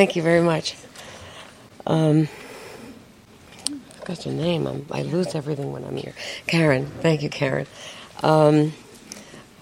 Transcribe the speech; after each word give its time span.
Thank 0.00 0.16
you 0.16 0.22
very 0.22 0.40
much. 0.40 0.76
Um, 1.86 2.26
I 3.68 4.04
got 4.06 4.24
your 4.24 4.34
name. 4.34 4.66
I'm, 4.66 4.86
i 4.90 5.02
lose 5.02 5.34
everything 5.34 5.72
when 5.72 5.84
I'm 5.84 5.94
here. 5.94 6.14
Karen. 6.46 6.86
Thank 6.86 7.22
you, 7.22 7.28
Karen. 7.28 7.66
Um, 8.22 8.72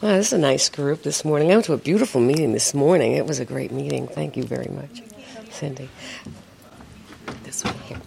wow, 0.00 0.12
this 0.12 0.29
is 0.29 0.35
a 0.35 0.39
nice 0.39 0.68
group 0.68 1.03
this 1.03 1.25
morning. 1.25 1.50
I 1.50 1.54
went 1.54 1.64
to 1.64 1.72
a 1.72 1.77
beautiful 1.77 2.21
meeting 2.21 2.53
this 2.53 2.72
morning. 2.72 3.14
It 3.14 3.27
was 3.27 3.40
a 3.40 3.45
great 3.45 3.72
meeting. 3.72 4.07
Thank 4.07 4.36
you 4.36 4.45
very 4.45 4.68
much, 4.68 5.03
Cindy. 5.50 5.89
This 7.43 7.64
one 7.64 7.75
here. 7.89 8.00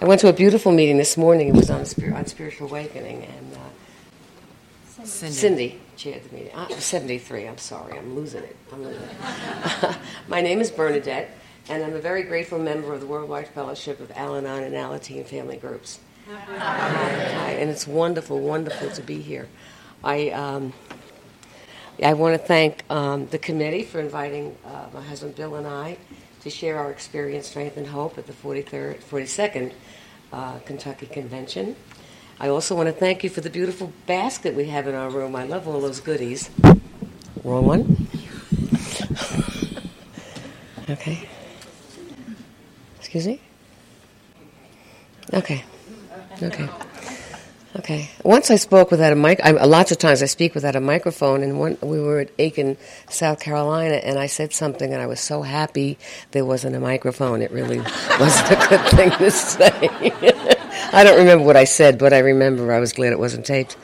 I 0.00 0.04
went 0.04 0.20
to 0.22 0.28
a 0.28 0.32
beautiful 0.32 0.72
meeting 0.72 0.96
this 0.96 1.16
morning. 1.16 1.46
It 1.46 1.54
was 1.54 1.70
on, 1.70 1.82
on 2.12 2.26
spiritual 2.26 2.66
awakening, 2.66 3.22
and 3.22 3.54
uh, 3.54 5.04
Cindy. 5.04 5.32
Cindy 5.32 5.80
chaired 5.96 6.24
the 6.24 6.34
meeting. 6.34 6.54
Uh, 6.56 6.68
73. 6.70 7.46
I'm 7.46 7.58
sorry. 7.58 7.96
I'm 7.96 8.16
losing 8.16 8.42
it. 8.42 8.56
I'm 8.72 8.82
losing 8.82 9.00
it. 9.00 9.96
My 10.28 10.40
name 10.40 10.60
is 10.60 10.72
Bernadette, 10.72 11.30
and 11.68 11.84
I'm 11.84 11.94
a 11.94 12.00
very 12.00 12.22
grateful 12.22 12.58
member 12.58 12.92
of 12.92 13.00
the 13.00 13.06
Worldwide 13.06 13.48
Fellowship 13.48 14.00
of 14.00 14.10
Al-Anon 14.12 14.64
and 14.64 14.74
Alateen 14.74 15.26
family 15.26 15.56
groups. 15.56 16.00
Hi. 16.28 16.58
Hi. 16.58 17.50
And 17.52 17.70
it's 17.70 17.86
wonderful, 17.86 18.40
wonderful 18.40 18.90
to 18.90 19.02
be 19.02 19.20
here. 19.20 19.48
I. 20.02 20.30
Um, 20.30 20.72
I 22.02 22.14
want 22.14 22.40
to 22.40 22.44
thank 22.44 22.82
um, 22.90 23.26
the 23.26 23.38
committee 23.38 23.84
for 23.84 24.00
inviting 24.00 24.56
uh, 24.64 24.86
my 24.92 25.02
husband 25.02 25.36
Bill 25.36 25.54
and 25.56 25.66
I 25.66 25.98
to 26.40 26.50
share 26.50 26.78
our 26.78 26.90
experience, 26.90 27.48
strength, 27.48 27.76
and 27.76 27.86
hope 27.86 28.18
at 28.18 28.26
the 28.26 28.32
43rd, 28.32 29.02
42nd 29.02 29.72
uh, 30.32 30.58
Kentucky 30.60 31.06
Convention. 31.06 31.76
I 32.40 32.48
also 32.48 32.74
want 32.74 32.88
to 32.88 32.92
thank 32.92 33.22
you 33.22 33.30
for 33.30 33.40
the 33.40 33.50
beautiful 33.50 33.92
basket 34.06 34.54
we 34.54 34.64
have 34.66 34.88
in 34.88 34.94
our 34.94 35.10
room. 35.10 35.36
I 35.36 35.44
love 35.44 35.68
all 35.68 35.80
those 35.80 36.00
goodies. 36.00 36.50
Wrong 37.44 37.66
one. 37.66 38.08
okay. 40.90 41.28
Excuse 43.14 43.26
me? 43.26 43.40
Okay. 45.34 45.62
Okay. 46.42 46.68
Okay. 47.76 48.10
Once 48.24 48.50
I 48.50 48.56
spoke 48.56 48.90
without 48.90 49.12
a 49.12 49.16
mic. 49.16 49.38
I, 49.44 49.50
lots 49.50 49.92
of 49.92 49.98
times 49.98 50.22
I 50.22 50.24
speak 50.24 50.54
without 50.54 50.76
a 50.76 50.80
microphone, 50.80 51.42
and 51.42 51.60
one, 51.60 51.76
we 51.82 52.00
were 52.00 52.20
at 52.20 52.30
Aiken, 52.38 52.78
South 53.10 53.38
Carolina, 53.38 53.96
and 53.96 54.18
I 54.18 54.28
said 54.28 54.54
something, 54.54 54.94
and 54.94 55.02
I 55.02 55.04
was 55.08 55.20
so 55.20 55.42
happy 55.42 55.98
there 56.30 56.46
wasn't 56.46 56.74
a 56.74 56.80
microphone. 56.80 57.42
It 57.42 57.50
really 57.50 57.80
wasn't 58.18 58.50
a 58.50 58.66
good 58.70 58.86
thing 58.96 59.10
to 59.10 59.30
say. 59.30 59.70
I 60.94 61.04
don't 61.04 61.18
remember 61.18 61.44
what 61.44 61.58
I 61.58 61.64
said, 61.64 61.98
but 61.98 62.14
I 62.14 62.20
remember 62.20 62.72
I 62.72 62.80
was 62.80 62.94
glad 62.94 63.12
it 63.12 63.18
wasn't 63.18 63.44
taped. 63.44 63.76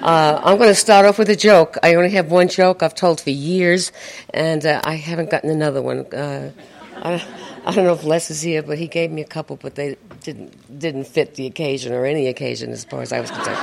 Uh, 0.00 0.40
I'm 0.42 0.56
going 0.56 0.70
to 0.70 0.74
start 0.74 1.04
off 1.04 1.18
with 1.18 1.28
a 1.28 1.36
joke. 1.36 1.76
I 1.82 1.94
only 1.96 2.12
have 2.12 2.30
one 2.30 2.48
joke 2.48 2.82
I've 2.82 2.94
told 2.94 3.20
for 3.20 3.28
years, 3.28 3.92
and 4.32 4.64
uh, 4.64 4.80
I 4.82 4.94
haven't 4.94 5.28
gotten 5.28 5.50
another 5.50 5.82
one. 5.82 6.06
Uh, 6.06 6.52
I, 7.02 7.22
I 7.66 7.72
don't 7.72 7.84
know 7.84 7.94
if 7.94 8.04
Les 8.04 8.30
is 8.30 8.42
here, 8.42 8.62
but 8.62 8.78
he 8.78 8.86
gave 8.86 9.10
me 9.10 9.22
a 9.22 9.26
couple, 9.26 9.56
but 9.56 9.74
they 9.74 9.96
didn't 10.22 10.78
didn't 10.78 11.08
fit 11.08 11.34
the 11.34 11.46
occasion 11.46 11.92
or 11.92 12.06
any 12.06 12.28
occasion 12.28 12.70
as 12.70 12.84
far 12.84 13.02
as 13.02 13.12
I 13.12 13.18
was 13.20 13.28
concerned. 13.32 13.58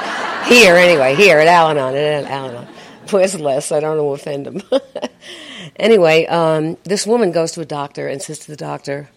here, 0.46 0.76
anyway, 0.76 1.16
here 1.16 1.40
at 1.40 1.48
Al-Anon, 1.48 1.96
at 1.96 2.26
Al-Anon. 2.26 2.68
Where's 3.12 3.40
Les? 3.40 3.72
I 3.72 3.80
don't 3.80 4.06
want 4.06 4.22
to 4.22 4.30
offend 4.30 4.48
him. 4.48 4.62
anyway, 5.78 6.26
um, 6.26 6.78
this 6.84 7.08
woman 7.08 7.32
goes 7.32 7.54
to 7.54 7.62
a 7.62 7.66
doctor 7.66 8.10
and 8.10 8.22
says 8.22 8.40
to 8.40 8.52
the 8.52 8.58
doctor, 8.58 9.10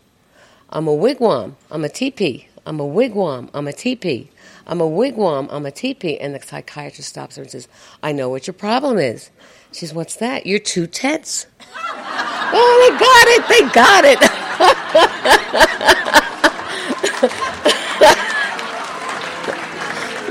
"I'm 0.71 0.87
a 0.87 0.97
wigwam. 0.97 1.57
I'm 1.69 1.85
a 1.85 1.89
teepee. 1.89 2.47
I'm 2.65 2.79
a 2.79 2.87
wigwam. 2.87 3.51
I'm 3.55 3.67
a 3.67 3.73
teepee. 3.73 4.31
I'm 4.69 4.81
a 4.81 4.89
wigwam. 4.89 5.49
I'm 5.51 5.67
a 5.67 5.73
teepee." 5.73 6.17
And 6.21 6.33
the 6.33 6.41
psychiatrist 6.41 7.09
stops 7.09 7.35
her 7.35 7.43
and 7.43 7.51
says, 7.51 7.67
"I 8.05 8.13
know 8.13 8.29
what 8.29 8.47
your 8.47 8.55
problem 8.55 8.99
is." 8.99 9.31
She 9.73 9.81
says, 9.81 9.95
"What's 9.95 10.15
that? 10.17 10.47
You're 10.47 10.61
too 10.61 10.87
tense. 10.87 11.47
oh, 11.77 12.89
they 12.89 12.99
got 12.99 13.27
it! 13.35 13.49
They 13.49 13.75
got 13.75 14.05
it. 14.05 14.26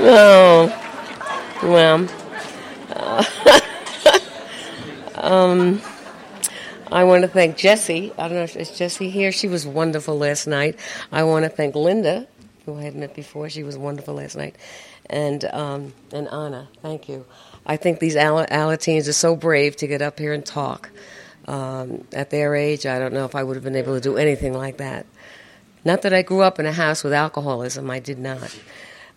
Oh, 0.06 1.60
well. 1.62 2.08
Uh, 2.90 3.24
um, 5.14 5.80
I 6.90 7.04
want 7.04 7.22
to 7.22 7.28
thank 7.28 7.56
Jessie. 7.56 8.12
I 8.16 8.28
don't 8.28 8.36
know 8.36 8.44
if 8.44 8.56
it's 8.56 8.78
Jessie 8.78 9.10
here. 9.10 9.32
She 9.32 9.48
was 9.48 9.66
wonderful 9.66 10.16
last 10.16 10.46
night. 10.46 10.78
I 11.10 11.24
want 11.24 11.44
to 11.44 11.48
thank 11.48 11.74
Linda, 11.74 12.26
who 12.64 12.78
I 12.78 12.82
had 12.82 12.94
met 12.94 13.14
before. 13.14 13.50
She 13.50 13.64
was 13.64 13.76
wonderful 13.76 14.14
last 14.14 14.36
night. 14.36 14.56
And, 15.10 15.44
um, 15.46 15.92
and 16.12 16.28
Anna, 16.28 16.68
thank 16.82 17.08
you. 17.08 17.24
I 17.66 17.76
think 17.76 17.98
these 17.98 18.14
Alateens 18.14 19.08
are 19.08 19.12
so 19.12 19.34
brave 19.34 19.76
to 19.76 19.86
get 19.86 20.02
up 20.02 20.18
here 20.18 20.32
and 20.32 20.44
talk. 20.46 20.90
Um, 21.48 22.06
at 22.12 22.30
their 22.30 22.54
age, 22.54 22.86
I 22.86 22.98
don't 22.98 23.12
know 23.12 23.24
if 23.24 23.34
I 23.34 23.42
would 23.42 23.56
have 23.56 23.64
been 23.64 23.76
able 23.76 23.94
to 23.94 24.00
do 24.00 24.16
anything 24.16 24.52
like 24.52 24.78
that. 24.78 25.06
Not 25.84 26.02
that 26.02 26.12
I 26.12 26.22
grew 26.22 26.40
up 26.40 26.58
in 26.58 26.66
a 26.66 26.72
house 26.72 27.04
with 27.04 27.12
alcoholism, 27.12 27.90
I 27.90 28.00
did 28.00 28.18
not. 28.18 28.56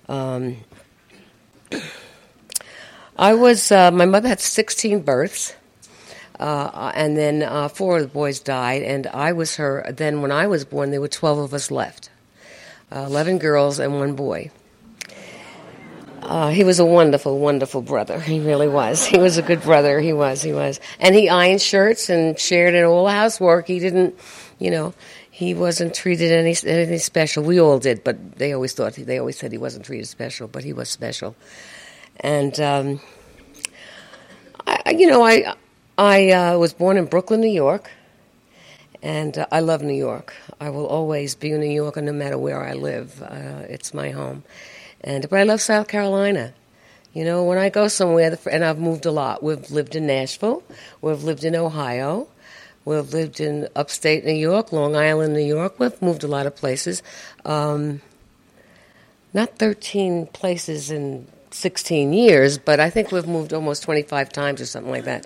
Um, 0.08 0.58
I 3.18 3.34
was, 3.34 3.72
uh, 3.72 3.92
my 3.92 4.06
mother 4.06 4.30
had 4.30 4.40
16 4.40 5.02
births, 5.02 5.54
uh, 6.40 6.92
and 6.96 7.18
then 7.18 7.44
uh, 7.44 7.68
four 7.68 7.98
of 7.98 8.04
the 8.04 8.08
boys 8.08 8.40
died, 8.40 8.82
and 8.84 9.08
I 9.08 9.34
was 9.34 9.58
her. 9.58 9.86
Then, 9.92 10.22
when 10.22 10.32
I 10.32 10.48
was 10.48 10.64
born, 10.66 10.92
there 10.92 11.02
were 11.02 11.08
12 11.08 11.38
of 11.40 11.54
us 11.54 11.70
left 11.70 12.10
uh, 12.92 13.06
11 13.08 13.38
girls 13.40 13.80
and 13.80 13.94
one 13.96 14.16
boy. 14.16 14.52
Uh, 16.22 16.50
he 16.50 16.64
was 16.64 16.80
a 16.80 16.86
wonderful, 16.86 17.40
wonderful 17.40 17.82
brother. 17.82 18.20
He 18.20 18.40
really 18.40 18.68
was. 18.68 19.06
He 19.06 19.18
was 19.18 19.38
a 19.38 19.42
good 19.42 19.62
brother. 19.62 20.00
He 20.00 20.14
was. 20.14 20.42
He 20.42 20.54
was. 20.54 20.80
And 21.00 21.16
he 21.16 21.30
ironed 21.30 21.62
shirts 21.62 22.10
and 22.10 22.38
shared 22.38 22.76
in 22.76 22.84
all 22.84 23.06
the 23.06 23.12
housework. 23.12 23.68
He 23.68 23.80
didn't, 23.80 24.20
you 24.60 24.70
know, 24.70 24.94
he 25.40 25.54
wasn't 25.54 25.96
treated 25.96 26.34
any 26.34 26.54
anything 26.66 27.00
special. 27.00 27.42
We 27.46 27.62
all 27.62 27.80
did, 27.80 28.04
but 28.04 28.36
they 28.36 28.52
always 28.52 28.74
thought 28.74 28.96
they 28.96 29.20
always 29.20 29.38
said 29.38 29.54
he 29.54 29.58
wasn't 29.58 29.86
treated 29.86 30.06
special, 30.06 30.50
but 30.50 30.66
he 30.66 30.74
was 30.74 30.90
special. 30.90 31.34
And 32.20 32.60
um, 32.60 33.00
I, 34.68 34.92
you 34.92 35.08
know, 35.08 35.24
I 35.26 35.56
I 35.98 36.32
uh, 36.32 36.58
was 36.58 36.74
born 36.74 36.98
in 36.98 37.06
Brooklyn, 37.06 37.40
New 37.40 37.56
York, 37.66 37.90
and 39.02 39.38
uh, 39.38 39.46
I 39.50 39.62
love 39.62 39.82
New 39.82 39.94
York. 40.10 40.36
I 40.60 40.72
will 40.72 40.88
always 40.88 41.36
be 41.36 41.54
a 41.54 41.58
New 41.58 41.72
Yorker, 41.72 42.02
no 42.02 42.12
matter 42.12 42.38
where 42.38 42.62
I 42.62 42.74
live. 42.74 43.24
Uh, 43.24 43.64
it's 43.70 43.94
my 43.94 44.10
home. 44.10 44.44
And 45.00 45.30
but 45.30 45.40
I 45.40 45.44
love 45.44 45.62
South 45.62 45.88
Carolina. 45.88 46.54
You 47.14 47.24
know, 47.24 47.46
when 47.46 47.58
I 47.58 47.70
go 47.70 47.88
somewhere, 47.88 48.38
and 48.52 48.66
I've 48.66 48.80
moved 48.80 49.06
a 49.06 49.12
lot. 49.12 49.42
We've 49.42 49.72
lived 49.72 49.96
in 49.96 50.06
Nashville. 50.06 50.64
We've 51.02 51.24
lived 51.24 51.46
in 51.46 51.56
Ohio. 51.56 52.28
We've 52.86 53.14
lived 53.14 53.40
in 53.40 53.68
upstate 53.76 54.26
New 54.26 54.34
York, 54.34 54.72
Long 54.72 54.96
Island, 54.96 55.34
New 55.34 55.46
York. 55.46 55.80
We've 55.80 56.02
moved 56.02 56.24
a 56.24 56.28
lot 56.28 56.46
of 56.46 56.56
places. 56.56 57.04
Um, 57.46 58.02
not 59.34 59.58
13 59.60 60.28
places 60.28 60.90
in 60.90 61.28
16 61.52 62.14
years, 62.14 62.58
but 62.58 62.80
I 62.80 62.90
think 62.90 63.12
we've 63.12 63.28
moved 63.28 63.54
almost 63.54 63.84
25 63.84 64.30
times 64.30 64.62
or 64.62 64.66
something 64.66 64.92
like 64.92 65.06
that, 65.06 65.26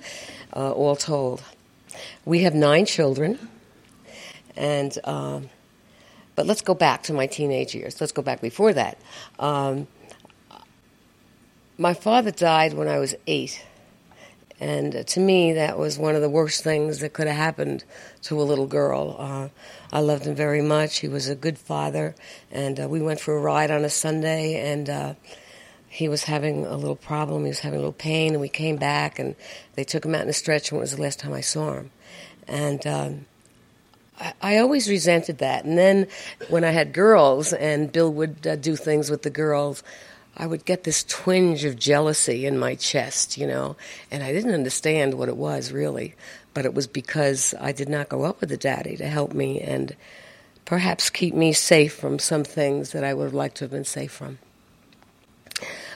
uh, 0.55 0.71
all 0.71 0.95
told. 0.95 1.43
We 2.25 2.39
have 2.43 2.55
nine 2.55 2.85
children, 2.85 3.37
and 4.55 4.97
um, 5.03 5.49
but 6.35 6.45
let's 6.45 6.61
go 6.61 6.73
back 6.73 7.03
to 7.03 7.13
my 7.13 7.27
teenage 7.27 7.75
years. 7.75 8.01
Let's 8.01 8.11
go 8.11 8.21
back 8.21 8.41
before 8.41 8.73
that. 8.73 8.97
Um, 9.39 9.87
my 11.77 11.93
father 11.93 12.31
died 12.31 12.73
when 12.73 12.87
I 12.87 12.99
was 12.99 13.15
eight. 13.27 13.63
And 14.63 15.05
to 15.05 15.19
me, 15.19 15.51
that 15.51 15.77
was 15.77 15.99
one 15.99 16.15
of 16.15 16.21
the 16.21 16.29
worst 16.29 16.63
things 16.63 16.99
that 16.99 17.11
could 17.11 17.27
have 17.27 17.35
happened 17.35 17.83
to 18.21 18.41
a 18.41 18.43
little 18.43 18.65
girl. 18.65 19.17
Uh, 19.19 19.49
I 19.91 19.99
loved 19.99 20.25
him 20.25 20.35
very 20.35 20.61
much. 20.61 20.99
He 20.99 21.09
was 21.09 21.27
a 21.27 21.35
good 21.35 21.57
father. 21.57 22.15
And 22.49 22.79
uh, 22.79 22.87
we 22.87 23.01
went 23.01 23.19
for 23.19 23.35
a 23.35 23.41
ride 23.41 23.71
on 23.71 23.83
a 23.83 23.89
Sunday, 23.89 24.71
and 24.71 24.89
uh, 24.89 25.13
he 25.89 26.07
was 26.07 26.23
having 26.23 26.65
a 26.65 26.77
little 26.77 26.95
problem. 26.95 27.43
He 27.43 27.49
was 27.49 27.59
having 27.59 27.75
a 27.75 27.81
little 27.81 27.91
pain, 27.91 28.31
and 28.31 28.39
we 28.39 28.47
came 28.47 28.77
back, 28.77 29.19
and 29.19 29.35
they 29.75 29.83
took 29.83 30.05
him 30.05 30.15
out 30.15 30.21
in 30.21 30.29
a 30.29 30.33
stretcher, 30.33 30.75
and 30.75 30.79
it 30.79 30.83
was 30.83 30.95
the 30.95 31.01
last 31.01 31.19
time 31.19 31.33
I 31.33 31.41
saw 31.41 31.73
him. 31.73 31.91
And 32.47 32.87
um, 32.87 33.25
I, 34.41 34.59
always 34.59 34.89
resented 34.89 35.39
that. 35.39 35.65
And 35.65 35.77
then 35.77 36.07
when 36.47 36.63
I 36.63 36.71
had 36.71 36.93
girls 36.93 37.51
and 37.51 37.91
Bill 37.91 38.13
would 38.13 38.47
uh, 38.47 38.55
do 38.55 38.77
things 38.77 39.09
with 39.09 39.23
the 39.23 39.29
girls, 39.29 39.83
I 40.35 40.47
would 40.47 40.65
get 40.65 40.83
this 40.83 41.03
twinge 41.03 41.63
of 41.63 41.77
jealousy 41.77 42.45
in 42.45 42.57
my 42.57 42.75
chest, 42.75 43.37
you 43.37 43.45
know, 43.45 43.75
and 44.09 44.23
I 44.23 44.33
didn't 44.33 44.53
understand 44.53 45.13
what 45.13 45.29
it 45.29 45.37
was 45.37 45.71
really, 45.71 46.15
but 46.53 46.65
it 46.65 46.73
was 46.73 46.87
because 46.87 47.53
I 47.59 47.71
did 47.71 47.87
not 47.87 48.09
go 48.09 48.23
up 48.23 48.41
with 48.41 48.51
a 48.51 48.57
daddy 48.57 48.97
to 48.97 49.07
help 49.07 49.33
me 49.33 49.61
and 49.61 49.95
perhaps 50.65 51.09
keep 51.09 51.35
me 51.35 51.53
safe 51.53 51.93
from 51.93 52.17
some 52.17 52.43
things 52.43 52.91
that 52.91 53.03
I 53.03 53.13
would 53.13 53.25
have 53.25 53.33
liked 53.33 53.57
to 53.57 53.65
have 53.65 53.71
been 53.71 53.85
safe 53.85 54.11
from. 54.11 54.39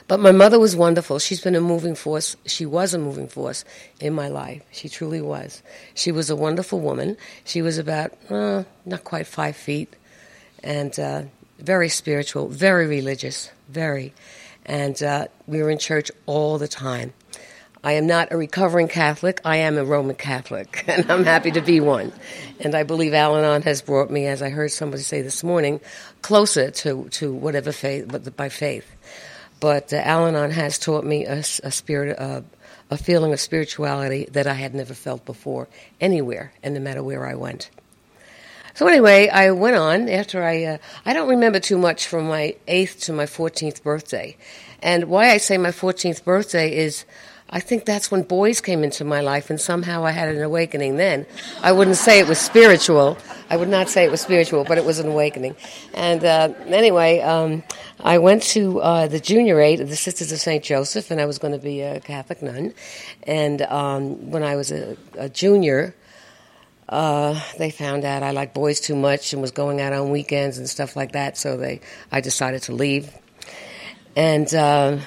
But 0.06 0.20
my 0.20 0.32
mother 0.32 0.58
was 0.58 0.74
wonderful. 0.74 1.18
She's 1.18 1.42
been 1.42 1.54
a 1.54 1.60
moving 1.60 1.94
force. 1.94 2.34
She 2.46 2.64
was 2.64 2.94
a 2.94 2.98
moving 2.98 3.28
force 3.28 3.64
in 4.00 4.14
my 4.14 4.28
life. 4.28 4.62
She 4.72 4.88
truly 4.88 5.20
was. 5.20 5.62
She 5.94 6.12
was 6.12 6.30
a 6.30 6.36
wonderful 6.36 6.80
woman. 6.80 7.18
She 7.44 7.60
was 7.60 7.76
about, 7.76 8.12
uh, 8.30 8.64
not 8.86 9.04
quite 9.04 9.26
five 9.26 9.54
feet, 9.54 9.94
and 10.62 10.98
uh, 10.98 11.22
very 11.58 11.90
spiritual, 11.90 12.48
very 12.48 12.86
religious, 12.86 13.50
very. 13.68 14.14
And 14.66 15.00
uh, 15.02 15.28
we 15.46 15.62
were 15.62 15.70
in 15.70 15.78
church 15.78 16.10
all 16.26 16.58
the 16.58 16.68
time. 16.68 17.12
I 17.82 17.92
am 17.92 18.06
not 18.06 18.32
a 18.32 18.36
recovering 18.36 18.88
Catholic. 18.88 19.40
I 19.44 19.58
am 19.58 19.78
a 19.78 19.84
Roman 19.84 20.16
Catholic, 20.16 20.84
and 20.88 21.10
I'm 21.10 21.24
happy 21.24 21.52
to 21.52 21.60
be 21.60 21.80
one. 21.80 22.12
And 22.60 22.74
I 22.74 22.82
believe 22.82 23.14
Al 23.14 23.36
Anon 23.36 23.62
has 23.62 23.82
brought 23.82 24.10
me, 24.10 24.26
as 24.26 24.42
I 24.42 24.50
heard 24.50 24.72
somebody 24.72 25.02
say 25.02 25.22
this 25.22 25.44
morning, 25.44 25.80
closer 26.20 26.70
to, 26.70 27.08
to 27.10 27.32
whatever 27.32 27.70
faith, 27.70 28.06
but 28.08 28.36
by 28.36 28.48
faith. 28.48 28.90
But 29.60 29.92
uh, 29.92 29.96
Al 29.96 30.26
Anon 30.26 30.50
has 30.50 30.78
taught 30.78 31.04
me 31.04 31.24
a, 31.24 31.38
a 31.38 31.70
spirit, 31.70 32.18
uh, 32.18 32.42
a 32.90 32.96
feeling 32.96 33.32
of 33.32 33.40
spirituality 33.40 34.26
that 34.32 34.46
I 34.46 34.54
had 34.54 34.74
never 34.74 34.94
felt 34.94 35.24
before 35.24 35.68
anywhere, 36.00 36.52
and 36.62 36.74
no 36.74 36.80
matter 36.80 37.02
where 37.02 37.26
I 37.26 37.36
went. 37.36 37.70
So 38.78 38.86
anyway, 38.86 39.28
I 39.28 39.50
went 39.50 39.74
on 39.74 40.08
after 40.08 40.44
I. 40.44 40.62
Uh, 40.62 40.78
I 41.04 41.12
don't 41.12 41.28
remember 41.28 41.58
too 41.58 41.78
much 41.78 42.06
from 42.06 42.28
my 42.28 42.54
eighth 42.68 43.00
to 43.06 43.12
my 43.12 43.26
fourteenth 43.26 43.82
birthday, 43.82 44.36
and 44.80 45.06
why 45.06 45.30
I 45.30 45.38
say 45.38 45.58
my 45.58 45.72
fourteenth 45.72 46.24
birthday 46.24 46.76
is. 46.76 47.04
I 47.50 47.58
think 47.58 47.86
that's 47.86 48.12
when 48.12 48.22
boys 48.22 48.60
came 48.60 48.84
into 48.84 49.04
my 49.04 49.20
life, 49.20 49.50
and 49.50 49.60
somehow 49.60 50.04
I 50.04 50.12
had 50.12 50.28
an 50.28 50.40
awakening 50.40 50.96
then. 50.96 51.26
I 51.60 51.72
wouldn't 51.72 51.96
say 51.96 52.20
it 52.20 52.28
was 52.28 52.38
spiritual. 52.38 53.18
I 53.50 53.56
would 53.56 53.68
not 53.68 53.88
say 53.88 54.04
it 54.04 54.12
was 54.12 54.20
spiritual, 54.20 54.62
but 54.62 54.78
it 54.78 54.84
was 54.84 55.00
an 55.00 55.08
awakening. 55.08 55.56
And 55.92 56.24
uh, 56.24 56.52
anyway, 56.66 57.18
um, 57.18 57.64
I 57.98 58.18
went 58.18 58.44
to 58.54 58.80
uh, 58.80 59.08
the 59.08 59.18
juniorate 59.18 59.80
of 59.80 59.88
the 59.88 59.96
Sisters 59.96 60.30
of 60.30 60.38
St. 60.38 60.62
Joseph, 60.62 61.10
and 61.10 61.20
I 61.20 61.26
was 61.26 61.38
going 61.38 61.52
to 61.52 61.58
be 61.58 61.80
a 61.80 61.98
Catholic 61.98 62.42
nun. 62.42 62.74
And 63.24 63.62
um, 63.62 64.30
when 64.30 64.44
I 64.44 64.54
was 64.54 64.70
a, 64.70 64.96
a 65.16 65.28
junior, 65.28 65.96
uh, 66.88 67.40
they 67.58 67.70
found 67.70 68.04
out 68.04 68.22
I 68.22 68.30
liked 68.30 68.54
boys 68.54 68.80
too 68.80 68.96
much 68.96 69.32
and 69.32 69.42
was 69.42 69.50
going 69.50 69.80
out 69.80 69.92
on 69.92 70.10
weekends 70.10 70.58
and 70.58 70.68
stuff 70.68 70.96
like 70.96 71.12
that. 71.12 71.36
So 71.36 71.56
they, 71.56 71.80
I 72.10 72.20
decided 72.20 72.62
to 72.62 72.72
leave, 72.72 73.12
and 74.16 74.52
uh, 74.54 74.98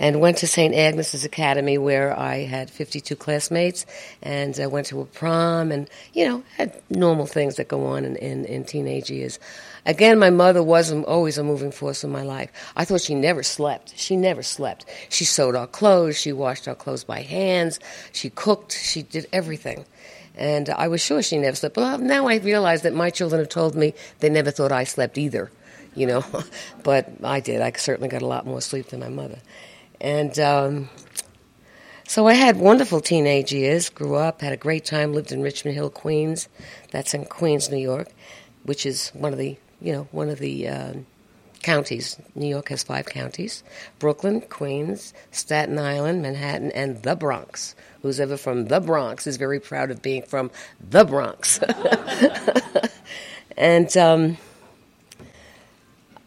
and 0.00 0.20
went 0.20 0.38
to 0.38 0.46
St. 0.46 0.74
Agnes's 0.74 1.24
Academy 1.24 1.76
where 1.76 2.18
I 2.18 2.38
had 2.38 2.70
52 2.70 3.14
classmates, 3.16 3.84
and 4.22 4.58
I 4.58 4.66
went 4.66 4.86
to 4.86 5.00
a 5.00 5.04
prom, 5.04 5.70
and 5.72 5.88
you 6.14 6.26
know 6.26 6.42
had 6.56 6.80
normal 6.88 7.26
things 7.26 7.56
that 7.56 7.68
go 7.68 7.86
on 7.86 8.04
in, 8.04 8.16
in, 8.16 8.44
in 8.46 8.64
teenage 8.64 9.10
years. 9.10 9.38
Again, 9.86 10.18
my 10.18 10.30
mother 10.30 10.62
was 10.62 10.92
always 10.92 11.38
a 11.38 11.44
moving 11.44 11.72
force 11.72 12.04
in 12.04 12.10
my 12.10 12.22
life. 12.22 12.50
I 12.76 12.84
thought 12.84 13.00
she 13.00 13.14
never 13.14 13.42
slept. 13.42 13.98
She 13.98 14.16
never 14.16 14.42
slept. 14.42 14.84
She 15.08 15.24
sewed 15.24 15.56
our 15.56 15.66
clothes. 15.66 16.18
She 16.18 16.32
washed 16.32 16.68
our 16.68 16.74
clothes 16.74 17.02
by 17.02 17.22
hands. 17.22 17.80
She 18.12 18.30
cooked. 18.30 18.72
She 18.72 19.02
did 19.02 19.26
everything. 19.32 19.84
And 20.36 20.70
I 20.70 20.88
was 20.88 21.00
sure 21.00 21.22
she 21.22 21.38
never 21.38 21.56
slept. 21.56 21.76
Well, 21.76 21.98
now 21.98 22.28
I 22.28 22.36
realize 22.36 22.82
that 22.82 22.94
my 22.94 23.10
children 23.10 23.40
have 23.40 23.48
told 23.48 23.74
me 23.74 23.94
they 24.20 24.30
never 24.30 24.50
thought 24.50 24.72
I 24.72 24.84
slept 24.84 25.18
either, 25.18 25.50
you 25.94 26.06
know. 26.06 26.24
but 26.82 27.08
I 27.22 27.40
did. 27.40 27.60
I 27.60 27.72
certainly 27.72 28.08
got 28.08 28.22
a 28.22 28.26
lot 28.26 28.46
more 28.46 28.60
sleep 28.60 28.88
than 28.88 29.00
my 29.00 29.08
mother. 29.08 29.38
And 30.00 30.38
um, 30.38 30.88
so 32.06 32.26
I 32.26 32.34
had 32.34 32.56
wonderful 32.56 33.00
teenage 33.00 33.52
years, 33.52 33.90
grew 33.90 34.14
up, 34.14 34.40
had 34.40 34.52
a 34.52 34.56
great 34.56 34.84
time, 34.84 35.12
lived 35.12 35.32
in 35.32 35.42
Richmond 35.42 35.74
Hill, 35.76 35.90
Queens. 35.90 36.48
That's 36.90 37.12
in 37.12 37.26
Queens, 37.26 37.70
New 37.70 37.76
York, 37.76 38.08
which 38.62 38.86
is 38.86 39.10
one 39.10 39.32
of 39.32 39.38
the, 39.38 39.58
you 39.80 39.92
know, 39.92 40.08
one 40.10 40.28
of 40.28 40.38
the. 40.38 40.68
Uh, 40.68 40.92
counties. 41.62 42.16
New 42.34 42.48
York 42.48 42.68
has 42.70 42.82
five 42.82 43.06
counties 43.06 43.62
Brooklyn, 43.98 44.40
Queens, 44.40 45.12
Staten 45.30 45.78
Island, 45.78 46.22
Manhattan, 46.22 46.70
and 46.72 47.02
the 47.02 47.14
Bronx. 47.14 47.74
Who's 48.02 48.20
ever 48.20 48.36
from 48.36 48.66
the 48.66 48.80
Bronx 48.80 49.26
is 49.26 49.36
very 49.36 49.60
proud 49.60 49.90
of 49.90 50.00
being 50.00 50.22
from 50.22 50.50
the 50.80 51.04
Bronx. 51.04 51.60
and 53.56 53.94
um, 53.96 54.38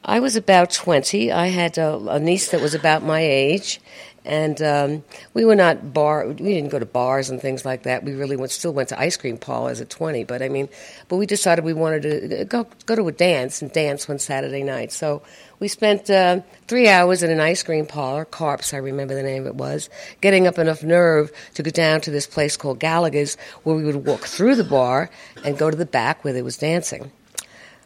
I 0.06 0.20
was 0.20 0.36
about 0.36 0.72
20. 0.72 1.32
I 1.32 1.48
had 1.48 1.78
a, 1.78 1.96
a, 1.96 2.20
niece 2.20 2.52
that 2.52 2.62
was 2.62 2.76
about 2.76 3.04
my 3.04 3.22
age, 3.22 3.80
and 4.26 4.62
um, 4.62 5.04
we 5.34 5.46
were 5.46 5.56
not 5.56 5.94
bar. 5.94 6.28
We 6.28 6.34
didn't 6.34 6.70
go 6.70 6.80
to 6.80 6.86
bars 6.86 7.30
and 7.30 7.42
things 7.42 7.64
like 7.64 7.84
that. 7.84 8.04
We 8.04 8.14
really 8.14 8.36
went, 8.36 8.52
still 8.52 8.74
went 8.74 8.90
to 8.90 9.00
ice 9.00 9.16
cream 9.16 9.38
parlors 9.38 9.80
at 9.80 9.90
twenty. 9.90 10.26
But 10.26 10.42
I 10.42 10.50
mean, 10.50 10.68
but 11.08 11.16
we 11.16 11.26
decided 11.26 11.64
we 11.64 11.74
wanted 11.74 12.02
to 12.04 12.46
go 12.46 12.68
go 12.86 12.96
to 12.96 13.08
a 13.08 13.12
dance 13.14 13.62
and 13.62 13.72
dance 13.72 14.08
one 14.08 14.20
Saturday 14.20 14.64
night. 14.64 14.92
So 14.92 15.22
we 15.64 15.70
spent 15.70 16.10
uh, 16.10 16.42
three 16.68 16.90
hours 16.90 17.24
in 17.24 17.32
an 17.32 17.40
ice 17.40 17.64
cream 17.64 17.86
parlor, 17.86 18.26
Carps, 18.26 18.74
I 18.74 18.78
remember 18.78 19.16
the 19.16 19.24
name 19.24 19.44
of 19.44 19.48
it 19.48 19.56
was, 19.56 19.90
getting 20.20 20.46
up 20.46 20.60
enough 20.60 20.84
nerve 20.84 21.32
to 21.54 21.64
go 21.64 21.72
down 21.72 22.02
to 22.02 22.12
this 22.12 22.28
place 22.28 22.58
called 22.58 22.80
Gallagher's, 22.80 23.38
where 23.64 23.74
we 23.74 23.86
would 23.86 24.06
walk 24.06 24.26
through 24.26 24.56
the 24.56 24.66
bar 24.66 25.10
and 25.46 25.58
go 25.58 25.72
to 25.72 25.78
the 25.78 25.86
back 25.86 26.26
where 26.26 26.34
there 26.34 26.44
was 26.44 26.58
dancing. 26.58 27.14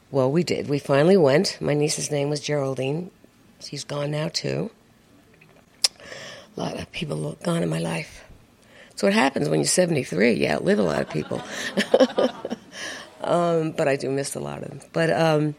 Well, 0.09 0.31
we 0.31 0.43
did. 0.43 0.69
We 0.69 0.79
finally 0.79 1.17
went. 1.17 1.59
My 1.61 1.75
niece's 1.75 2.09
name 2.09 2.31
was 2.31 2.39
Geraldine. 2.39 3.11
She's 3.59 3.83
gone 3.83 4.09
now 4.09 4.29
too 4.29 4.71
a 6.57 6.59
lot 6.59 6.79
of 6.79 6.91
people 6.91 7.37
gone 7.43 7.61
in 7.61 7.69
my 7.69 7.79
life. 7.79 8.25
So 8.95 9.05
what 9.05 9.13
happens 9.13 9.47
when 9.47 9.59
you're 9.59 9.67
73. 9.67 10.33
You 10.33 10.47
outlive 10.47 10.79
a 10.79 10.83
lot 10.83 11.01
of 11.01 11.09
people. 11.11 11.43
um, 13.21 13.71
but 13.71 13.87
I 13.87 13.95
do 13.95 14.09
miss 14.09 14.33
a 14.33 14.39
lot 14.39 14.63
of 14.63 14.69
them. 14.69 14.79
But 14.91 15.11
um, 15.11 15.55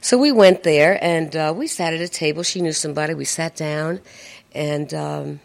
so 0.00 0.18
we 0.18 0.32
went 0.32 0.62
there 0.62 1.02
and 1.02 1.34
uh, 1.34 1.52
we 1.56 1.66
sat 1.66 1.94
at 1.94 2.00
a 2.00 2.08
table. 2.08 2.42
She 2.42 2.60
knew 2.60 2.72
somebody. 2.72 3.14
We 3.14 3.24
sat 3.24 3.56
down 3.56 4.00
and 4.54 4.92
um, 4.94 5.40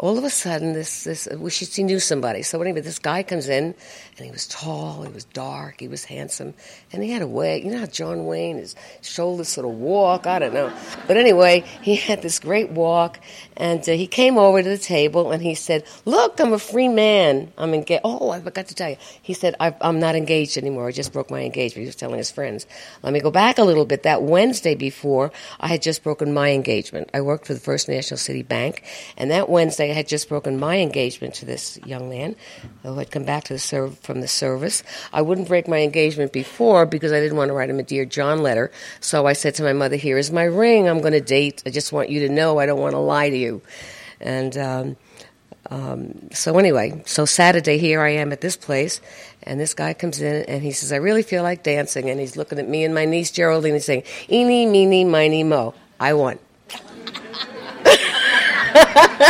all 0.00 0.16
of 0.16 0.24
a 0.24 0.30
sudden, 0.30 0.72
this 0.72 1.04
this 1.04 1.28
well, 1.30 1.50
she 1.50 1.82
knew 1.82 2.00
somebody. 2.00 2.40
So 2.42 2.60
anyway, 2.62 2.80
this 2.80 2.98
guy 2.98 3.22
comes 3.22 3.50
in, 3.50 3.74
and 4.16 4.24
he 4.24 4.30
was 4.30 4.46
tall, 4.48 5.02
he 5.02 5.12
was 5.12 5.24
dark, 5.24 5.78
he 5.78 5.88
was 5.88 6.04
handsome, 6.04 6.54
and 6.90 7.02
he 7.02 7.10
had 7.10 7.20
a 7.20 7.26
way. 7.26 7.62
You 7.62 7.70
know 7.70 7.80
how 7.80 7.86
John 7.86 8.24
Wayne, 8.24 8.56
his 8.56 8.74
shoulders 9.02 9.48
sort 9.48 9.66
of 9.66 9.74
walk. 9.74 10.26
I 10.26 10.38
don't 10.38 10.54
know, 10.54 10.72
but 11.06 11.18
anyway, 11.18 11.64
he 11.82 11.96
had 11.96 12.22
this 12.22 12.38
great 12.38 12.70
walk, 12.70 13.20
and 13.58 13.86
uh, 13.86 13.92
he 13.92 14.06
came 14.06 14.38
over 14.38 14.62
to 14.62 14.68
the 14.68 14.78
table 14.78 15.32
and 15.32 15.42
he 15.42 15.54
said, 15.54 15.84
"Look, 16.06 16.40
I'm 16.40 16.54
a 16.54 16.58
free 16.58 16.88
man. 16.88 17.52
I'm 17.58 17.74
engaged." 17.74 18.00
Oh, 18.02 18.30
I 18.30 18.40
forgot 18.40 18.68
to 18.68 18.74
tell 18.74 18.88
you. 18.88 18.96
He 19.20 19.34
said, 19.34 19.54
i 19.60 19.74
am 19.82 20.00
not 20.00 20.16
engaged 20.16 20.56
anymore. 20.56 20.88
I 20.88 20.92
just 20.92 21.12
broke 21.12 21.30
my 21.30 21.42
engagement." 21.42 21.82
He 21.82 21.86
was 21.86 21.96
telling 21.96 22.16
his 22.16 22.30
friends. 22.30 22.66
Let 23.02 23.12
me 23.12 23.20
go 23.20 23.30
back 23.30 23.58
a 23.58 23.64
little 23.64 23.84
bit. 23.84 24.04
That 24.04 24.22
Wednesday 24.22 24.74
before, 24.74 25.30
I 25.60 25.68
had 25.68 25.82
just 25.82 26.02
broken 26.02 26.32
my 26.32 26.52
engagement. 26.52 27.10
I 27.12 27.20
worked 27.20 27.46
for 27.46 27.52
the 27.52 27.60
First 27.60 27.86
National 27.86 28.16
City 28.16 28.42
Bank, 28.42 28.82
and 29.18 29.30
that 29.30 29.50
Wednesday 29.50 29.89
had 29.94 30.08
just 30.08 30.28
broken 30.28 30.58
my 30.58 30.78
engagement 30.78 31.34
to 31.36 31.46
this 31.46 31.78
young 31.84 32.08
man 32.08 32.36
who 32.82 32.94
had 32.94 33.10
come 33.10 33.24
back 33.24 33.44
to 33.44 33.52
the 33.52 33.58
serv- 33.58 33.98
from 33.98 34.20
the 34.20 34.28
service. 34.28 34.82
I 35.12 35.22
wouldn't 35.22 35.48
break 35.48 35.68
my 35.68 35.78
engagement 35.78 36.32
before 36.32 36.86
because 36.86 37.12
I 37.12 37.20
didn't 37.20 37.36
want 37.36 37.48
to 37.48 37.54
write 37.54 37.70
him 37.70 37.78
a 37.78 37.82
dear 37.82 38.04
John 38.04 38.42
letter. 38.42 38.70
So 39.00 39.26
I 39.26 39.32
said 39.32 39.54
to 39.56 39.62
my 39.62 39.72
mother, 39.72 39.96
"Here 39.96 40.18
is 40.18 40.30
my 40.30 40.44
ring. 40.44 40.88
I'm 40.88 41.00
going 41.00 41.12
to 41.12 41.20
date. 41.20 41.62
I 41.66 41.70
just 41.70 41.92
want 41.92 42.10
you 42.10 42.20
to 42.26 42.28
know. 42.28 42.58
I 42.58 42.66
don't 42.66 42.80
want 42.80 42.94
to 42.94 42.98
lie 42.98 43.30
to 43.30 43.36
you." 43.36 43.62
And 44.20 44.56
um, 44.58 44.96
um, 45.70 46.30
so 46.32 46.58
anyway, 46.58 47.02
so 47.06 47.24
Saturday 47.24 47.78
here 47.78 48.00
I 48.00 48.10
am 48.10 48.32
at 48.32 48.40
this 48.40 48.56
place, 48.56 49.00
and 49.42 49.60
this 49.60 49.74
guy 49.74 49.94
comes 49.94 50.20
in 50.20 50.44
and 50.44 50.62
he 50.62 50.72
says, 50.72 50.92
"I 50.92 50.96
really 50.96 51.22
feel 51.22 51.42
like 51.42 51.62
dancing," 51.62 52.10
and 52.10 52.18
he's 52.18 52.36
looking 52.36 52.58
at 52.58 52.68
me 52.68 52.84
and 52.84 52.94
my 52.94 53.04
niece 53.04 53.30
Geraldine 53.30 53.74
and 53.74 53.82
saying, 53.82 54.02
"Eeny, 54.30 54.66
meeny, 54.66 55.04
miny, 55.04 55.44
mo, 55.44 55.74
I 55.98 56.14
won." 56.14 56.38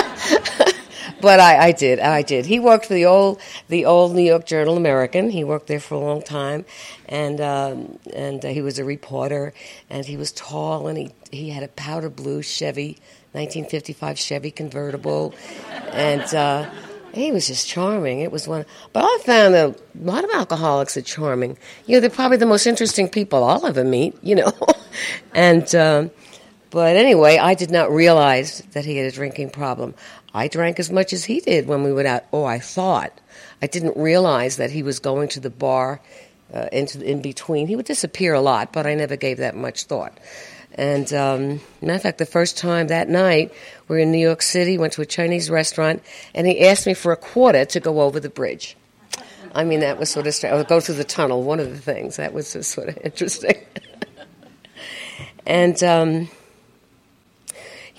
but 1.20 1.40
I, 1.40 1.66
I, 1.68 1.72
did, 1.72 2.00
I 2.00 2.22
did. 2.22 2.46
He 2.46 2.58
worked 2.58 2.86
for 2.86 2.94
the 2.94 3.06
old, 3.06 3.40
the 3.68 3.84
old 3.84 4.14
New 4.14 4.22
York 4.22 4.46
Journal 4.46 4.76
American. 4.76 5.30
He 5.30 5.44
worked 5.44 5.66
there 5.66 5.80
for 5.80 5.94
a 5.94 5.98
long 5.98 6.22
time, 6.22 6.64
and 7.08 7.40
um, 7.40 7.98
and 8.14 8.44
uh, 8.44 8.48
he 8.48 8.62
was 8.62 8.78
a 8.78 8.84
reporter. 8.84 9.52
And 9.88 10.04
he 10.06 10.16
was 10.16 10.32
tall, 10.32 10.88
and 10.88 10.98
he 10.98 11.10
he 11.30 11.50
had 11.50 11.62
a 11.62 11.68
powder 11.68 12.10
blue 12.10 12.42
Chevy 12.42 12.98
1955 13.32 14.18
Chevy 14.18 14.50
convertible, 14.50 15.34
and 15.92 16.34
uh, 16.34 16.68
he 17.12 17.32
was 17.32 17.46
just 17.46 17.68
charming. 17.68 18.20
It 18.20 18.32
was 18.32 18.48
one, 18.48 18.64
but 18.92 19.04
I 19.04 19.18
found 19.24 19.54
a 19.54 19.74
lot 20.00 20.24
of 20.24 20.30
alcoholics 20.30 20.96
are 20.96 21.02
charming. 21.02 21.56
You 21.86 21.96
know, 21.96 22.00
they're 22.00 22.10
probably 22.10 22.38
the 22.38 22.46
most 22.46 22.66
interesting 22.66 23.08
people 23.08 23.44
I'll 23.44 23.66
ever 23.66 23.84
meet. 23.84 24.16
You 24.22 24.36
know, 24.36 24.52
and 25.34 25.72
um, 25.74 26.10
but 26.70 26.96
anyway, 26.96 27.38
I 27.38 27.54
did 27.54 27.70
not 27.70 27.90
realize 27.90 28.62
that 28.72 28.84
he 28.84 28.96
had 28.96 29.06
a 29.06 29.10
drinking 29.10 29.50
problem. 29.50 29.94
I 30.32 30.48
drank 30.48 30.78
as 30.78 30.90
much 30.90 31.12
as 31.12 31.24
he 31.24 31.40
did 31.40 31.66
when 31.66 31.82
we 31.82 31.92
went 31.92 32.08
out. 32.08 32.24
Oh, 32.32 32.44
I 32.44 32.58
thought. 32.58 33.12
I 33.60 33.66
didn't 33.66 33.96
realize 33.96 34.56
that 34.56 34.70
he 34.70 34.82
was 34.82 34.98
going 34.98 35.28
to 35.30 35.40
the 35.40 35.50
bar 35.50 36.00
uh, 36.52 36.68
into 36.72 37.02
in 37.02 37.20
between. 37.22 37.66
He 37.66 37.76
would 37.76 37.86
disappear 37.86 38.34
a 38.34 38.40
lot, 38.40 38.72
but 38.72 38.86
I 38.86 38.94
never 38.94 39.16
gave 39.16 39.38
that 39.38 39.56
much 39.56 39.84
thought. 39.84 40.18
And 40.74 41.12
um, 41.12 41.60
matter 41.82 41.96
of 41.96 42.02
fact, 42.02 42.18
the 42.18 42.26
first 42.26 42.56
time 42.56 42.88
that 42.88 43.08
night, 43.08 43.52
we 43.88 43.96
were 43.96 44.02
in 44.02 44.12
New 44.12 44.18
York 44.18 44.40
City, 44.40 44.78
went 44.78 44.92
to 44.94 45.02
a 45.02 45.06
Chinese 45.06 45.50
restaurant, 45.50 46.02
and 46.34 46.46
he 46.46 46.66
asked 46.66 46.86
me 46.86 46.94
for 46.94 47.12
a 47.12 47.16
quarter 47.16 47.64
to 47.64 47.80
go 47.80 48.00
over 48.00 48.20
the 48.20 48.30
bridge. 48.30 48.76
I 49.52 49.64
mean, 49.64 49.80
that 49.80 49.98
was 49.98 50.10
sort 50.10 50.28
of 50.28 50.34
strange. 50.34 50.68
Go 50.68 50.78
through 50.78 50.94
the 50.94 51.04
tunnel, 51.04 51.42
one 51.42 51.58
of 51.58 51.70
the 51.70 51.78
things. 51.78 52.16
That 52.16 52.32
was 52.32 52.52
just 52.52 52.70
sort 52.70 52.88
of 52.88 52.98
interesting. 53.04 53.56
and, 55.46 55.82
um, 55.82 56.28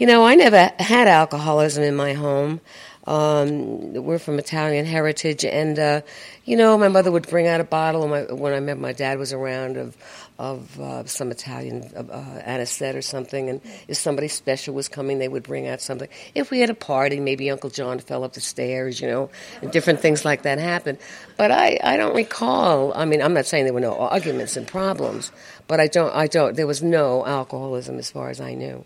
you 0.01 0.07
know, 0.07 0.25
I 0.25 0.33
never 0.33 0.71
had 0.79 1.07
alcoholism 1.07 1.83
in 1.83 1.95
my 1.95 2.13
home. 2.13 2.59
Um, 3.05 3.93
we're 3.93 4.17
from 4.17 4.39
Italian 4.39 4.83
heritage, 4.83 5.45
and 5.45 5.77
uh, 5.77 6.01
you 6.43 6.57
know, 6.57 6.75
my 6.75 6.87
mother 6.87 7.11
would 7.11 7.27
bring 7.27 7.45
out 7.45 7.61
a 7.61 7.63
bottle 7.63 8.07
my, 8.07 8.23
when 8.23 8.51
I 8.51 8.61
met 8.61 8.79
my 8.79 8.93
dad 8.93 9.19
was 9.19 9.31
around 9.31 9.77
of 9.77 9.95
of 10.39 10.79
uh, 10.79 11.05
some 11.05 11.29
Italian 11.29 11.83
uh, 11.95 12.41
anisette 12.43 12.95
or 12.95 13.03
something, 13.03 13.47
and 13.47 13.61
if 13.87 13.95
somebody 13.95 14.27
special 14.27 14.73
was 14.73 14.87
coming, 14.87 15.19
they 15.19 15.27
would 15.27 15.43
bring 15.43 15.67
out 15.67 15.81
something. 15.81 16.09
If 16.33 16.49
we 16.49 16.61
had 16.61 16.71
a 16.71 16.73
party, 16.73 17.19
maybe 17.19 17.51
Uncle 17.51 17.69
John 17.69 17.99
fell 17.99 18.23
up 18.23 18.33
the 18.33 18.41
stairs, 18.41 18.99
you 18.99 19.07
know, 19.07 19.29
and 19.61 19.71
different 19.71 19.99
things 19.99 20.25
like 20.25 20.41
that 20.41 20.57
happened. 20.57 20.97
But 21.37 21.51
I, 21.51 21.79
I 21.83 21.95
don't 21.97 22.15
recall. 22.15 22.91
I 22.95 23.05
mean, 23.05 23.21
I'm 23.21 23.35
not 23.35 23.45
saying 23.45 23.65
there 23.65 23.73
were 23.75 23.79
no 23.79 23.99
arguments 23.99 24.57
and 24.57 24.67
problems, 24.67 25.31
but 25.67 25.79
I 25.79 25.85
don't, 25.85 26.15
I 26.15 26.25
don't. 26.25 26.55
There 26.55 26.65
was 26.65 26.81
no 26.81 27.23
alcoholism 27.23 27.99
as 27.99 28.09
far 28.09 28.31
as 28.31 28.41
I 28.41 28.55
knew. 28.55 28.83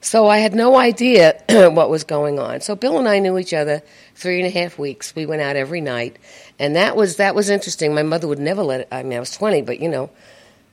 So 0.00 0.28
I 0.28 0.38
had 0.38 0.54
no 0.54 0.76
idea 0.76 1.42
what 1.48 1.90
was 1.90 2.04
going 2.04 2.38
on. 2.38 2.60
So 2.62 2.74
Bill 2.74 2.98
and 2.98 3.08
I 3.08 3.18
knew 3.18 3.38
each 3.38 3.52
other 3.52 3.82
three 4.14 4.38
and 4.38 4.46
a 4.46 4.50
half 4.50 4.78
weeks. 4.78 5.14
We 5.14 5.26
went 5.26 5.42
out 5.42 5.56
every 5.56 5.80
night, 5.80 6.16
and 6.58 6.76
that 6.76 6.96
was 6.96 7.16
that 7.16 7.34
was 7.34 7.50
interesting. 7.50 7.94
My 7.94 8.02
mother 8.02 8.26
would 8.26 8.38
never 8.38 8.62
let. 8.62 8.88
I 8.90 9.02
mean, 9.02 9.14
I 9.14 9.20
was 9.20 9.36
twenty, 9.36 9.60
but 9.60 9.78
you 9.80 9.88
know, 9.88 10.10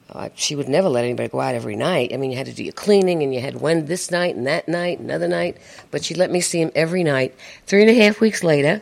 uh, 0.09 0.29
she 0.35 0.55
would 0.55 0.69
never 0.69 0.87
let 0.87 1.03
anybody 1.03 1.27
go 1.27 1.41
out 1.41 1.55
every 1.55 1.75
night. 1.75 2.13
I 2.13 2.17
mean, 2.17 2.31
you 2.31 2.37
had 2.37 2.45
to 2.45 2.53
do 2.53 2.63
your 2.63 2.73
cleaning, 2.73 3.21
and 3.21 3.33
you 3.33 3.41
had 3.41 3.55
one 3.55 3.85
this 3.85 4.11
night 4.11 4.35
and 4.35 4.47
that 4.47 4.69
night, 4.69 4.99
another 4.99 5.27
night. 5.27 5.57
But 5.91 6.05
she 6.05 6.15
let 6.15 6.31
me 6.31 6.39
see 6.39 6.61
him 6.61 6.71
every 6.73 7.03
night. 7.03 7.35
Three 7.65 7.81
and 7.81 7.91
a 7.91 8.01
half 8.01 8.21
weeks 8.21 8.45
later, 8.45 8.81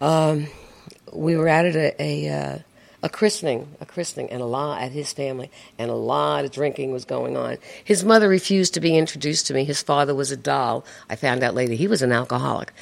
um, 0.00 0.48
we 1.12 1.36
were 1.36 1.48
out 1.48 1.66
at 1.66 1.76
a. 1.76 1.94
a 2.00 2.28
uh, 2.28 2.58
a 3.04 3.08
christening, 3.10 3.68
a 3.82 3.86
christening, 3.86 4.30
and 4.30 4.40
a 4.40 4.46
lot 4.46 4.80
at 4.80 4.90
his 4.90 5.12
family, 5.12 5.50
and 5.78 5.90
a 5.90 5.94
lot 5.94 6.46
of 6.46 6.50
drinking 6.50 6.90
was 6.90 7.04
going 7.04 7.36
on. 7.36 7.58
His 7.84 8.02
mother 8.02 8.30
refused 8.30 8.72
to 8.74 8.80
be 8.80 8.96
introduced 8.96 9.46
to 9.48 9.54
me. 9.54 9.64
His 9.64 9.82
father 9.82 10.14
was 10.14 10.30
a 10.30 10.38
doll. 10.38 10.86
I 11.10 11.16
found 11.16 11.42
out 11.42 11.54
later 11.54 11.74
he 11.74 11.86
was 11.86 12.00
an 12.00 12.12
alcoholic, 12.12 12.72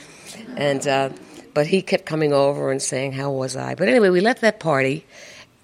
and 0.56 0.86
uh, 0.86 1.10
but 1.54 1.66
he 1.66 1.82
kept 1.82 2.06
coming 2.06 2.32
over 2.32 2.70
and 2.70 2.80
saying, 2.80 3.12
"How 3.12 3.32
was 3.32 3.56
I?" 3.56 3.74
But 3.74 3.88
anyway, 3.88 4.10
we 4.10 4.20
left 4.20 4.42
that 4.42 4.60
party, 4.60 5.04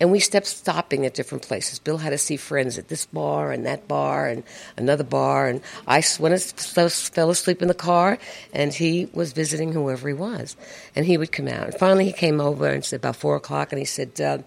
and 0.00 0.12
we 0.12 0.20
kept 0.20 0.46
stopping 0.46 1.06
at 1.06 1.14
different 1.14 1.42
places. 1.42 1.78
Bill 1.78 1.98
had 1.98 2.10
to 2.10 2.18
see 2.18 2.36
friends 2.36 2.78
at 2.78 2.88
this 2.88 3.06
bar 3.06 3.50
and 3.50 3.66
that 3.66 3.88
bar 3.88 4.28
and 4.28 4.44
another 4.76 5.04
bar. 5.04 5.48
And 5.48 5.60
I 5.86 6.02
went 6.20 6.34
and 6.34 6.42
fell 6.42 7.30
asleep 7.30 7.62
in 7.62 7.68
the 7.68 7.74
car, 7.74 8.18
and 8.52 8.72
he 8.72 9.08
was 9.12 9.32
visiting 9.32 9.72
whoever 9.72 10.08
he 10.08 10.14
was. 10.14 10.56
And 10.94 11.04
he 11.04 11.18
would 11.18 11.32
come 11.32 11.48
out. 11.48 11.66
And 11.66 11.74
finally, 11.74 12.04
he 12.04 12.12
came 12.12 12.40
over 12.40 12.66
and 12.68 12.84
said 12.84 13.00
about 13.00 13.16
four 13.16 13.36
o'clock, 13.36 13.72
and 13.72 13.78
he 13.78 13.84
said, 13.84 14.20
uh, 14.20 14.38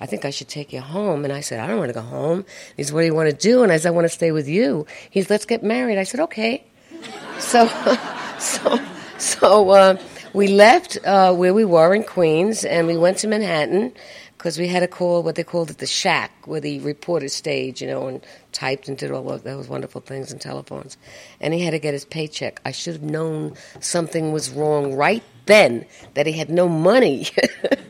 I 0.00 0.06
think 0.06 0.24
I 0.24 0.30
should 0.30 0.48
take 0.48 0.72
you 0.72 0.80
home. 0.80 1.24
And 1.24 1.32
I 1.32 1.40
said, 1.40 1.60
I 1.60 1.66
don't 1.66 1.78
want 1.78 1.90
to 1.90 1.94
go 1.94 2.02
home. 2.02 2.44
He 2.76 2.84
said, 2.84 2.94
What 2.94 3.00
do 3.00 3.06
you 3.06 3.14
want 3.14 3.30
to 3.30 3.36
do? 3.36 3.62
And 3.62 3.72
I 3.72 3.78
said, 3.78 3.88
I 3.88 3.90
want 3.90 4.04
to 4.04 4.10
stay 4.10 4.32
with 4.32 4.48
you. 4.48 4.86
He 5.10 5.22
said, 5.22 5.30
Let's 5.30 5.44
get 5.44 5.62
married. 5.62 5.98
I 5.98 6.04
said, 6.04 6.20
Okay. 6.20 6.64
so, 7.40 7.66
so, 8.38 8.78
so 9.18 9.70
uh, 9.70 9.98
we 10.32 10.46
left 10.46 10.98
uh, 11.04 11.34
where 11.34 11.52
we 11.52 11.64
were 11.64 11.94
in 11.94 12.04
Queens, 12.04 12.64
and 12.64 12.86
we 12.86 12.96
went 12.96 13.18
to 13.18 13.28
Manhattan 13.28 13.92
because 14.38 14.56
we 14.56 14.68
had 14.68 14.84
a 14.84 14.88
call 14.88 15.24
what 15.24 15.34
they 15.34 15.42
called 15.42 15.68
it 15.68 15.78
the 15.78 15.86
shack, 15.86 16.30
where 16.46 16.60
the 16.60 16.78
reporter 16.78 17.26
stayed, 17.26 17.80
you 17.80 17.88
know, 17.88 18.06
and 18.06 18.24
typed 18.52 18.86
and 18.88 18.96
did 18.96 19.10
all 19.10 19.36
those 19.36 19.66
wonderful 19.66 20.00
things 20.00 20.30
and 20.30 20.40
telephones. 20.40 20.96
And 21.40 21.52
he 21.52 21.60
had 21.60 21.72
to 21.72 21.80
get 21.80 21.92
his 21.92 22.04
paycheck. 22.04 22.60
I 22.64 22.70
should 22.70 22.94
have 22.94 23.02
known 23.02 23.54
something 23.80 24.30
was 24.30 24.50
wrong 24.50 24.94
right 24.94 25.24
then, 25.46 25.84
that 26.14 26.26
he 26.26 26.34
had 26.34 26.50
no 26.50 26.68
money. 26.68 27.26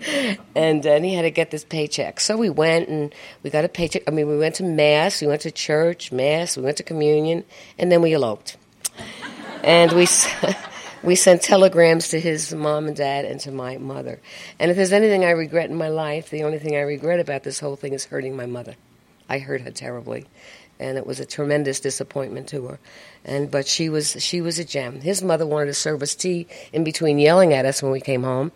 and, 0.57 0.87
and 0.87 1.05
he 1.05 1.12
had 1.12 1.23
to 1.23 1.31
get 1.31 1.50
this 1.50 1.64
paycheck. 1.64 2.19
So 2.19 2.38
we 2.38 2.49
went 2.49 2.88
and 2.88 3.14
we 3.43 3.50
got 3.50 3.67
a 3.67 3.69
paycheck. 3.69 4.05
I 4.09 4.11
mean, 4.11 4.26
we 4.26 4.38
went 4.38 4.55
to 4.55 4.62
Mass, 4.62 5.21
we 5.21 5.26
went 5.26 5.43
to 5.43 5.50
church, 5.50 6.12
Mass, 6.12 6.57
we 6.57 6.62
went 6.62 6.78
to 6.78 6.83
communion, 6.83 7.45
and 7.78 7.93
then 7.93 8.00
we 8.00 8.14
eloped. 8.14 8.57
and 9.62 9.93
we. 9.93 10.07
we 11.02 11.14
sent 11.14 11.43
telegrams 11.43 12.09
to 12.09 12.21
his 12.21 12.55
mom 12.55 12.87
and 12.87 12.97
dad 12.97 13.25
and 13.25 13.40
to 13.40 13.52
my 13.52 13.78
mother. 13.78 14.21
And 14.59 14.71
if 14.71 14.76
there's 14.76 14.93
anything 14.93 15.25
I 15.25 15.31
regret 15.31 15.71
in 15.71 15.76
my 15.76 15.88
life, 15.88 16.31
the 16.31 16.45
only 16.45 16.59
thing 16.59 16.76
I 16.76 16.81
regret 16.81 17.21
about 17.21 17.43
this 17.43 17.61
whole 17.61 17.76
thing 17.76 17.93
is 17.93 18.05
hurting 18.05 18.37
my 18.37 18.47
mother. 18.47 18.75
I 19.28 19.38
hurt 19.38 19.61
her 19.61 19.71
terribly, 19.71 20.26
and 20.81 20.97
it 20.97 21.07
was 21.07 21.21
a 21.21 21.26
tremendous 21.26 21.81
disappointment 21.81 22.49
to 22.49 22.67
her. 22.67 22.78
And 23.25 23.50
but 23.50 23.67
she 23.67 23.88
was 23.88 24.17
she 24.23 24.40
was 24.40 24.59
a 24.59 24.64
gem. 24.64 25.00
His 25.00 25.23
mother 25.23 25.47
wanted 25.47 25.67
to 25.67 25.75
serve 25.75 26.02
us 26.02 26.14
tea 26.14 26.47
in 26.73 26.85
between 26.85 27.19
yelling 27.19 27.52
at 27.52 27.67
us 27.67 27.83
when 27.83 27.93
we 27.93 28.00
came 28.00 28.23
home, 28.23 28.52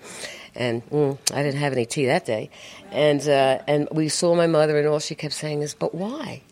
and 0.54 0.84
mm, 0.88 1.18
I 1.32 1.42
didn't 1.42 1.60
have 1.60 1.72
any 1.72 1.84
tea 1.84 2.06
that 2.06 2.24
day. 2.24 2.50
And 2.90 3.20
uh, 3.28 3.58
and 3.66 3.88
we 3.92 4.08
saw 4.08 4.34
my 4.34 4.46
mother, 4.46 4.78
and 4.78 4.88
all 4.88 4.98
she 4.98 5.14
kept 5.14 5.34
saying 5.34 5.62
is, 5.62 5.74
"But 5.74 5.94
why?" 5.94 6.42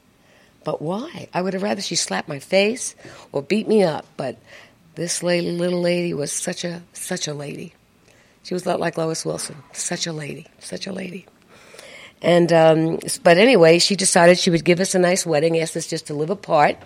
But 0.62 0.82
why? 0.82 1.28
I 1.32 1.40
would 1.40 1.54
have 1.54 1.62
rather 1.62 1.80
she 1.80 1.97
slapped 1.97 2.28
my 2.28 2.38
face 2.38 2.94
or 3.32 3.42
beat 3.42 3.66
me 3.66 3.82
up, 3.82 4.04
but 4.18 4.37
this 5.00 5.23
lady, 5.23 5.50
little 5.50 5.80
lady 5.80 6.12
was 6.12 6.30
such 6.30 6.62
a 6.62 6.83
such 6.92 7.26
a 7.26 7.33
lady. 7.33 7.73
She 8.42 8.52
was 8.52 8.66
a 8.66 8.69
lot 8.69 8.80
like 8.80 8.99
Lois 8.99 9.25
Wilson. 9.25 9.57
Such 9.73 10.07
a 10.07 10.12
lady, 10.12 10.47
such 10.59 10.87
a 10.87 10.92
lady. 10.92 11.25
And 12.21 12.52
um, 12.52 12.99
but 13.23 13.38
anyway, 13.38 13.78
she 13.78 13.97
decided 13.97 14.38
she 14.38 14.50
would 14.50 14.62
give 14.62 14.78
us 14.78 14.95
a 14.95 14.99
nice 14.99 15.25
wedding, 15.25 15.59
asked 15.59 15.75
us 15.75 15.87
just 15.87 16.09
to 16.09 16.14
live 16.14 16.28
apart 16.28 16.76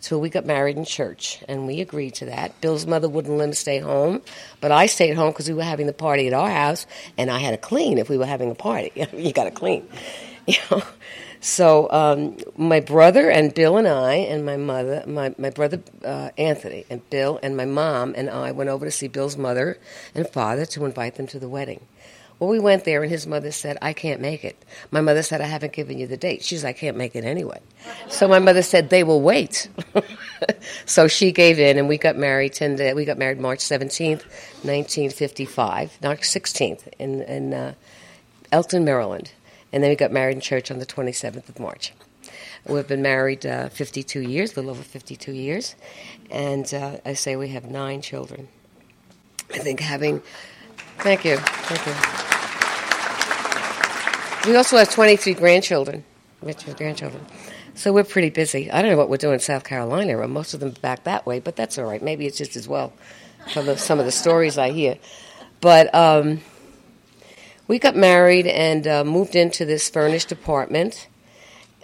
till 0.00 0.20
we 0.20 0.28
got 0.28 0.44
married 0.44 0.76
in 0.76 0.84
church, 0.84 1.38
and 1.48 1.68
we 1.68 1.80
agreed 1.80 2.14
to 2.14 2.24
that. 2.24 2.60
Bill's 2.60 2.84
mother 2.84 3.08
wouldn't 3.08 3.38
let 3.38 3.44
him 3.44 3.54
stay 3.54 3.78
home, 3.78 4.22
but 4.60 4.72
I 4.72 4.86
stayed 4.86 5.14
home 5.14 5.30
because 5.30 5.46
we 5.46 5.54
were 5.54 5.62
having 5.62 5.86
the 5.86 5.92
party 5.92 6.26
at 6.26 6.32
our 6.32 6.50
house, 6.50 6.84
and 7.16 7.30
I 7.30 7.38
had 7.38 7.52
to 7.52 7.58
clean 7.58 7.98
if 7.98 8.08
we 8.08 8.18
were 8.18 8.26
having 8.26 8.50
a 8.50 8.56
party. 8.56 8.90
you 9.12 9.32
got 9.32 9.44
to 9.44 9.52
clean, 9.52 9.86
you 10.48 10.58
know. 10.68 10.82
So 11.42 11.90
um, 11.90 12.36
my 12.56 12.78
brother 12.78 13.28
and 13.28 13.52
Bill 13.52 13.76
and 13.76 13.88
I 13.88 14.14
and 14.14 14.46
my 14.46 14.56
mother, 14.56 15.02
my, 15.08 15.34
my 15.36 15.50
brother 15.50 15.82
uh, 16.04 16.30
Anthony 16.38 16.86
and 16.88 17.08
Bill 17.10 17.40
and 17.42 17.56
my 17.56 17.64
mom 17.64 18.14
and 18.16 18.30
I 18.30 18.52
went 18.52 18.70
over 18.70 18.84
to 18.84 18.92
see 18.92 19.08
Bill's 19.08 19.36
mother 19.36 19.76
and 20.14 20.28
father 20.28 20.64
to 20.66 20.84
invite 20.84 21.16
them 21.16 21.26
to 21.26 21.40
the 21.40 21.48
wedding. 21.48 21.84
Well, 22.38 22.48
we 22.48 22.60
went 22.60 22.84
there, 22.84 23.02
and 23.02 23.10
his 23.10 23.24
mother 23.24 23.52
said, 23.52 23.78
I 23.82 23.92
can't 23.92 24.20
make 24.20 24.44
it. 24.44 24.64
My 24.90 25.00
mother 25.00 25.22
said, 25.22 25.40
I 25.40 25.46
haven't 25.46 25.72
given 25.72 25.96
you 25.98 26.08
the 26.08 26.16
date. 26.16 26.42
She's, 26.42 26.64
like, 26.64 26.76
I 26.76 26.78
can't 26.78 26.96
make 26.96 27.14
it 27.14 27.24
anyway. 27.24 27.60
So 28.08 28.26
my 28.26 28.40
mother 28.40 28.62
said, 28.62 28.90
they 28.90 29.04
will 29.04 29.20
wait. 29.20 29.68
so 30.86 31.06
she 31.06 31.30
gave 31.30 31.60
in, 31.60 31.78
and 31.78 31.88
we 31.88 31.98
got 31.98 32.16
married 32.16 32.54
10 32.54 32.74
day, 32.74 32.94
we 32.94 33.04
got 33.04 33.16
married 33.16 33.38
March 33.38 33.60
17th, 33.60 34.24
1955, 34.64 35.98
March 36.02 36.22
16th 36.22 36.88
in, 36.98 37.22
in 37.22 37.54
uh, 37.54 37.74
Elkton, 38.50 38.84
Maryland 38.84 39.30
and 39.72 39.82
then 39.82 39.90
we 39.90 39.96
got 39.96 40.12
married 40.12 40.34
in 40.34 40.40
church 40.40 40.70
on 40.70 40.78
the 40.78 40.86
27th 40.86 41.48
of 41.48 41.58
March. 41.58 41.92
We've 42.66 42.86
been 42.86 43.02
married 43.02 43.44
uh, 43.44 43.68
52 43.70 44.20
years, 44.20 44.52
a 44.52 44.56
little 44.56 44.70
over 44.70 44.82
52 44.82 45.32
years, 45.32 45.74
and 46.30 46.72
uh, 46.72 46.98
I 47.04 47.14
say 47.14 47.34
we 47.34 47.48
have 47.48 47.64
nine 47.64 48.02
children. 48.02 48.48
I 49.52 49.58
think 49.58 49.80
having, 49.80 50.22
thank 50.98 51.24
you, 51.24 51.36
thank 51.38 51.86
you. 51.86 51.92
We 54.50 54.56
also 54.56 54.76
have 54.76 54.90
23 54.90 55.34
grandchildren, 55.34 56.04
grandchildren. 56.40 57.24
So 57.74 57.92
we're 57.92 58.04
pretty 58.04 58.30
busy. 58.30 58.70
I 58.70 58.82
don't 58.82 58.90
know 58.90 58.96
what 58.96 59.08
we're 59.08 59.16
doing 59.16 59.34
in 59.34 59.40
South 59.40 59.64
Carolina, 59.64 60.18
or 60.18 60.28
most 60.28 60.54
of 60.54 60.60
them 60.60 60.70
back 60.82 61.04
that 61.04 61.26
way, 61.26 61.40
but 61.40 61.56
that's 61.56 61.78
all 61.78 61.84
right. 61.84 62.02
Maybe 62.02 62.26
it's 62.26 62.38
just 62.38 62.54
as 62.56 62.68
well 62.68 62.92
from 63.52 63.66
the, 63.66 63.76
some 63.76 63.98
of 63.98 64.04
the 64.04 64.12
stories 64.12 64.58
I 64.58 64.70
hear. 64.70 64.98
But 65.60 65.94
um, 65.94 66.40
we 67.68 67.78
got 67.78 67.96
married 67.96 68.46
and 68.46 68.86
uh, 68.86 69.04
moved 69.04 69.36
into 69.36 69.64
this 69.64 69.88
furnished 69.88 70.32
apartment. 70.32 71.08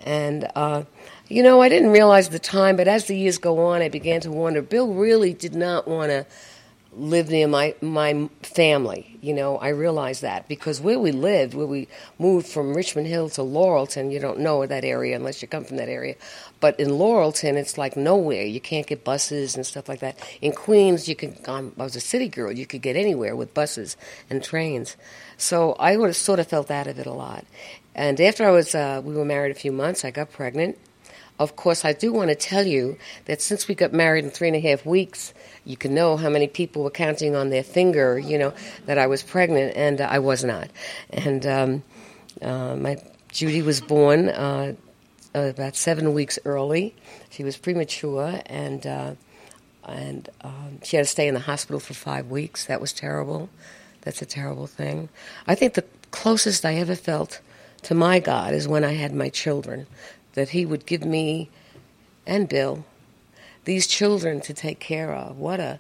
And, 0.05 0.49
uh, 0.55 0.85
you 1.29 1.43
know, 1.43 1.61
I 1.61 1.69
didn't 1.69 1.91
realize 1.91 2.29
the 2.29 2.39
time, 2.39 2.77
but 2.77 2.89
as 2.89 3.07
the 3.07 3.17
years 3.17 3.39
go 3.39 3.67
on, 3.67 3.83
I 3.83 3.89
began 3.89 4.21
to 4.23 4.31
wonder 4.31 4.63
Bill 4.63 4.93
really 4.93 5.33
did 5.33 5.55
not 5.55 5.87
want 5.87 6.11
to 6.11 6.27
live 6.93 7.29
near 7.29 7.47
my 7.47 7.75
my 7.81 8.29
family. 8.43 9.19
You 9.21 9.35
know, 9.35 9.59
I 9.59 9.69
realized 9.69 10.23
that 10.23 10.49
because 10.49 10.81
where 10.81 10.99
we 10.99 11.13
lived, 11.13 11.55
where 11.55 11.67
we 11.67 11.89
moved 12.19 12.47
from 12.47 12.75
Richmond 12.75 13.09
Hill 13.09 13.29
to 13.31 13.43
Laurelton, 13.43 14.13
you 14.13 14.21
don't 14.21 14.41
know 14.41 14.65
that 14.65 14.85
area 14.85 15.17
unless 15.17 15.43
you 15.43 15.49
come 15.49 15.65
from 15.65 15.77
that 15.77 15.89
area. 15.89 16.17
But 16.61 16.79
in 16.81 16.89
Laurelton, 16.89 17.55
it's 17.55 17.79
like 17.79 17.97
nowhere. 17.97 18.45
You 18.45 18.61
can't 18.61 18.87
get 18.87 19.05
buses 19.05 19.55
and 19.55 19.65
stuff 19.65 19.89
like 19.89 20.01
that. 20.01 20.19
In 20.41 20.53
Queens, 20.53 21.09
you 21.09 21.15
could. 21.15 21.37
Um, 21.49 21.73
I 21.79 21.85
was 21.85 21.97
a 21.97 22.01
city 22.01 22.29
girl. 22.29 22.53
You 22.53 22.67
could 22.67 22.83
get 22.83 22.97
anywhere 22.97 23.37
with 23.37 23.55
buses 23.55 23.97
and 24.31 24.43
trains. 24.43 24.97
So 25.37 25.73
I 25.75 25.97
would 25.97 26.09
have 26.09 26.17
sort 26.17 26.41
of 26.41 26.49
felt 26.49 26.71
out 26.71 26.87
of 26.87 26.99
it 26.99 27.07
a 27.07 27.13
lot. 27.13 27.45
And 27.95 28.21
after 28.21 28.47
I 28.47 28.51
was, 28.51 28.75
uh, 28.75 29.03
we 29.05 29.15
were 29.15 29.25
married 29.25 29.51
a 29.51 29.59
few 29.59 29.73
months, 29.73 30.05
I 30.05 30.11
got 30.11 30.31
pregnant. 30.31 30.79
Of 31.39 31.55
course, 31.55 31.85
I 31.85 31.93
do 31.93 32.13
want 32.13 32.31
to 32.31 32.35
tell 32.35 32.67
you 32.67 32.99
that 33.27 33.41
since 33.41 33.69
we 33.69 33.75
got 33.75 33.93
married 33.93 34.25
in 34.25 34.31
three 34.31 34.49
and 34.49 34.57
a 34.57 34.61
half 34.61 34.85
weeks, 34.85 35.33
you 35.65 35.77
can 35.77 35.95
know 35.95 36.17
how 36.17 36.29
many 36.29 36.49
people 36.49 36.83
were 36.83 36.91
counting 36.91 37.37
on 37.37 37.51
their 37.51 37.63
finger, 37.63 38.19
you 38.19 38.39
know, 38.39 38.53
that 38.87 38.99
I 38.99 39.07
was 39.07 39.23
pregnant, 39.23 39.77
and 39.77 40.01
uh, 40.01 40.09
I 40.11 40.19
was 40.19 40.43
not. 40.43 40.69
And 41.11 41.47
um, 41.47 41.83
uh, 42.43 42.75
my 42.75 42.97
Judy 43.31 43.63
was 43.63 43.81
born 43.81 44.29
uh, 44.31 44.75
about 45.35 45.77
seven 45.77 46.13
weeks 46.13 46.39
early. 46.45 46.95
She 47.31 47.45
was 47.45 47.57
premature, 47.57 48.41
and 48.47 48.87
uh, 48.87 49.15
and 49.87 50.29
um, 50.43 50.81
she 50.83 50.97
had 50.97 51.05
to 51.05 51.11
stay 51.11 51.29
in 51.29 51.35
the 51.35 51.41
hospital 51.41 51.79
for 51.79 51.95
five 51.95 52.27
weeks. 52.27 52.65
That 52.67 52.81
was 52.81 52.93
terrible. 52.93 53.49
That's 54.03 54.23
a 54.23 54.27
terrible 54.27 54.67
thing. 54.67 55.09
I 55.47 55.55
think 55.55 55.75
the 55.75 55.85
closest 56.11 56.65
I 56.65 56.77
ever 56.77 56.97
felt 56.97 57.41
to 57.83 57.95
my 57.95 58.19
God 58.19 58.55
is 58.55 58.67
when 58.67 58.85
I 58.85 58.95
had 58.95 59.15
my 59.15 59.29
children, 59.29 59.87
that 60.39 60.51
He 60.51 60.65
would 60.65 60.87
give 60.87 61.05
me 61.05 61.51
and 62.27 62.49
Bill 62.49 62.85
these 63.65 63.87
children 63.87 64.41
to 64.41 64.55
take 64.55 64.81
care 64.81 65.13
of. 65.13 65.39
What 65.39 65.61
a 65.61 65.79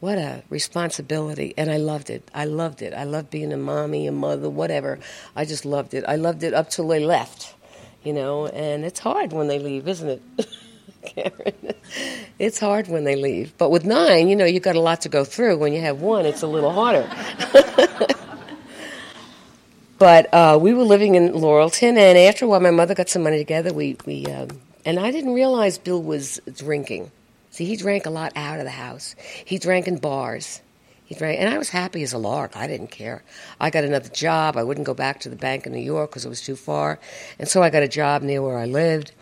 what 0.00 0.18
a 0.18 0.42
responsibility. 0.50 1.54
And 1.56 1.70
i 1.70 1.78
loved 1.78 2.10
it. 2.10 2.30
I 2.34 2.44
loved 2.44 2.82
it. 2.82 2.92
I 2.92 3.04
loved 3.04 3.30
being 3.30 3.52
a 3.52 3.56
mommy 3.56 4.06
a 4.06 4.12
mother 4.12 4.50
whatever. 4.50 4.98
I 5.34 5.44
just 5.44 5.64
loved 5.64 5.94
it. 5.94 6.04
I 6.06 6.16
loved 6.16 6.42
it 6.42 6.54
up 6.54 6.70
till 6.70 6.86
they 6.88 7.04
left 7.04 7.54
you 8.04 8.12
know? 8.12 8.46
And 8.46 8.84
it's 8.84 9.00
hard 9.00 9.32
when 9.32 9.48
they 9.48 9.58
leave 9.58 9.88
isn't 9.88 10.08
it? 10.08 10.22
Karen? 11.04 11.74
it's 12.38 12.58
hard 12.58 12.88
when 12.88 13.04
they 13.04 13.16
leave. 13.16 13.56
But 13.58 13.70
with 13.70 13.84
nine 13.84 14.28
you 14.28 14.36
know 14.36 14.44
you've 14.44 14.62
got 14.62 14.76
a 14.76 14.80
lot 14.80 15.00
to 15.02 15.08
go 15.08 15.24
through. 15.24 15.58
When 15.58 15.72
you 15.72 15.80
have 15.80 16.00
one 16.00 16.26
it's 16.26 16.42
a 16.42 16.46
little 16.46 16.70
harder 16.70 17.08
but 19.98 20.32
uh, 20.32 20.58
we 20.60 20.72
were 20.72 20.82
living 20.82 21.14
in 21.14 21.32
laurelton 21.32 21.96
and 21.96 22.18
after 22.18 22.44
a 22.44 22.48
while 22.48 22.60
my 22.60 22.70
mother 22.70 22.94
got 22.94 23.08
some 23.08 23.22
money 23.22 23.38
together 23.38 23.72
we, 23.72 23.96
we 24.06 24.26
um, 24.26 24.48
and 24.84 24.98
i 24.98 25.10
didn't 25.10 25.34
realize 25.34 25.78
bill 25.78 26.02
was 26.02 26.40
drinking 26.56 27.10
See, 27.54 27.66
he 27.66 27.76
drank 27.76 28.04
a 28.04 28.10
lot 28.10 28.32
out 28.34 28.58
of 28.58 28.64
the 28.64 28.72
house. 28.72 29.14
He 29.44 29.58
drank 29.58 29.86
in 29.86 29.98
bars. 29.98 30.60
He 31.04 31.14
drank, 31.14 31.38
and 31.38 31.48
I 31.48 31.56
was 31.56 31.68
happy 31.68 32.02
as 32.02 32.12
a 32.12 32.18
lark. 32.18 32.56
I 32.56 32.66
didn't 32.66 32.90
care. 32.90 33.22
I 33.60 33.70
got 33.70 33.84
another 33.84 34.08
job. 34.08 34.56
I 34.56 34.64
wouldn't 34.64 34.88
go 34.88 34.92
back 34.92 35.20
to 35.20 35.28
the 35.28 35.36
bank 35.36 35.64
in 35.64 35.72
New 35.72 35.78
York 35.78 36.10
because 36.10 36.24
it 36.24 36.28
was 36.28 36.40
too 36.40 36.56
far, 36.56 36.98
and 37.38 37.46
so 37.46 37.62
I 37.62 37.70
got 37.70 37.84
a 37.84 37.88
job 37.88 38.22
near 38.22 38.42
where 38.42 38.58
I 38.58 38.64
lived. 38.64 39.12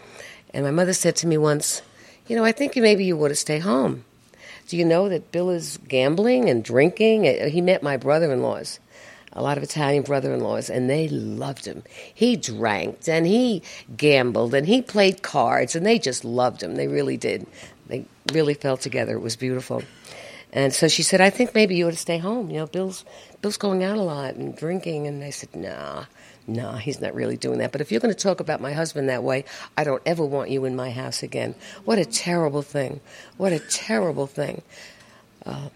And 0.54 0.64
my 0.64 0.70
mother 0.70 0.94
said 0.94 1.14
to 1.16 1.26
me 1.26 1.36
once, 1.36 1.82
"You 2.26 2.34
know, 2.34 2.42
I 2.42 2.52
think 2.52 2.74
maybe 2.74 3.04
you 3.04 3.22
ought 3.22 3.28
to 3.28 3.34
stay 3.34 3.58
home. 3.58 4.06
Do 4.66 4.78
you 4.78 4.86
know 4.86 5.10
that 5.10 5.30
Bill 5.30 5.50
is 5.50 5.78
gambling 5.86 6.48
and 6.48 6.64
drinking? 6.64 7.24
He 7.50 7.60
met 7.60 7.82
my 7.82 7.98
brother-in-laws." 7.98 8.80
A 9.34 9.42
lot 9.42 9.56
of 9.56 9.62
Italian 9.62 10.02
brother 10.02 10.34
in 10.34 10.40
laws, 10.40 10.68
and 10.68 10.88
they 10.88 11.08
loved 11.08 11.64
him. 11.64 11.82
He 12.14 12.36
drank 12.36 13.08
and 13.08 13.26
he 13.26 13.62
gambled 13.96 14.54
and 14.54 14.66
he 14.66 14.82
played 14.82 15.22
cards, 15.22 15.74
and 15.74 15.86
they 15.86 15.98
just 15.98 16.24
loved 16.24 16.62
him. 16.62 16.76
They 16.76 16.88
really 16.88 17.16
did. 17.16 17.46
They 17.86 18.04
really 18.32 18.54
fell 18.54 18.76
together. 18.76 19.14
It 19.16 19.20
was 19.20 19.36
beautiful. 19.36 19.82
And 20.52 20.74
so 20.74 20.86
she 20.86 21.02
said, 21.02 21.20
I 21.20 21.30
think 21.30 21.54
maybe 21.54 21.74
you 21.76 21.88
ought 21.88 21.92
to 21.92 21.96
stay 21.96 22.18
home. 22.18 22.50
You 22.50 22.58
know, 22.58 22.66
Bill's 22.66 23.04
Bill's 23.40 23.56
going 23.56 23.82
out 23.82 23.96
a 23.96 24.02
lot 24.02 24.34
and 24.34 24.54
drinking. 24.54 25.06
And 25.06 25.24
I 25.24 25.30
said, 25.30 25.56
Nah, 25.56 26.04
nah, 26.46 26.76
he's 26.76 27.00
not 27.00 27.14
really 27.14 27.38
doing 27.38 27.58
that. 27.58 27.72
But 27.72 27.80
if 27.80 27.90
you're 27.90 28.00
going 28.00 28.14
to 28.14 28.20
talk 28.20 28.40
about 28.40 28.60
my 28.60 28.72
husband 28.72 29.08
that 29.08 29.22
way, 29.22 29.46
I 29.76 29.84
don't 29.84 30.02
ever 30.04 30.24
want 30.24 30.50
you 30.50 30.66
in 30.66 30.76
my 30.76 30.90
house 30.90 31.22
again. 31.22 31.54
What 31.86 31.98
a 31.98 32.04
terrible 32.04 32.62
thing. 32.62 33.00
What 33.38 33.52
a 33.52 33.58
terrible 33.58 34.26
thing 34.26 34.60
uh, 35.46 35.70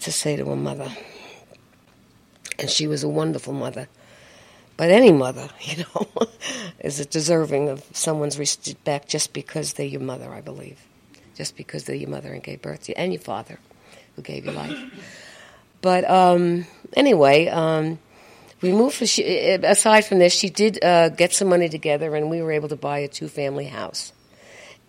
to 0.00 0.12
say 0.12 0.34
to 0.36 0.50
a 0.50 0.56
mother. 0.56 0.90
And 2.58 2.70
she 2.70 2.86
was 2.86 3.02
a 3.02 3.08
wonderful 3.08 3.52
mother. 3.52 3.88
But 4.76 4.90
any 4.90 5.12
mother, 5.12 5.48
you 5.60 5.84
know, 5.94 6.28
is 6.80 7.04
deserving 7.06 7.68
of 7.68 7.84
someone's 7.92 8.38
respect 8.38 9.08
just 9.08 9.32
because 9.32 9.74
they're 9.74 9.86
your 9.86 10.00
mother, 10.00 10.32
I 10.32 10.40
believe 10.40 10.78
just 11.36 11.56
because 11.56 11.84
they're 11.84 11.96
your 11.96 12.08
mother 12.08 12.32
and 12.32 12.42
gave 12.42 12.62
birth 12.62 12.84
to 12.84 12.92
you, 12.92 12.94
and 12.96 13.12
your 13.12 13.20
father 13.20 13.58
who 14.16 14.22
gave 14.22 14.46
you 14.46 14.52
life. 14.52 14.78
But 15.82 16.08
um, 16.10 16.66
anyway, 16.94 17.48
um, 17.48 17.98
we 18.62 18.72
moved. 18.72 18.96
For, 18.96 19.06
she, 19.06 19.22
aside 19.22 20.06
from 20.06 20.18
this, 20.18 20.32
she 20.32 20.48
did 20.48 20.82
uh, 20.82 21.10
get 21.10 21.32
some 21.32 21.48
money 21.48 21.68
together, 21.68 22.16
and 22.16 22.30
we 22.30 22.42
were 22.42 22.52
able 22.52 22.68
to 22.70 22.76
buy 22.76 22.98
a 23.00 23.08
two-family 23.08 23.66
house, 23.66 24.12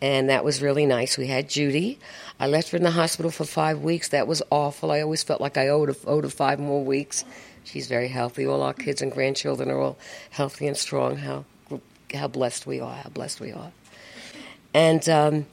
and 0.01 0.29
that 0.29 0.45
was 0.45 0.61
really 0.61 0.85
nice. 0.85 1.17
We 1.17 1.27
had 1.27 1.49
Judy. 1.49 1.99
I 2.39 2.47
left 2.47 2.69
her 2.69 2.77
in 2.77 2.83
the 2.83 2.91
hospital 2.91 3.29
for 3.29 3.43
five 3.43 3.81
weeks. 3.81 4.09
That 4.09 4.27
was 4.27 4.41
awful. 4.49 4.91
I 4.91 5.01
always 5.01 5.23
felt 5.23 5.41
like 5.41 5.57
I 5.57 5.67
owed 5.67 5.95
owed 6.05 6.23
her 6.23 6.29
five 6.29 6.59
more 6.59 6.83
weeks. 6.83 7.25
She's 7.67 7.87
very 7.87 8.07
healthy. 8.07 8.45
All 8.45 8.61
our 8.61 8.73
kids 8.73 9.01
and 9.01 9.11
grandchildren 9.11 9.69
are 9.69 9.79
all 9.79 9.97
healthy 10.29 10.67
and 10.67 10.77
strong. 10.77 11.17
How 11.17 11.45
how 12.13 12.27
blessed 12.27 12.65
we 12.65 12.79
are! 12.79 12.95
How 12.95 13.09
blessed 13.09 13.41
we 13.41 13.51
are! 13.51 13.71
And 14.73 15.07
um, 15.09 15.45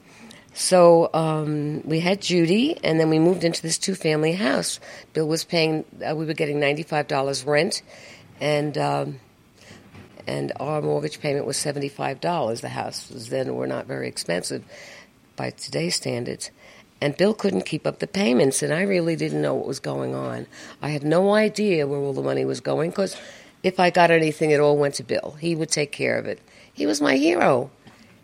so 0.53 1.09
um, 1.13 1.81
we 1.83 1.99
had 1.99 2.21
Judy, 2.21 2.77
and 2.81 2.97
then 2.97 3.09
we 3.09 3.19
moved 3.19 3.43
into 3.43 3.61
this 3.61 3.77
two 3.77 3.93
family 3.93 4.31
house. 4.31 4.79
Bill 5.11 5.27
was 5.27 5.43
paying, 5.43 5.83
uh, 6.01 6.15
we 6.15 6.25
were 6.25 6.33
getting 6.33 6.61
$95 6.61 7.45
rent, 7.45 7.81
and 8.39 8.77
um, 8.77 9.19
and 10.25 10.53
our 10.59 10.81
mortgage 10.81 11.19
payment 11.19 11.45
was 11.45 11.57
$75. 11.57 12.61
The 12.61 12.69
houses 12.69 13.29
then 13.29 13.55
were 13.55 13.67
not 13.67 13.85
very 13.85 14.07
expensive 14.07 14.63
by 15.35 15.49
today's 15.49 15.95
standards. 15.95 16.51
And 17.01 17.17
Bill 17.17 17.33
couldn't 17.33 17.65
keep 17.65 17.85
up 17.85 17.99
the 17.99 18.07
payments, 18.07 18.63
and 18.63 18.73
I 18.73 18.81
really 18.81 19.15
didn't 19.15 19.41
know 19.41 19.53
what 19.53 19.67
was 19.67 19.79
going 19.79 20.15
on. 20.15 20.47
I 20.81 20.89
had 20.89 21.03
no 21.03 21.33
idea 21.33 21.87
where 21.87 21.99
all 21.99 22.13
the 22.13 22.21
money 22.21 22.45
was 22.45 22.61
going 22.61 22.91
because 22.91 23.17
if 23.63 23.79
I 23.79 23.89
got 23.89 24.11
anything, 24.11 24.51
it 24.51 24.59
all 24.59 24.77
went 24.77 24.95
to 24.95 25.03
Bill. 25.03 25.35
He 25.39 25.55
would 25.55 25.69
take 25.69 25.91
care 25.91 26.17
of 26.17 26.25
it. 26.25 26.39
He 26.73 26.85
was 26.85 27.01
my 27.01 27.17
hero. 27.17 27.69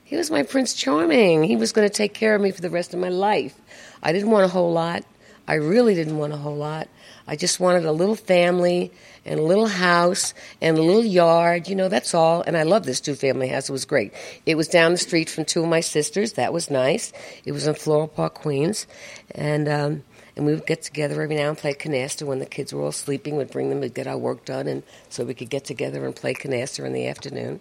He 0.04 0.16
was 0.16 0.30
my 0.30 0.44
Prince 0.44 0.74
Charming. 0.74 1.44
He 1.44 1.56
was 1.56 1.72
going 1.72 1.88
to 1.88 1.94
take 1.94 2.14
care 2.14 2.36
of 2.36 2.42
me 2.42 2.52
for 2.52 2.62
the 2.62 2.70
rest 2.70 2.94
of 2.94 3.00
my 3.00 3.10
life. 3.10 3.56
I 4.04 4.12
didn't 4.12 4.30
want 4.30 4.46
a 4.46 4.50
whole 4.50 4.72
lot. 4.72 5.04
I 5.48 5.56
really 5.56 5.96
didn't 5.96 6.18
want 6.18 6.34
a 6.34 6.38
whole 6.38 6.56
lot. 6.56 6.88
I 7.28 7.36
just 7.36 7.60
wanted 7.60 7.86
a 7.86 7.92
little 7.92 8.16
family 8.16 8.92
and 9.26 9.40
a 9.40 9.44
little 9.44 9.68
house 9.68 10.34
and 10.62 10.78
a 10.78 10.82
little 10.82 11.06
yard. 11.06 11.68
You 11.68 11.76
know, 11.76 11.90
that's 11.90 12.14
all. 12.14 12.42
And 12.42 12.58
I 12.58 12.64
love 12.64 12.84
this 12.84 13.00
two 13.00 13.16
family 13.16 13.48
house. 13.48 13.70
It 13.70 13.72
was 13.72 13.86
great. 13.86 14.14
It 14.46 14.56
was 14.56 14.68
down 14.68 14.92
the 14.92 14.98
street 14.98 15.30
from 15.30 15.46
two 15.46 15.64
of 15.64 15.70
my 15.70 15.82
sisters. 15.82 16.34
That 16.34 16.54
was 16.54 16.70
nice. 16.70 17.14
It 17.46 17.52
was 17.52 17.68
in 17.68 17.76
Floral 17.76 18.08
Park, 18.08 18.36
Queens. 18.36 18.88
And, 19.36 19.68
um, 19.68 20.04
and 20.36 20.46
we 20.46 20.54
would 20.54 20.66
get 20.66 20.82
together 20.82 21.22
every 21.22 21.36
now 21.36 21.50
and 21.50 21.58
play 21.58 21.74
canasta 21.74 22.26
when 22.26 22.40
the 22.40 22.46
kids 22.46 22.74
were 22.74 22.82
all 22.82 22.92
sleeping. 22.92 23.38
We'd 23.38 23.52
bring 23.52 23.70
them 23.70 23.82
to 23.82 23.90
get 23.90 24.08
our 24.08 24.18
work 24.18 24.46
done, 24.46 24.68
and 24.68 24.82
so 25.10 25.26
we 25.26 25.34
could 25.34 25.50
get 25.50 25.66
together 25.66 26.06
and 26.06 26.16
play 26.16 26.34
canasta 26.34 26.86
in 26.86 26.94
the 26.94 27.08
afternoon. 27.08 27.60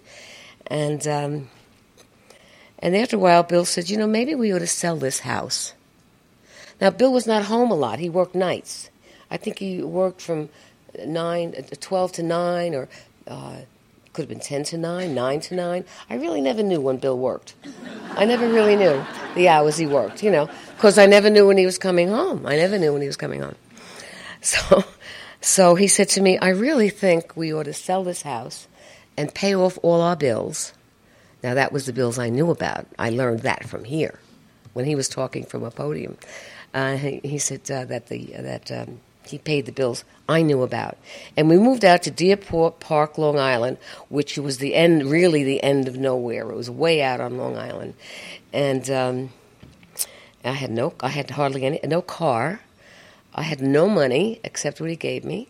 And 0.69 1.07
um, 1.09 1.51
and 2.79 2.97
after 2.97 3.17
a 3.17 3.19
while, 3.19 3.43
Bill 3.43 3.65
said, 3.65 3.91
You 3.91 3.99
know, 3.99 4.07
maybe 4.07 4.35
we 4.35 4.53
ought 4.53 4.61
to 4.61 4.67
sell 4.67 4.97
this 4.97 5.21
house. 5.21 5.75
Now, 6.81 6.91
Bill 6.91 7.13
was 7.13 7.27
not 7.27 7.45
home 7.45 7.71
a 7.71 7.75
lot. 7.75 7.99
He 7.99 8.09
worked 8.09 8.35
nights. 8.35 8.90
I 9.31 9.37
think 9.37 9.59
he 9.59 9.83
worked 9.83 10.21
from 10.21 10.49
9, 11.05 11.55
uh, 11.57 11.63
12 11.81 12.13
to 12.13 12.23
9, 12.23 12.75
or 12.75 12.89
uh, 13.29 13.57
could 14.13 14.23
have 14.23 14.29
been 14.29 14.41
10 14.41 14.65
to 14.65 14.79
9, 14.79 15.15
9 15.15 15.41
to 15.41 15.55
9. 15.55 15.85
I 16.09 16.15
really 16.15 16.41
never 16.41 16.63
knew 16.63 16.81
when 16.81 16.97
Bill 16.97 17.19
worked. 17.19 17.55
I 18.17 18.25
never 18.25 18.49
really 18.49 18.77
knew 18.77 19.05
the 19.35 19.49
hours 19.49 19.77
he 19.77 19.87
worked, 19.87 20.23
you 20.23 20.31
know, 20.31 20.49
because 20.77 20.99
I 20.99 21.07
never 21.07 21.31
knew 21.31 21.47
when 21.47 21.57
he 21.57 21.67
was 21.67 21.79
coming 21.79 22.09
home. 22.09 22.47
I 22.47 22.57
never 22.57 22.79
knew 22.79 22.93
when 22.93 23.03
he 23.03 23.09
was 23.09 23.17
coming 23.17 23.41
home. 23.41 23.57
So, 24.43 24.85
so 25.43 25.75
he 25.75 25.87
said 25.87 26.09
to 26.11 26.23
me, 26.23 26.39
I 26.39 26.49
really 26.49 26.89
think 26.89 27.37
we 27.37 27.53
ought 27.53 27.65
to 27.65 27.75
sell 27.75 28.05
this 28.05 28.23
house 28.23 28.69
and 29.19 29.35
pay 29.35 29.55
off 29.55 29.79
all 29.83 30.01
our 30.01 30.17
bills 30.17 30.73
now, 31.43 31.55
that 31.55 31.73
was 31.73 31.87
the 31.87 31.93
bills 31.93 32.19
I 32.19 32.29
knew 32.29 32.51
about. 32.51 32.87
I 32.99 33.11
learned 33.11 33.41
that 33.41 33.69
from 33.69 33.85
here 33.85 34.19
when 34.73 34.85
he 34.85 34.95
was 34.95 35.09
talking 35.09 35.45
from 35.45 35.63
a 35.63 35.71
podium. 35.71 36.19
Uh, 36.75 36.97
he, 36.97 37.21
he, 37.25 37.39
said 37.39 37.69
uh, 37.71 37.85
that 37.87 38.09
the 38.09 38.27
that 38.39 38.71
um, 38.71 39.01
he 39.27 39.39
paid 39.39 39.67
the 39.67 39.73
bills 39.73 40.05
I 40.29 40.43
knew 40.43 40.63
about, 40.63 40.97
and 41.37 41.49
we 41.49 41.57
moved 41.57 41.85
out 41.85 42.03
to 42.05 42.11
Deerport 42.11 42.81
Park, 42.81 43.19
Long 43.19 43.39
Island, 43.39 43.79
which 44.09 44.39
was 44.39 44.59
the 44.59 44.75
end, 44.75 45.11
really 45.11 45.45
the 45.45 45.63
end 45.63 45.89
of 45.89 45.97
nowhere. 45.97 46.51
It 46.51 46.57
was 46.57 46.71
way 46.71 47.03
out 47.03 47.21
on 47.21 47.37
Long 47.37 47.57
Island, 47.57 47.95
and 48.53 48.89
um, 48.91 49.31
I 50.45 50.53
had 50.53 50.71
no, 50.71 50.95
I 51.01 51.09
had 51.09 51.31
hardly 51.31 51.65
any, 51.65 51.81
no 51.85 52.03
car. 52.03 52.61
I 53.35 53.43
had 53.43 53.61
no 53.61 53.89
money 53.89 54.41
except 54.43 54.81
what 54.81 54.91
he 54.91 54.97
gave 54.97 55.25
me. 55.25 55.49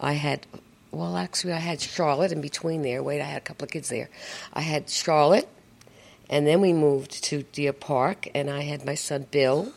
I 0.00 0.12
had 0.12 0.46
well, 0.90 1.16
actually, 1.16 1.52
I 1.52 1.58
had 1.58 1.80
Charlotte 1.80 2.32
in 2.32 2.40
between 2.40 2.82
there. 2.82 3.02
Wait, 3.02 3.20
I 3.20 3.24
had 3.24 3.38
a 3.38 3.44
couple 3.44 3.64
of 3.64 3.70
kids 3.70 3.88
there. 3.88 4.08
I 4.54 4.62
had 4.62 4.88
Charlotte, 4.88 5.48
and 6.30 6.46
then 6.46 6.60
we 6.60 6.72
moved 6.72 7.24
to 7.24 7.42
Deer 7.42 7.72
Park, 7.72 8.28
and 8.34 8.48
I 8.48 8.62
had 8.62 8.84
my 8.84 8.94
son 8.94 9.26
Bill. 9.30 9.72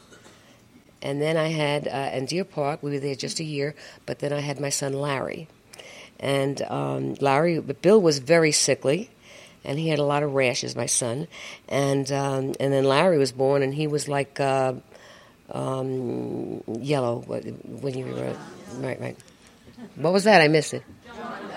And 1.01 1.21
then 1.21 1.37
I 1.37 1.47
had, 1.47 1.87
uh, 1.87 2.11
in 2.13 2.25
Deer 2.25 2.43
Park, 2.43 2.83
we 2.83 2.91
were 2.91 2.99
there 2.99 3.15
just 3.15 3.39
a 3.39 3.43
year, 3.43 3.75
but 4.05 4.19
then 4.19 4.31
I 4.31 4.39
had 4.39 4.59
my 4.59 4.69
son 4.69 4.93
Larry. 4.93 5.47
And 6.19 6.61
um, 6.63 7.15
Larry, 7.15 7.59
but 7.59 7.81
Bill 7.81 7.99
was 7.99 8.19
very 8.19 8.51
sickly, 8.51 9.09
and 9.63 9.79
he 9.79 9.89
had 9.89 9.99
a 9.99 10.03
lot 10.03 10.21
of 10.21 10.33
rashes, 10.33 10.75
my 10.75 10.85
son. 10.85 11.27
And, 11.67 12.11
um, 12.11 12.53
and 12.59 12.71
then 12.71 12.83
Larry 12.83 13.17
was 13.17 13.31
born, 13.31 13.63
and 13.63 13.73
he 13.73 13.87
was 13.87 14.07
like 14.07 14.39
uh, 14.39 14.73
um, 15.51 16.63
yellow 16.67 17.21
when 17.21 17.97
you 17.97 18.05
were, 18.05 18.35
right, 18.77 18.99
right. 19.01 19.17
What 19.95 20.13
was 20.13 20.25
that? 20.25 20.41
I 20.41 20.47
missed 20.47 20.75
it. 20.75 20.83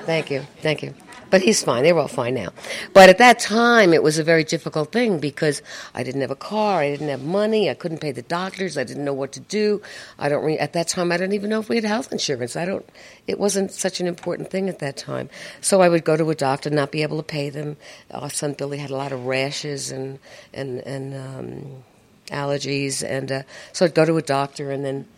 Thank 0.06 0.30
you. 0.30 0.40
Thank 0.62 0.82
you. 0.82 0.94
But 1.34 1.42
he's 1.42 1.64
fine. 1.64 1.82
They're 1.82 1.98
all 1.98 2.06
fine 2.06 2.34
now. 2.34 2.50
But 2.92 3.08
at 3.08 3.18
that 3.18 3.40
time, 3.40 3.92
it 3.92 4.04
was 4.04 4.18
a 4.18 4.22
very 4.22 4.44
difficult 4.44 4.92
thing 4.92 5.18
because 5.18 5.62
I 5.92 6.04
didn't 6.04 6.20
have 6.20 6.30
a 6.30 6.36
car. 6.36 6.78
I 6.78 6.90
didn't 6.90 7.08
have 7.08 7.24
money. 7.24 7.68
I 7.68 7.74
couldn't 7.74 7.98
pay 7.98 8.12
the 8.12 8.22
doctors. 8.22 8.78
I 8.78 8.84
didn't 8.84 9.04
know 9.04 9.14
what 9.14 9.32
to 9.32 9.40
do. 9.40 9.82
I 10.16 10.28
don't. 10.28 10.44
Re- 10.44 10.58
at 10.58 10.74
that 10.74 10.86
time, 10.86 11.10
I 11.10 11.16
didn't 11.16 11.32
even 11.32 11.50
know 11.50 11.58
if 11.58 11.68
we 11.68 11.74
had 11.74 11.84
health 11.84 12.12
insurance. 12.12 12.54
I 12.54 12.64
don't. 12.66 12.88
It 13.26 13.40
wasn't 13.40 13.72
such 13.72 13.98
an 13.98 14.06
important 14.06 14.48
thing 14.48 14.68
at 14.68 14.78
that 14.78 14.96
time. 14.96 15.28
So 15.60 15.80
I 15.80 15.88
would 15.88 16.04
go 16.04 16.16
to 16.16 16.30
a 16.30 16.36
doctor, 16.36 16.70
not 16.70 16.92
be 16.92 17.02
able 17.02 17.16
to 17.16 17.24
pay 17.24 17.50
them. 17.50 17.78
Our 18.12 18.30
son 18.30 18.52
Billy 18.52 18.78
had 18.78 18.90
a 18.90 18.96
lot 18.96 19.10
of 19.10 19.26
rashes 19.26 19.90
and 19.90 20.20
and 20.52 20.78
and 20.86 21.14
um, 21.16 21.82
allergies, 22.28 23.02
and 23.02 23.32
uh, 23.32 23.42
so 23.72 23.86
I'd 23.86 23.94
go 23.96 24.04
to 24.04 24.16
a 24.18 24.22
doctor, 24.22 24.70
and 24.70 24.84
then 24.84 25.08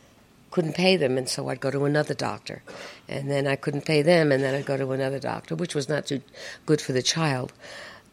couldn't 0.56 0.72
pay 0.72 0.96
them, 0.96 1.18
and 1.18 1.28
so 1.28 1.50
I'd 1.50 1.60
go 1.60 1.70
to 1.70 1.84
another 1.84 2.14
doctor. 2.14 2.62
And 3.10 3.30
then 3.30 3.46
I 3.46 3.56
couldn't 3.56 3.84
pay 3.84 4.00
them, 4.00 4.32
and 4.32 4.42
then 4.42 4.54
I'd 4.54 4.64
go 4.64 4.78
to 4.78 4.90
another 4.92 5.18
doctor, 5.18 5.54
which 5.54 5.74
was 5.74 5.86
not 5.86 6.06
too 6.06 6.22
good 6.64 6.80
for 6.80 6.92
the 6.92 7.02
child. 7.02 7.52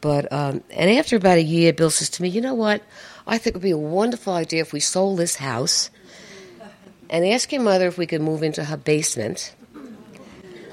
But 0.01 0.29
um, 0.29 0.61
and 0.71 0.89
after 0.89 1.15
about 1.15 1.37
a 1.37 1.41
year, 1.41 1.71
Bill 1.71 1.89
says 1.89 2.09
to 2.09 2.21
me, 2.21 2.27
"You 2.27 2.41
know 2.41 2.53
what? 2.53 2.81
I 3.25 3.37
think 3.37 3.55
it 3.55 3.59
would 3.59 3.63
be 3.63 3.71
a 3.71 3.77
wonderful 3.77 4.33
idea 4.33 4.59
if 4.59 4.73
we 4.73 4.81
sold 4.81 5.19
this 5.19 5.37
house 5.37 5.89
and 7.09 7.25
ask 7.25 7.49
your 7.53 7.61
mother 7.61 7.87
if 7.87 7.97
we 7.97 8.07
could 8.07 8.21
move 8.21 8.43
into 8.43 8.65
her 8.65 8.75
basement." 8.75 9.55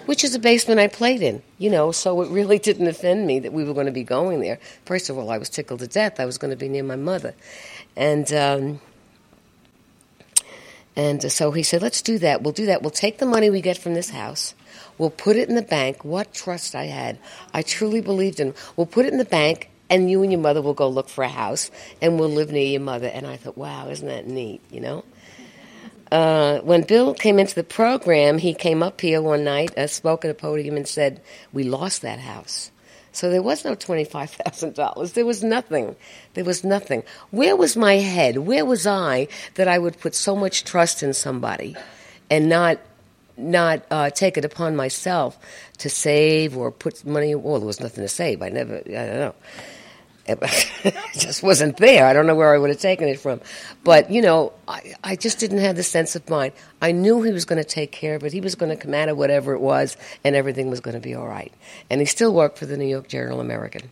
Which 0.07 0.25
is 0.25 0.35
a 0.35 0.41
basement 0.41 0.81
I 0.81 0.89
played 0.89 1.23
in, 1.23 1.41
you 1.59 1.71
know, 1.71 1.93
so 1.93 2.21
it 2.23 2.31
really 2.31 2.59
didn't 2.69 2.89
offend 2.89 3.29
me 3.29 3.39
that 3.39 3.53
we 3.53 3.63
were 3.63 3.75
going 3.75 3.87
to 3.87 3.93
be 3.93 4.03
going 4.03 4.41
there. 4.41 4.59
First 4.85 5.09
of 5.09 5.17
all, 5.17 5.31
I 5.31 5.39
was 5.39 5.49
tickled 5.49 5.79
to 5.81 5.87
death. 5.87 6.19
I 6.19 6.25
was 6.25 6.37
going 6.37 6.51
to 6.51 6.57
be 6.57 6.69
near 6.69 6.83
my 6.83 6.97
mother. 6.97 7.33
And 7.95 8.33
um, 8.33 8.81
and 10.97 11.31
so 11.31 11.53
he 11.53 11.63
said, 11.63 11.83
let's 11.83 12.03
do 12.03 12.19
that. 12.19 12.43
We'll 12.43 12.53
do 12.53 12.67
that. 12.67 12.83
We'll 12.83 12.91
take 12.91 13.19
the 13.19 13.27
money 13.27 13.49
we 13.51 13.61
get 13.61 13.79
from 13.79 13.95
this 13.95 14.11
house. 14.11 14.55
We'll 14.99 15.11
put 15.11 15.37
it 15.37 15.49
in 15.49 15.55
the 15.55 15.63
bank. 15.63 16.05
What 16.05 16.35
trust 16.35 16.75
I 16.75 16.85
had. 16.85 17.19
I 17.55 17.63
truly 17.63 18.01
believed 18.01 18.41
in. 18.41 18.55
We'll 18.77 18.87
put 18.87 19.07
it 19.07 19.13
in 19.13 19.19
the 19.19 19.25
bank, 19.25 19.71
and 19.89 20.11
you 20.11 20.23
and 20.23 20.33
your 20.33 20.41
mother 20.41 20.61
will 20.61 20.75
go 20.75 20.89
look 20.89 21.09
for 21.09 21.25
a 21.25 21.29
house, 21.29 21.71
and 22.03 22.19
we'll 22.19 22.29
live 22.29 22.51
near 22.51 22.67
your 22.67 22.81
mother. 22.81 23.07
And 23.07 23.27
I 23.27 23.37
thought, 23.37 23.57
wow, 23.57 23.89
isn't 23.89 24.07
that 24.07 24.27
neat, 24.27 24.61
you 24.71 24.81
know? 24.81 25.05
Uh, 26.11 26.59
when 26.61 26.83
Bill 26.83 27.15
came 27.15 27.39
into 27.39 27.55
the 27.55 27.65
program, 27.65 28.39
he 28.39 28.53
came 28.53 28.83
up 28.83 29.01
here 29.01 29.23
one 29.23 29.45
night, 29.45 29.77
uh, 29.79 29.87
spoke 29.87 30.25
at 30.25 30.31
a 30.31 30.35
podium, 30.35 30.77
and 30.77 30.87
said, 30.87 31.21
We 31.53 31.63
lost 31.63 32.03
that 32.03 32.19
house. 32.19 32.73
So 33.13 33.31
there 33.31 33.43
was 33.43 33.65
no 33.65 33.75
$25,000. 33.75 35.13
There 35.15 35.27
was 35.27 35.43
nothing. 35.43 35.97
There 36.35 36.45
was 36.45 36.65
nothing. 36.65 37.03
Where 37.31 37.57
was 37.57 37.77
my 37.77 37.95
head? 37.95 38.39
Where 38.39 38.65
was 38.65 38.87
I 38.87 39.29
that 39.55 39.69
I 39.69 39.79
would 39.79 39.99
put 40.01 40.15
so 40.15 40.37
much 40.37 40.65
trust 40.65 41.03
in 41.03 41.13
somebody 41.15 41.77
and 42.31 42.49
not 42.49 42.79
not 43.37 43.83
uh, 43.91 44.11
take 44.11 44.37
it 44.37 44.45
upon 44.45 44.77
myself 44.77 45.39
to 45.79 45.89
save 45.89 46.57
or 46.57 46.71
put 46.71 47.05
money? 47.07 47.35
Well, 47.35 47.59
there 47.59 47.67
was 47.67 47.81
nothing 47.81 48.05
to 48.05 48.09
save. 48.09 48.43
I 48.43 48.51
never, 48.51 48.77
I 48.77 49.07
don't 49.07 49.17
know. 49.17 49.35
It 50.27 50.39
just 51.15 51.43
wasn't 51.43 51.77
there. 51.79 52.07
I 52.07 52.13
don't 52.13 52.27
know 52.27 52.35
where 52.35 52.55
I 52.55 52.59
would 52.59 52.71
have 52.71 52.79
taken 52.79 53.09
it 53.09 53.19
from. 53.19 53.41
But, 53.85 54.11
you 54.11 54.23
know, 54.23 54.53
I, 54.69 54.95
I 55.03 55.17
just 55.17 55.39
didn't 55.39 55.59
have 55.59 55.77
the 55.77 55.83
sense 55.83 56.15
of 56.15 56.29
mind. 56.29 56.53
I 56.81 56.93
knew 56.93 57.23
he 57.23 57.33
was 57.33 57.45
going 57.45 57.63
to 57.63 57.69
take 57.69 57.93
care 57.93 58.15
of 58.15 58.25
it. 58.25 58.33
He 58.33 58.41
was 58.41 58.55
going 58.55 58.71
to 58.71 58.77
come 58.77 58.95
out 58.95 59.09
of 59.09 59.17
whatever 59.17 59.55
it 59.55 59.61
was, 59.61 59.97
and 60.25 60.37
everything 60.37 60.71
was 60.71 60.81
going 60.81 60.95
to 60.95 61.01
be 61.01 61.15
all 61.15 61.27
right. 61.27 61.53
And 61.89 62.01
he 62.01 62.07
still 62.07 62.33
worked 62.33 62.59
for 62.59 62.67
the 62.67 62.77
New 62.77 62.87
York 62.87 63.09
Journal 63.09 63.41
American. 63.41 63.91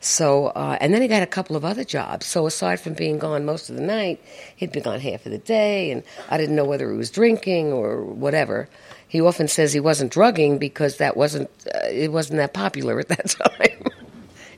So, 0.00 0.48
uh, 0.48 0.78
and 0.80 0.94
then 0.94 1.02
he 1.02 1.08
got 1.08 1.22
a 1.22 1.26
couple 1.26 1.56
of 1.56 1.64
other 1.64 1.82
jobs. 1.82 2.26
So, 2.26 2.46
aside 2.46 2.80
from 2.80 2.94
being 2.94 3.18
gone 3.18 3.44
most 3.44 3.70
of 3.70 3.76
the 3.76 3.82
night, 3.82 4.22
he'd 4.54 4.70
been 4.70 4.82
gone 4.82 5.00
half 5.00 5.26
of 5.26 5.32
the 5.32 5.38
day, 5.38 5.90
and 5.90 6.02
I 6.28 6.36
didn't 6.36 6.54
know 6.54 6.64
whether 6.64 6.90
he 6.90 6.96
was 6.96 7.10
drinking 7.10 7.72
or 7.72 8.04
whatever. 8.04 8.68
He 9.08 9.20
often 9.20 9.48
says 9.48 9.72
he 9.72 9.80
wasn't 9.80 10.12
drugging 10.12 10.58
because 10.58 10.98
that 10.98 11.16
wasn't 11.16 11.50
uh, 11.74 11.88
it 11.88 12.12
wasn't 12.12 12.38
that 12.38 12.52
popular 12.52 13.00
at 13.00 13.08
that 13.08 13.28
time. 13.58 13.82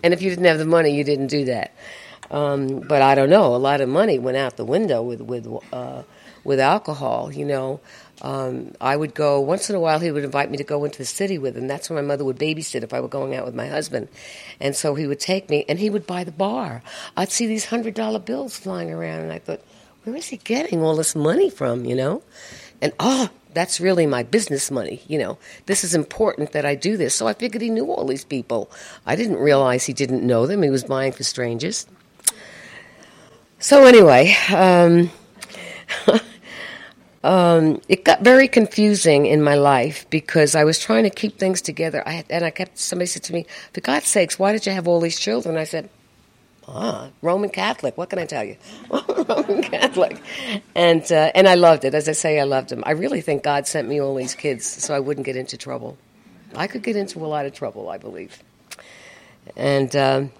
And 0.03 0.15
if 0.15 0.23
you 0.23 0.31
didn't 0.31 0.45
have 0.47 0.59
the 0.59 0.65
money, 0.65 0.97
you 0.97 1.05
didn't 1.05 1.29
do 1.29 1.45
that. 1.47 1.75
Um, 2.31 2.81
but 2.81 3.03
I 3.03 3.15
don't 3.15 3.31
know. 3.31 3.55
A 3.55 3.57
lot 3.57 3.81
of 3.81 3.89
money 3.89 4.19
went 4.19 4.37
out 4.37 4.57
the 4.57 4.65
window 4.65 5.03
with 5.03 5.21
with 5.21 5.47
uh, 5.73 6.03
with 6.45 6.61
alcohol. 6.61 7.33
You 7.33 7.45
know, 7.45 7.81
um, 8.21 8.73
I 8.81 8.97
would 8.97 9.15
go 9.15 9.41
once 9.41 9.71
in 9.71 9.77
a 9.77 9.81
while. 9.81 9.99
He 9.99 10.11
would 10.11 10.25
invite 10.25 10.51
me 10.51 10.59
to 10.59 10.65
go 10.65 10.85
into 10.85 10.99
the 10.99 11.07
city 11.07 11.39
with 11.39 11.57
him. 11.57 11.69
That's 11.69 11.89
when 11.89 11.97
my 11.97 12.07
mother 12.07 12.25
would 12.25 12.39
babysit 12.39 12.83
if 12.83 12.93
I 12.93 13.01
were 13.01 13.09
going 13.09 13.35
out 13.35 13.47
with 13.47 13.55
my 13.55 13.67
husband, 13.67 14.09
and 14.61 14.77
so 14.77 14.95
he 14.95 15.07
would 15.07 15.21
take 15.21 15.49
me 15.49 15.65
and 15.69 15.79
he 15.79 15.91
would 15.91 16.07
buy 16.07 16.25
the 16.25 16.33
bar. 16.33 16.83
I'd 17.17 17.33
see 17.33 17.47
these 17.47 17.67
hundred 17.67 17.95
dollar 17.95 18.19
bills 18.19 18.57
flying 18.59 18.93
around, 18.93 19.21
and 19.21 19.33
I 19.33 19.39
thought, 19.39 19.63
where 20.05 20.17
is 20.17 20.27
he 20.27 20.37
getting 20.37 20.83
all 20.83 20.97
this 20.97 21.17
money 21.17 21.49
from? 21.49 21.87
You 21.87 21.97
know, 21.97 22.23
and 22.83 22.93
oh, 23.01 23.31
that's 23.55 23.81
really 23.81 24.07
my 24.07 24.23
business 24.23 24.71
money. 24.71 25.03
You 25.07 25.19
know, 25.19 25.39
this 25.67 25.85
is 25.85 25.95
important 25.95 26.53
that 26.53 26.65
I 26.65 26.75
do 26.75 26.97
this. 26.97 27.15
So 27.15 27.27
I 27.27 27.33
figured 27.35 27.63
he 27.63 27.71
knew 27.71 27.91
all 27.91 28.05
these 28.05 28.25
people. 28.25 28.71
I 29.07 29.17
didn't 29.17 29.37
realize 29.37 29.85
he 29.85 29.93
didn't 29.93 30.27
know 30.27 30.47
them. 30.47 30.63
He 30.63 30.71
was 30.71 30.85
buying 30.85 31.13
for 31.13 31.25
strangers. 31.25 31.87
So 33.59 33.85
anyway, 33.87 34.37
um, 34.55 35.11
um, 37.25 37.81
it 37.89 38.05
got 38.05 38.23
very 38.23 38.47
confusing 38.47 39.27
in 39.27 39.43
my 39.43 39.57
life 39.57 40.07
because 40.11 40.55
I 40.55 40.65
was 40.65 40.79
trying 40.79 41.05
to 41.05 41.11
keep 41.11 41.39
things 41.39 41.61
together. 41.61 42.03
I 42.07 42.13
had, 42.13 42.27
and 42.31 42.45
I 42.45 42.51
kept 42.51 42.79
somebody 42.79 43.07
said 43.07 43.25
to 43.25 43.33
me, 43.33 43.47
"For 43.73 43.81
God's 43.81 44.07
sakes, 44.07 44.39
why 44.39 44.53
did 44.53 44.65
you 44.65 44.73
have 44.73 44.87
all 44.87 45.01
these 45.01 45.19
children?" 45.19 45.57
I 45.57 45.65
said, 45.65 45.91
ah, 46.69 47.11
Roman 47.23 47.51
Catholic. 47.51 47.97
What 47.97 48.11
can 48.11 48.19
I 48.19 48.27
tell 48.27 48.45
you? 48.45 48.57
Roman 48.91 49.63
Catholic, 49.63 50.21
and 50.75 51.11
uh, 51.11 51.33
and 51.35 51.49
I 51.49 51.55
loved 51.55 51.85
it. 51.85 51.95
As 51.95 52.09
I 52.09 52.13
say, 52.13 52.39
I 52.39 52.45
loved 52.45 52.71
him. 52.71 52.83
I 52.87 52.93
really 52.93 53.21
think 53.21 53.43
God 53.43 53.67
sent 53.67 53.89
me 53.89 54.01
all 54.01 54.15
these 54.15 54.35
kids 54.35 54.67
so 54.67 54.95
I 54.95 55.01
wouldn't 55.01 55.27
get 55.27 55.37
into 55.37 55.57
trouble. 55.57 55.99
I 56.55 56.67
could 56.67 56.83
get 56.83 56.97
into 56.97 57.25
a 57.25 57.27
lot 57.27 57.47
of 57.47 57.53
trouble, 57.53 57.89
I 57.89 57.99
believe. 57.99 58.43
And 59.57 59.95
um, 59.97 60.33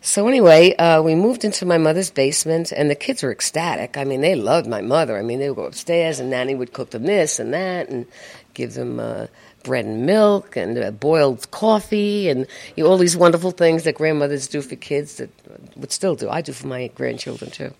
so 0.00 0.28
anyway, 0.28 0.74
uh, 0.76 1.02
we 1.02 1.14
moved 1.14 1.44
into 1.44 1.64
my 1.66 1.78
mother's 1.78 2.10
basement, 2.10 2.72
and 2.72 2.90
the 2.90 2.94
kids 2.94 3.22
were 3.22 3.32
ecstatic. 3.32 3.96
I 3.96 4.04
mean, 4.04 4.20
they 4.20 4.34
loved 4.34 4.66
my 4.66 4.82
mother. 4.82 5.18
I 5.18 5.22
mean, 5.22 5.38
they 5.38 5.48
would 5.48 5.56
go 5.56 5.64
upstairs, 5.64 6.20
and 6.20 6.30
Nanny 6.30 6.54
would 6.54 6.72
cook 6.72 6.90
them 6.90 7.04
this 7.04 7.38
and 7.38 7.54
that, 7.54 7.88
and 7.88 8.06
give 8.54 8.74
them. 8.74 9.00
Uh, 9.00 9.26
bread 9.64 9.84
and 9.84 10.06
milk 10.06 10.56
and 10.56 10.78
uh, 10.78 10.92
boiled 10.92 11.50
coffee 11.50 12.28
and 12.28 12.46
you 12.76 12.84
know, 12.84 12.90
all 12.90 12.98
these 12.98 13.16
wonderful 13.16 13.50
things 13.50 13.82
that 13.82 13.96
grandmothers 13.96 14.46
do 14.46 14.62
for 14.62 14.76
kids 14.76 15.16
that 15.16 15.30
would 15.76 15.90
still 15.90 16.14
do. 16.14 16.30
I 16.30 16.40
do 16.40 16.52
for 16.52 16.68
my 16.68 16.86
grandchildren 16.88 17.50
too. 17.50 17.74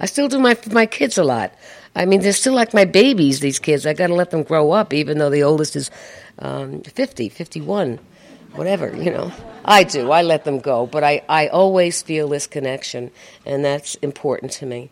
I 0.00 0.06
still 0.06 0.28
do 0.28 0.38
my 0.38 0.56
my 0.70 0.86
kids 0.86 1.16
a 1.16 1.24
lot. 1.24 1.54
I 1.96 2.04
mean, 2.04 2.20
they're 2.20 2.32
still 2.32 2.54
like 2.54 2.74
my 2.74 2.84
babies. 2.84 3.40
These 3.40 3.58
kids, 3.58 3.86
I 3.86 3.94
got 3.94 4.08
to 4.08 4.14
let 4.14 4.30
them 4.30 4.42
grow 4.42 4.70
up, 4.72 4.92
even 4.92 5.18
though 5.18 5.30
the 5.30 5.42
oldest 5.42 5.74
is 5.74 5.90
um, 6.38 6.82
50, 6.82 7.28
51, 7.30 7.98
whatever. 8.52 8.94
You 8.94 9.10
know, 9.10 9.32
I 9.64 9.82
do. 9.84 10.10
I 10.12 10.22
let 10.22 10.44
them 10.44 10.60
go, 10.60 10.86
but 10.86 11.02
I 11.02 11.22
I 11.28 11.48
always 11.48 12.02
feel 12.02 12.28
this 12.28 12.46
connection, 12.46 13.10
and 13.46 13.64
that's 13.64 13.94
important 13.96 14.52
to 14.52 14.66
me. 14.66 14.90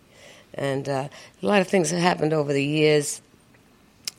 And 0.55 0.89
uh, 0.89 1.09
a 1.43 1.47
lot 1.47 1.61
of 1.61 1.69
things 1.69 1.91
have 1.91 2.01
happened 2.01 2.33
over 2.33 2.53
the 2.53 2.65
years 2.65 3.21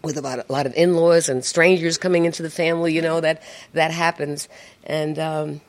with 0.03 0.17
about 0.17 0.39
a 0.39 0.51
lot 0.51 0.65
of 0.65 0.73
in-laws 0.75 1.29
and 1.29 1.43
strangers 1.43 1.97
coming 1.97 2.25
into 2.25 2.43
the 2.43 2.49
family, 2.49 2.93
you 2.93 3.01
know 3.01 3.19
that 3.21 3.41
that 3.73 3.91
happens, 3.91 4.47
and 4.83 5.17
um, 5.19 5.61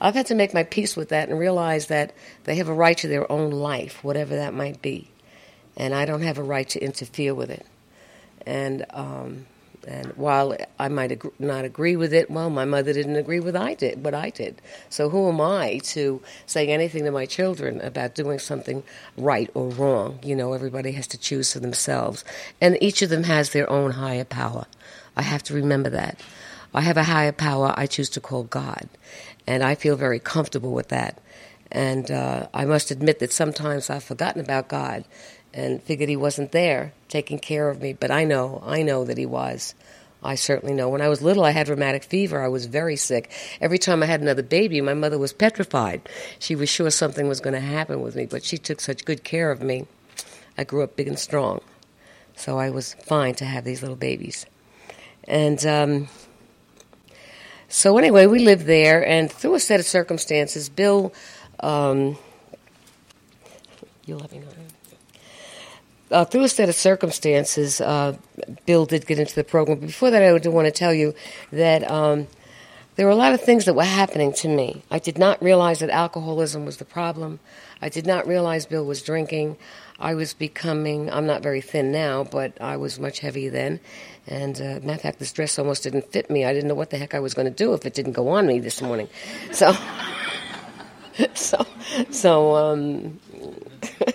I've 0.00 0.14
had 0.14 0.26
to 0.26 0.34
make 0.34 0.54
my 0.54 0.62
peace 0.64 0.96
with 0.96 1.10
that 1.10 1.28
and 1.28 1.38
realize 1.38 1.86
that 1.88 2.14
they 2.44 2.56
have 2.56 2.68
a 2.68 2.74
right 2.74 2.96
to 2.98 3.08
their 3.08 3.30
own 3.30 3.50
life, 3.50 4.02
whatever 4.02 4.36
that 4.36 4.54
might 4.54 4.80
be, 4.82 5.10
and 5.76 5.94
I 5.94 6.04
don't 6.04 6.22
have 6.22 6.38
a 6.38 6.42
right 6.42 6.68
to 6.70 6.82
interfere 6.82 7.34
with 7.34 7.50
it, 7.50 7.66
and 8.46 8.86
um, 8.90 9.46
and 9.86 10.06
while 10.16 10.56
I 10.78 10.88
might 10.88 11.12
ag- 11.12 11.32
not 11.38 11.64
agree 11.64 11.96
with 11.96 12.12
it, 12.12 12.30
well, 12.30 12.50
my 12.50 12.64
mother 12.64 12.92
didn't 12.92 13.16
agree 13.16 13.40
with 13.40 13.56
I 13.56 13.74
did 13.74 14.04
what 14.04 14.14
I 14.14 14.30
did. 14.30 14.60
So 14.88 15.08
who 15.08 15.28
am 15.28 15.40
I 15.40 15.78
to 15.84 16.22
say 16.46 16.68
anything 16.68 17.04
to 17.04 17.10
my 17.10 17.26
children 17.26 17.80
about 17.80 18.14
doing 18.14 18.38
something 18.38 18.82
right 19.16 19.50
or 19.54 19.68
wrong? 19.68 20.18
You 20.22 20.36
know, 20.36 20.52
everybody 20.52 20.92
has 20.92 21.06
to 21.08 21.18
choose 21.18 21.52
for 21.52 21.60
themselves, 21.60 22.24
and 22.60 22.76
each 22.80 23.02
of 23.02 23.10
them 23.10 23.24
has 23.24 23.50
their 23.50 23.68
own 23.70 23.92
higher 23.92 24.24
power. 24.24 24.66
I 25.16 25.22
have 25.22 25.42
to 25.44 25.54
remember 25.54 25.90
that. 25.90 26.20
I 26.72 26.82
have 26.82 26.96
a 26.96 27.04
higher 27.04 27.32
power 27.32 27.74
I 27.76 27.86
choose 27.86 28.10
to 28.10 28.20
call 28.20 28.44
God, 28.44 28.88
and 29.46 29.64
I 29.64 29.74
feel 29.74 29.96
very 29.96 30.20
comfortable 30.20 30.72
with 30.72 30.88
that. 30.88 31.20
And 31.72 32.10
uh, 32.10 32.48
I 32.52 32.64
must 32.64 32.90
admit 32.90 33.20
that 33.20 33.32
sometimes 33.32 33.90
I've 33.90 34.04
forgotten 34.04 34.40
about 34.40 34.68
God 34.68 35.04
and 35.52 35.82
figured 35.82 36.08
he 36.08 36.16
wasn't 36.16 36.52
there 36.52 36.92
taking 37.08 37.38
care 37.38 37.68
of 37.68 37.80
me. 37.80 37.92
But 37.92 38.10
I 38.10 38.24
know, 38.24 38.62
I 38.64 38.82
know 38.82 39.04
that 39.04 39.18
he 39.18 39.26
was. 39.26 39.74
I 40.22 40.34
certainly 40.34 40.74
know. 40.74 40.88
When 40.88 41.00
I 41.00 41.08
was 41.08 41.22
little, 41.22 41.44
I 41.44 41.50
had 41.50 41.68
rheumatic 41.68 42.04
fever. 42.04 42.42
I 42.42 42.48
was 42.48 42.66
very 42.66 42.96
sick. 42.96 43.30
Every 43.60 43.78
time 43.78 44.02
I 44.02 44.06
had 44.06 44.20
another 44.20 44.42
baby, 44.42 44.80
my 44.80 44.94
mother 44.94 45.18
was 45.18 45.32
petrified. 45.32 46.08
She 46.38 46.54
was 46.54 46.68
sure 46.68 46.90
something 46.90 47.26
was 47.26 47.40
going 47.40 47.54
to 47.54 47.60
happen 47.60 48.02
with 48.02 48.16
me, 48.16 48.26
but 48.26 48.44
she 48.44 48.58
took 48.58 48.80
such 48.80 49.04
good 49.04 49.24
care 49.24 49.50
of 49.50 49.62
me. 49.62 49.86
I 50.58 50.64
grew 50.64 50.82
up 50.82 50.96
big 50.96 51.08
and 51.08 51.18
strong. 51.18 51.62
So 52.36 52.58
I 52.58 52.70
was 52.70 52.94
fine 52.94 53.34
to 53.36 53.44
have 53.46 53.64
these 53.64 53.80
little 53.80 53.96
babies. 53.96 54.44
And 55.24 55.64
um, 55.64 56.08
so, 57.68 57.98
anyway, 57.98 58.26
we 58.26 58.40
lived 58.40 58.66
there, 58.66 59.06
and 59.06 59.30
through 59.30 59.54
a 59.54 59.60
set 59.60 59.80
of 59.80 59.86
circumstances, 59.86 60.68
Bill. 60.68 61.14
Um, 61.60 62.18
you'll 64.06 64.18
let 64.18 64.32
me 64.32 64.38
know 64.38 64.46
uh, 66.10 66.24
through 66.24 66.44
a 66.44 66.48
set 66.48 66.68
of 66.68 66.74
circumstances, 66.74 67.80
uh, 67.80 68.16
Bill 68.66 68.86
did 68.86 69.06
get 69.06 69.18
into 69.18 69.34
the 69.34 69.44
program. 69.44 69.78
Before 69.78 70.10
that, 70.10 70.22
I 70.22 70.38
do 70.38 70.50
want 70.50 70.66
to 70.66 70.72
tell 70.72 70.92
you 70.94 71.14
that 71.52 71.88
um, 71.90 72.26
there 72.96 73.06
were 73.06 73.12
a 73.12 73.16
lot 73.16 73.32
of 73.32 73.40
things 73.40 73.64
that 73.64 73.74
were 73.74 73.84
happening 73.84 74.32
to 74.34 74.48
me. 74.48 74.82
I 74.90 74.98
did 74.98 75.18
not 75.18 75.42
realize 75.42 75.78
that 75.78 75.90
alcoholism 75.90 76.64
was 76.64 76.78
the 76.78 76.84
problem. 76.84 77.40
I 77.80 77.88
did 77.88 78.06
not 78.06 78.26
realize 78.26 78.66
Bill 78.66 78.84
was 78.84 79.02
drinking. 79.02 79.56
I 79.98 80.14
was 80.14 80.34
becoming, 80.34 81.10
I'm 81.10 81.26
not 81.26 81.42
very 81.42 81.60
thin 81.60 81.92
now, 81.92 82.24
but 82.24 82.60
I 82.60 82.76
was 82.76 82.98
much 82.98 83.20
heavier 83.20 83.50
then. 83.50 83.80
And 84.26 84.56
uh, 84.60 84.80
matter 84.82 84.92
of 84.92 85.00
fact, 85.02 85.18
this 85.18 85.32
dress 85.32 85.58
almost 85.58 85.82
didn't 85.82 86.10
fit 86.12 86.30
me. 86.30 86.44
I 86.44 86.52
didn't 86.52 86.68
know 86.68 86.74
what 86.74 86.90
the 86.90 86.98
heck 86.98 87.14
I 87.14 87.20
was 87.20 87.34
going 87.34 87.46
to 87.46 87.54
do 87.54 87.74
if 87.74 87.86
it 87.86 87.94
didn't 87.94 88.12
go 88.12 88.28
on 88.28 88.46
me 88.46 88.60
this 88.60 88.82
morning. 88.82 89.08
So, 89.52 89.76
so, 91.34 91.66
so, 92.10 92.54
um, 92.56 93.20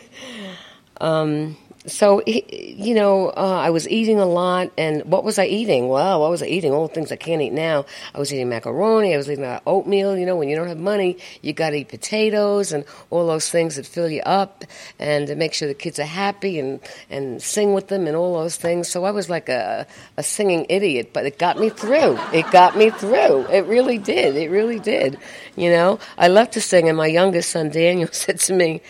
um, 1.01 1.57
so 1.87 2.23
you 2.25 2.95
know, 2.95 3.29
uh, 3.29 3.59
I 3.61 3.69
was 3.69 3.87
eating 3.87 4.19
a 4.19 4.25
lot, 4.25 4.71
and 4.77 5.03
what 5.05 5.23
was 5.23 5.37
I 5.37 5.45
eating? 5.45 5.87
Well, 5.87 6.21
what 6.21 6.31
was 6.31 6.41
I 6.41 6.47
eating? 6.47 6.73
All 6.73 6.87
the 6.87 6.93
things 6.93 7.11
I 7.11 7.15
can't 7.15 7.41
eat 7.41 7.53
now. 7.53 7.85
I 8.13 8.19
was 8.19 8.33
eating 8.33 8.49
macaroni. 8.49 9.13
I 9.13 9.17
was 9.17 9.29
eating 9.29 9.45
oatmeal. 9.65 10.17
You 10.17 10.25
know, 10.25 10.35
when 10.35 10.49
you 10.49 10.55
don't 10.55 10.67
have 10.67 10.79
money, 10.79 11.17
you 11.41 11.53
got 11.53 11.71
to 11.71 11.77
eat 11.77 11.89
potatoes 11.89 12.71
and 12.71 12.85
all 13.09 13.27
those 13.27 13.49
things 13.49 13.75
that 13.75 13.85
fill 13.85 14.09
you 14.09 14.21
up, 14.21 14.63
and 14.99 15.27
to 15.27 15.35
make 15.35 15.53
sure 15.53 15.67
the 15.67 15.73
kids 15.73 15.99
are 15.99 16.03
happy 16.03 16.59
and 16.59 16.79
and 17.09 17.41
sing 17.41 17.73
with 17.73 17.87
them 17.87 18.07
and 18.07 18.15
all 18.15 18.33
those 18.33 18.57
things. 18.57 18.87
So 18.87 19.05
I 19.05 19.11
was 19.11 19.29
like 19.29 19.49
a 19.49 19.85
a 20.17 20.23
singing 20.23 20.65
idiot, 20.69 21.11
but 21.13 21.25
it 21.25 21.37
got 21.37 21.59
me 21.59 21.69
through. 21.69 22.17
It 22.33 22.49
got 22.51 22.75
me 22.75 22.89
through. 22.89 23.45
It 23.47 23.65
really 23.65 23.97
did. 23.97 24.35
It 24.35 24.49
really 24.49 24.79
did. 24.79 25.19
You 25.55 25.69
know, 25.69 25.99
I 26.17 26.27
love 26.29 26.51
to 26.51 26.61
sing, 26.61 26.89
and 26.89 26.97
my 26.97 27.07
youngest 27.07 27.51
son 27.51 27.69
Daniel 27.69 28.09
said 28.11 28.39
to 28.41 28.53
me. 28.53 28.81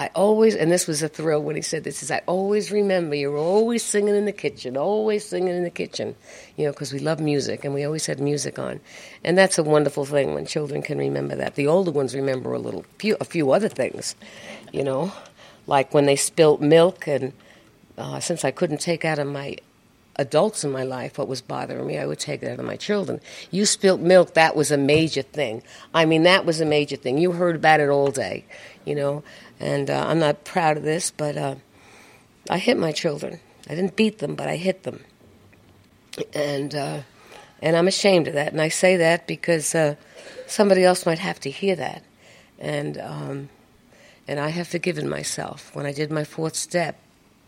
I 0.00 0.08
always, 0.14 0.56
and 0.56 0.72
this 0.72 0.86
was 0.86 1.02
a 1.02 1.10
thrill 1.10 1.42
when 1.42 1.56
he 1.56 1.60
said 1.60 1.84
this, 1.84 2.02
is 2.02 2.10
I 2.10 2.22
always 2.24 2.72
remember 2.72 3.14
you're 3.14 3.36
always 3.36 3.84
singing 3.84 4.16
in 4.16 4.24
the 4.24 4.32
kitchen, 4.32 4.78
always 4.78 5.26
singing 5.26 5.54
in 5.54 5.62
the 5.62 5.68
kitchen, 5.68 6.16
you 6.56 6.64
know, 6.64 6.72
because 6.72 6.90
we 6.90 7.00
love 7.00 7.20
music 7.20 7.66
and 7.66 7.74
we 7.74 7.84
always 7.84 8.06
had 8.06 8.18
music 8.18 8.58
on. 8.58 8.80
And 9.24 9.36
that's 9.36 9.58
a 9.58 9.62
wonderful 9.62 10.06
thing 10.06 10.32
when 10.32 10.46
children 10.46 10.80
can 10.80 10.96
remember 10.96 11.36
that. 11.36 11.54
The 11.54 11.66
older 11.66 11.90
ones 11.90 12.14
remember 12.14 12.54
a 12.54 12.58
little, 12.58 12.86
few, 12.98 13.18
a 13.20 13.26
few 13.26 13.52
other 13.52 13.68
things, 13.68 14.16
you 14.72 14.82
know, 14.84 15.12
like 15.66 15.92
when 15.92 16.06
they 16.06 16.16
spilt 16.16 16.62
milk 16.62 17.06
and 17.06 17.34
uh, 17.98 18.20
since 18.20 18.42
I 18.42 18.52
couldn't 18.52 18.80
take 18.80 19.04
out 19.04 19.18
of 19.18 19.26
my 19.26 19.58
adults 20.20 20.64
in 20.64 20.70
my 20.70 20.84
life 20.84 21.16
what 21.18 21.28
was 21.28 21.40
bothering 21.40 21.86
me, 21.86 21.98
I 21.98 22.06
would 22.06 22.18
take 22.18 22.42
it 22.42 22.50
out 22.52 22.58
of 22.58 22.64
my 22.66 22.76
children. 22.76 23.20
You 23.50 23.64
spilt 23.64 24.00
milk, 24.00 24.34
that 24.34 24.54
was 24.54 24.70
a 24.70 24.76
major 24.76 25.22
thing. 25.22 25.62
I 25.94 26.04
mean, 26.04 26.24
that 26.24 26.44
was 26.44 26.60
a 26.60 26.66
major 26.66 26.96
thing. 26.96 27.18
You 27.18 27.32
heard 27.32 27.56
about 27.56 27.80
it 27.80 27.88
all 27.88 28.10
day, 28.10 28.44
you 28.84 28.94
know. 28.94 29.24
And 29.58 29.88
uh, 29.90 30.06
I'm 30.06 30.18
not 30.18 30.44
proud 30.44 30.76
of 30.76 30.82
this, 30.82 31.10
but 31.10 31.36
uh, 31.36 31.54
I 32.50 32.58
hit 32.58 32.76
my 32.78 32.92
children. 32.92 33.40
I 33.68 33.74
didn't 33.74 33.96
beat 33.96 34.18
them, 34.18 34.34
but 34.34 34.46
I 34.46 34.56
hit 34.56 34.82
them. 34.82 35.00
And 36.34 36.74
uh, 36.74 37.00
and 37.62 37.76
I'm 37.76 37.88
ashamed 37.88 38.28
of 38.28 38.34
that. 38.34 38.52
And 38.52 38.60
I 38.60 38.68
say 38.68 38.96
that 38.98 39.26
because 39.26 39.74
uh, 39.74 39.96
somebody 40.46 40.84
else 40.84 41.06
might 41.06 41.18
have 41.18 41.40
to 41.40 41.50
hear 41.50 41.76
that. 41.76 42.02
And 42.58 42.98
um, 42.98 43.48
and 44.28 44.38
I 44.38 44.50
have 44.50 44.68
forgiven 44.68 45.08
myself. 45.08 45.74
When 45.74 45.86
I 45.86 45.92
did 45.92 46.10
my 46.10 46.24
fourth 46.24 46.56
step, 46.56 46.98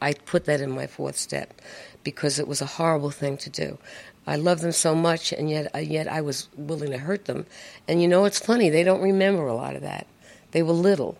I 0.02 0.14
put 0.14 0.44
that 0.46 0.60
in 0.60 0.70
my 0.70 0.86
fourth 0.86 1.16
step 1.16 1.60
because 2.04 2.38
it 2.38 2.48
was 2.48 2.60
a 2.60 2.66
horrible 2.66 3.10
thing 3.10 3.36
to 3.38 3.50
do. 3.50 3.78
I 4.26 4.36
love 4.36 4.60
them 4.60 4.72
so 4.72 4.94
much, 4.94 5.32
and 5.32 5.50
yet, 5.50 5.74
uh, 5.74 5.78
yet 5.78 6.06
I 6.08 6.20
was 6.20 6.48
willing 6.56 6.90
to 6.90 6.98
hurt 6.98 7.24
them. 7.24 7.46
And 7.88 8.02
you 8.02 8.08
know, 8.08 8.24
it's 8.24 8.38
funny; 8.38 8.68
they 8.70 8.84
don't 8.84 9.02
remember 9.02 9.46
a 9.46 9.54
lot 9.54 9.74
of 9.76 9.82
that. 9.82 10.06
They 10.52 10.62
were 10.62 10.72
little, 10.72 11.16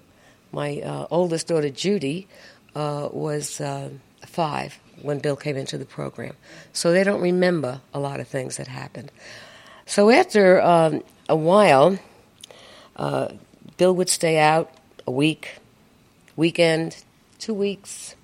my 0.53 0.81
uh, 0.81 1.07
oldest 1.11 1.49
daughter, 1.49 1.71
Judy, 1.71 2.29
uh, 2.75 3.09
was 3.13 3.61
uh, 3.61 3.91
five 4.27 4.79
when 5.01 5.19
Bill 5.19 5.37
came 5.37 5.57
into 5.57 5.79
the 5.79 5.85
program. 5.85 6.35
So 6.73 6.93
they 6.93 7.03
don't 7.05 7.21
remember 7.21 7.81
a 7.93 7.99
lot 7.99 8.21
of 8.21 8.29
things 8.29 8.59
that 8.59 8.69
happened. 8.69 9.11
So 9.87 10.11
after 10.11 10.61
um, 10.61 11.03
a 11.29 11.37
while, 11.37 11.99
uh, 12.97 13.29
Bill 13.79 13.95
would 13.95 14.09
stay 14.09 14.39
out 14.39 14.71
a 15.07 15.11
week, 15.11 15.57
weekend, 16.37 17.03
two 17.39 17.55
weeks. 17.55 18.15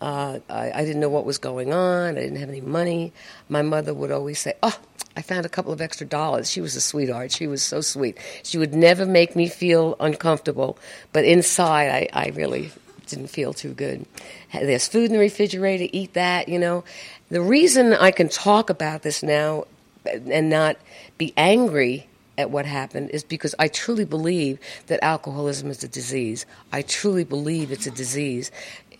Uh, 0.00 0.38
I, 0.48 0.72
I, 0.72 0.84
didn't 0.84 1.00
know 1.00 1.10
what 1.10 1.26
was 1.26 1.36
going 1.36 1.74
on. 1.74 2.16
I 2.16 2.20
didn't 2.20 2.38
have 2.38 2.48
any 2.48 2.62
money. 2.62 3.12
My 3.50 3.60
mother 3.60 3.92
would 3.92 4.10
always 4.10 4.38
say, 4.38 4.54
"Oh, 4.62 4.78
I 5.16 5.22
found 5.22 5.44
a 5.44 5.50
couple 5.50 5.72
of 5.72 5.80
extra 5.82 6.06
dollars. 6.06 6.50
She 6.50 6.62
was 6.62 6.74
a 6.76 6.80
sweetheart. 6.80 7.32
She 7.32 7.46
was 7.46 7.62
so 7.62 7.82
sweet. 7.82 8.16
She 8.42 8.56
would 8.56 8.74
never 8.74 9.04
make 9.04 9.36
me 9.36 9.48
feel 9.48 9.96
uncomfortable, 10.00 10.78
but 11.12 11.24
inside, 11.24 12.08
I, 12.14 12.26
I 12.26 12.28
really 12.30 12.70
didn't 13.06 13.28
feel 13.28 13.52
too 13.52 13.74
good. 13.74 14.06
There's 14.52 14.88
food 14.88 15.06
in 15.06 15.12
the 15.12 15.18
refrigerator, 15.18 15.88
eat 15.92 16.14
that, 16.14 16.48
you 16.48 16.58
know. 16.58 16.84
The 17.28 17.42
reason 17.42 17.92
I 17.92 18.10
can 18.12 18.28
talk 18.28 18.70
about 18.70 19.02
this 19.02 19.22
now 19.22 19.66
and 20.06 20.48
not 20.48 20.76
be 21.18 21.34
angry 21.36 22.06
at 22.38 22.50
what 22.50 22.64
happened 22.64 23.10
is 23.10 23.22
because 23.22 23.54
I 23.58 23.68
truly 23.68 24.04
believe 24.04 24.58
that 24.86 25.04
alcoholism 25.04 25.70
is 25.70 25.84
a 25.84 25.88
disease. 25.88 26.46
I 26.72 26.82
truly 26.82 27.24
believe 27.24 27.70
it's 27.70 27.86
a 27.86 27.90
disease. 27.90 28.50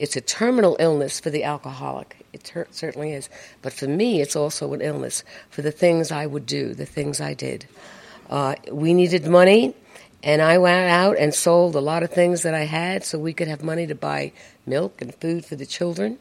It's 0.01 0.17
a 0.17 0.23
terminal 0.23 0.79
illness 0.81 1.21
for 1.21 1.29
the 1.29 1.45
alcoholic. 1.45 2.17
It 2.33 2.43
ter- 2.43 2.67
certainly 2.71 3.13
is. 3.13 3.29
But 3.61 3.75
for 3.75 3.87
me, 3.87 4.23
it's 4.23 4.35
also 4.35 4.73
an 4.73 4.81
illness 4.81 5.25
for 5.51 5.61
the 5.61 5.71
things 5.71 6.11
I 6.11 6.25
would 6.25 6.47
do, 6.47 6.73
the 6.73 6.87
things 6.87 7.21
I 7.21 7.35
did. 7.35 7.67
Uh, 8.31 8.55
we 8.73 8.95
needed 8.95 9.27
money, 9.27 9.75
and 10.23 10.41
I 10.41 10.57
went 10.57 10.91
out 10.91 11.19
and 11.19 11.35
sold 11.35 11.75
a 11.75 11.81
lot 11.81 12.03
of 12.03 12.11
things 12.11 12.43
that 12.45 12.55
I 12.55 12.65
had 12.65 13.05
so 13.05 13.19
we 13.19 13.35
could 13.35 13.49
have 13.49 13.63
money 13.63 13.87
to 13.89 13.95
buy 13.95 14.33
milk 14.65 15.03
and 15.03 15.15
food 15.15 15.45
for 15.45 15.55
the 15.55 15.67
children. 15.67 16.19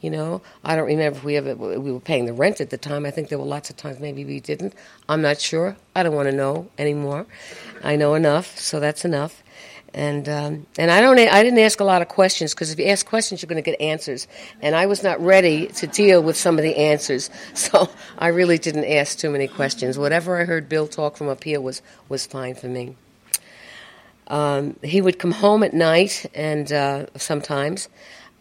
You 0.00 0.10
know, 0.10 0.42
I 0.64 0.74
don't 0.74 0.86
remember 0.86 1.18
if 1.18 1.24
we 1.24 1.36
ever 1.36 1.54
we 1.54 1.92
were 1.92 2.00
paying 2.00 2.26
the 2.26 2.32
rent 2.32 2.60
at 2.60 2.70
the 2.70 2.78
time. 2.78 3.06
I 3.06 3.12
think 3.12 3.28
there 3.28 3.38
were 3.38 3.44
lots 3.44 3.70
of 3.70 3.76
times 3.76 4.00
maybe 4.00 4.24
we 4.24 4.40
didn't. 4.40 4.74
I'm 5.08 5.22
not 5.22 5.40
sure. 5.40 5.76
I 5.94 6.02
don't 6.02 6.16
want 6.16 6.28
to 6.28 6.34
know 6.34 6.68
anymore. 6.78 7.26
I 7.84 7.94
know 7.94 8.14
enough, 8.14 8.58
so 8.58 8.80
that's 8.80 9.04
enough. 9.04 9.44
And 9.92 10.28
um, 10.28 10.66
and 10.78 10.90
I 10.90 11.00
don't 11.00 11.18
I 11.18 11.42
didn't 11.42 11.58
ask 11.58 11.80
a 11.80 11.84
lot 11.84 12.00
of 12.00 12.08
questions 12.08 12.54
because 12.54 12.70
if 12.70 12.78
you 12.78 12.86
ask 12.86 13.04
questions, 13.04 13.42
you're 13.42 13.48
going 13.48 13.62
to 13.62 13.70
get 13.70 13.80
answers. 13.80 14.28
And 14.62 14.76
I 14.76 14.86
was 14.86 15.02
not 15.02 15.20
ready 15.20 15.66
to 15.66 15.86
deal 15.88 16.22
with 16.22 16.36
some 16.36 16.58
of 16.58 16.62
the 16.62 16.76
answers, 16.76 17.28
so 17.54 17.90
I 18.16 18.28
really 18.28 18.58
didn't 18.58 18.84
ask 18.84 19.18
too 19.18 19.30
many 19.30 19.48
questions. 19.48 19.98
Whatever 19.98 20.40
I 20.40 20.44
heard 20.44 20.68
Bill 20.68 20.86
talk 20.86 21.16
from 21.16 21.28
up 21.28 21.42
here 21.42 21.60
was 21.60 21.82
was 22.08 22.24
fine 22.24 22.54
for 22.54 22.68
me. 22.68 22.96
Um, 24.28 24.76
he 24.82 25.00
would 25.00 25.18
come 25.18 25.32
home 25.32 25.64
at 25.64 25.74
night, 25.74 26.26
and 26.34 26.70
uh, 26.72 27.06
sometimes. 27.16 27.88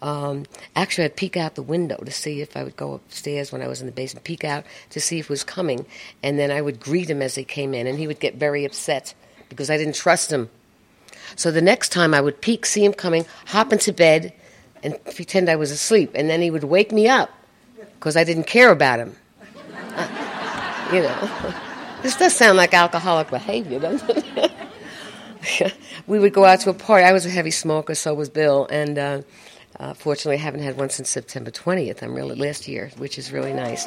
Um, 0.02 0.46
actually, 0.78 1.04
I'd 1.06 1.18
peek 1.18 1.36
out 1.36 1.56
the 1.56 1.62
window 1.62 1.98
to 1.98 2.12
see 2.12 2.40
if 2.40 2.56
I 2.56 2.64
would 2.64 2.78
go 2.78 2.94
upstairs 2.94 3.52
when 3.52 3.62
I 3.62 3.68
was 3.68 3.82
in 3.82 3.86
the 3.86 3.92
basement, 3.92 4.24
peek 4.24 4.46
out 4.46 4.64
to 4.92 5.02
see 5.02 5.20
if 5.20 5.28
he 5.28 5.34
was 5.34 5.44
coming, 5.44 5.86
and 6.24 6.40
then 6.40 6.52
I 6.52 6.62
would 6.62 6.80
greet 6.80 7.10
him 7.10 7.22
as 7.22 7.36
he 7.36 7.44
came 7.44 7.74
in, 7.74 7.86
and 7.86 8.00
he 8.00 8.08
would 8.08 8.22
get 8.22 8.36
very 8.36 8.64
upset 8.64 9.14
because 9.50 9.70
I 9.70 9.76
didn't 9.76 9.96
trust 9.96 10.32
him 10.32 10.50
so 11.36 11.52
the 11.52 11.62
next 11.62 11.90
time 11.90 12.14
I 12.14 12.22
would 12.22 12.42
peek, 12.42 12.66
see 12.66 12.84
him 12.84 12.94
coming, 12.94 13.26
hop 13.48 13.74
into 13.74 13.94
bed, 13.94 14.34
and 14.84 14.98
pretend 15.16 15.50
I 15.50 15.56
was 15.56 15.72
asleep. 15.72 16.12
And 16.16 16.30
then 16.30 16.42
he 16.42 16.52
would 16.52 16.64
wake 16.64 16.92
me 16.92 17.08
up 17.08 17.30
because 17.96 18.16
I 18.16 18.24
didn't 18.24 18.46
care 18.46 18.72
about 18.72 19.00
him. 19.00 19.16
Uh, 19.96 20.90
you 20.94 21.02
know, 21.02 21.54
this 22.02 22.16
does 22.16 22.36
sound 22.36 22.58
like 22.58 22.74
alcoholic 22.74 23.30
behavior, 23.30 23.80
doesn't 23.80 24.10
it? 24.10 24.52
we 26.08 26.20
would 26.20 26.34
go 26.34 26.46
out 26.46 26.62
to 26.62 26.70
a 26.70 26.74
party. 26.74 27.06
I 27.06 27.12
was 27.12 27.26
a 27.26 27.30
heavy 27.30 27.52
smoker, 27.52 27.96
so 27.96 28.14
was 28.14 28.30
Bill, 28.30 28.68
and 28.70 28.98
uh, 28.98 29.22
uh, 29.80 29.94
fortunately, 29.94 30.36
I 30.36 30.40
haven't 30.40 30.62
had 30.62 30.78
one 30.78 30.90
since 30.90 31.10
September 31.10 31.52
20th. 31.52 32.02
I'm 32.02 32.14
really 32.14 32.36
last 32.36 32.68
year, 32.68 32.92
which 32.98 33.18
is 33.18 33.32
really 33.32 33.54
nice. 33.54 33.86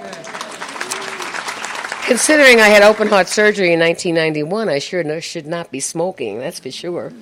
Considering 2.07 2.61
I 2.61 2.68
had 2.68 2.83
open 2.83 3.09
heart 3.09 3.28
surgery 3.28 3.72
in 3.72 3.81
1991, 3.81 4.68
I 4.68 4.78
sure 4.78 5.20
should 5.20 5.46
not 5.46 5.70
be 5.70 5.81
smoking. 5.81 6.38
That's 6.38 6.59
for 6.59 6.70
sure. 6.70 7.12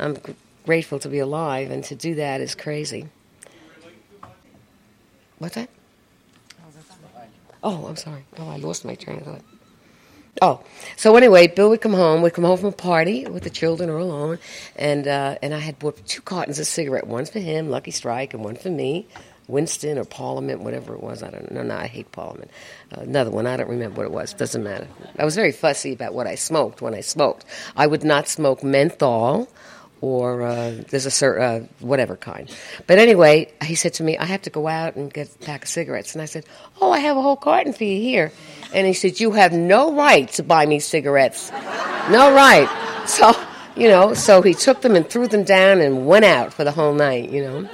I'm 0.00 0.16
grateful 0.64 0.98
to 1.00 1.08
be 1.08 1.18
alive, 1.18 1.70
and 1.70 1.84
to 1.84 1.94
do 1.94 2.14
that 2.16 2.40
is 2.40 2.54
crazy. 2.54 3.08
What's 5.38 5.54
that? 5.54 5.68
Oh, 7.62 7.86
I'm 7.86 7.96
sorry. 7.96 8.24
Oh, 8.38 8.48
I 8.48 8.56
lost 8.56 8.84
my 8.84 8.94
train 8.94 9.18
of 9.18 9.24
thought. 9.24 9.42
Oh, 10.40 10.60
so 10.96 11.16
anyway, 11.16 11.48
Bill 11.48 11.68
would 11.70 11.82
come 11.82 11.92
home. 11.92 12.22
We'd 12.22 12.32
come 12.32 12.44
home 12.44 12.56
from 12.56 12.68
a 12.68 12.72
party 12.72 13.26
with 13.26 13.42
the 13.42 13.50
children 13.50 13.90
or 13.90 13.98
alone, 13.98 14.38
and 14.76 15.06
uh, 15.06 15.36
and 15.42 15.52
I 15.52 15.58
had 15.58 15.78
bought 15.78 16.06
two 16.06 16.22
cartons 16.22 16.58
of 16.58 16.66
cigarette, 16.66 17.06
one 17.06 17.26
for 17.26 17.40
him, 17.40 17.68
Lucky 17.68 17.90
Strike, 17.90 18.32
and 18.32 18.42
one 18.42 18.56
for 18.56 18.70
me. 18.70 19.06
Winston 19.48 19.98
or 19.98 20.04
Parliament, 20.04 20.60
whatever 20.60 20.94
it 20.94 21.02
was. 21.02 21.22
I 21.24 21.30
don't 21.30 21.50
know. 21.50 21.62
No, 21.62 21.74
I 21.76 21.88
hate 21.88 22.12
Parliament. 22.12 22.50
Uh, 22.96 23.00
another 23.00 23.30
one. 23.32 23.46
I 23.48 23.56
don't 23.56 23.68
remember 23.68 23.96
what 23.98 24.06
it 24.06 24.12
was. 24.12 24.32
Doesn't 24.32 24.62
matter. 24.62 24.86
I 25.18 25.24
was 25.24 25.34
very 25.34 25.50
fussy 25.50 25.92
about 25.92 26.14
what 26.14 26.28
I 26.28 26.36
smoked 26.36 26.80
when 26.80 26.94
I 26.94 27.00
smoked. 27.00 27.44
I 27.76 27.88
would 27.88 28.04
not 28.04 28.28
smoke 28.28 28.62
menthol 28.62 29.48
or 30.00 30.42
uh, 30.42 30.74
there's 30.88 31.06
a 31.06 31.10
certain 31.10 31.42
uh, 31.42 31.66
whatever 31.80 32.16
kind. 32.16 32.50
But 32.86 32.98
anyway, 32.98 33.52
he 33.62 33.74
said 33.74 33.94
to 33.94 34.02
me, 34.02 34.16
"I 34.16 34.24
have 34.24 34.42
to 34.42 34.50
go 34.50 34.66
out 34.66 34.96
and 34.96 35.12
get 35.12 35.34
a 35.34 35.38
pack 35.38 35.62
of 35.62 35.68
cigarettes." 35.68 36.14
And 36.14 36.22
I 36.22 36.26
said, 36.26 36.44
"Oh, 36.80 36.90
I 36.90 37.00
have 37.00 37.16
a 37.16 37.22
whole 37.22 37.36
carton 37.36 37.72
for 37.72 37.84
you 37.84 38.00
here." 38.00 38.32
And 38.72 38.86
he 38.86 38.92
said, 38.92 39.20
"You 39.20 39.32
have 39.32 39.52
no 39.52 39.94
right 39.94 40.28
to 40.32 40.42
buy 40.42 40.66
me 40.66 40.80
cigarettes. 40.80 41.50
No 42.10 42.32
right." 42.34 42.68
So 43.06 43.32
you 43.76 43.88
know, 43.88 44.14
so 44.14 44.42
he 44.42 44.54
took 44.54 44.82
them 44.82 44.96
and 44.96 45.08
threw 45.08 45.26
them 45.26 45.44
down 45.44 45.80
and 45.80 46.06
went 46.06 46.24
out 46.24 46.52
for 46.52 46.64
the 46.64 46.72
whole 46.72 46.94
night. 46.94 47.30
You 47.30 47.42
know. 47.42 47.68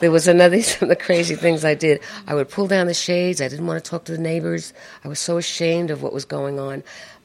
There 0.00 0.10
was 0.10 0.26
another 0.26 0.62
some 0.62 0.86
of 0.86 0.88
the 0.88 1.02
crazy 1.02 1.36
things 1.36 1.64
I 1.64 1.74
did. 1.74 2.00
I 2.26 2.34
would 2.34 2.48
pull 2.48 2.66
down 2.66 2.86
the 2.86 2.94
shades. 2.94 3.40
I 3.40 3.48
didn't 3.48 3.66
want 3.66 3.82
to 3.84 3.90
talk 3.90 4.04
to 4.04 4.12
the 4.12 4.18
neighbors. 4.18 4.72
I 5.04 5.08
was 5.08 5.20
so 5.20 5.36
ashamed 5.36 5.90
of 5.90 6.02
what 6.02 6.12
was 6.12 6.24
going 6.24 6.58
on. 6.58 6.82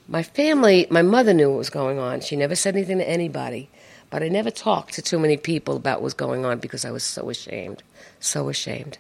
My 0.08 0.22
family, 0.22 0.86
my 0.92 1.02
mother 1.02 1.34
knew 1.34 1.50
what 1.50 1.58
was 1.58 1.72
going 1.72 1.98
on. 1.98 2.22
She 2.22 2.36
never 2.36 2.56
said 2.56 2.76
anything 2.76 3.00
to 3.00 3.10
anybody, 3.10 3.70
but 4.10 4.24
I 4.24 4.30
never 4.30 4.52
talked 4.52 4.94
to 4.94 5.02
too 5.02 5.20
many 5.20 5.38
people 5.38 5.76
about 5.76 5.98
what 5.98 6.04
was 6.04 6.14
going 6.14 6.46
on 6.46 6.60
because 6.60 6.86
I 6.86 6.92
was 6.92 7.04
so 7.04 7.30
ashamed, 7.30 7.84
so 8.20 8.50
ashamed. 8.50 8.98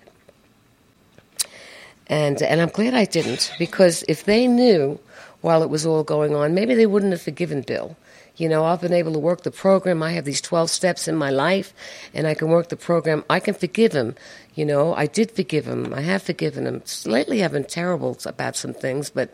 And 2.08 2.42
and 2.42 2.62
I'm 2.62 2.70
glad 2.70 2.94
I 2.94 3.06
didn't 3.06 3.52
because 3.58 4.04
if 4.08 4.26
they 4.26 4.48
knew 4.48 5.00
while 5.42 5.64
it 5.64 5.70
was 5.70 5.86
all 5.86 6.04
going 6.04 6.36
on, 6.36 6.54
maybe 6.54 6.76
they 6.76 6.86
wouldn't 6.86 7.12
have 7.12 7.22
forgiven 7.22 7.62
Bill 7.62 7.96
You 8.38 8.50
know, 8.50 8.66
I've 8.66 8.82
been 8.82 8.94
able 8.94 9.14
to 9.14 9.20
work 9.20 9.44
the 9.44 9.52
program. 9.52 10.04
I 10.04 10.12
have 10.12 10.26
these 10.26 10.42
12 10.42 10.70
steps 10.70 11.08
in 11.08 11.16
my 11.16 11.30
life, 11.30 11.74
and 12.14 12.28
I 12.28 12.34
can 12.34 12.50
work 12.50 12.70
the 12.70 12.76
program. 12.76 13.24
I 13.30 13.40
can 13.40 13.54
forgive 13.54 13.94
him. 13.94 14.16
You 14.56 14.66
know, 14.66 14.94
I 14.94 15.06
did 15.08 15.32
forgive 15.32 15.66
him. 15.66 15.94
I 15.94 16.02
have 16.02 16.24
forgiven 16.24 16.66
him. 16.68 16.84
Lately, 17.06 17.44
I've 17.44 17.54
been 17.54 17.64
terrible 17.64 18.18
about 18.26 18.56
some 18.56 18.74
things, 18.74 19.10
but 19.10 19.30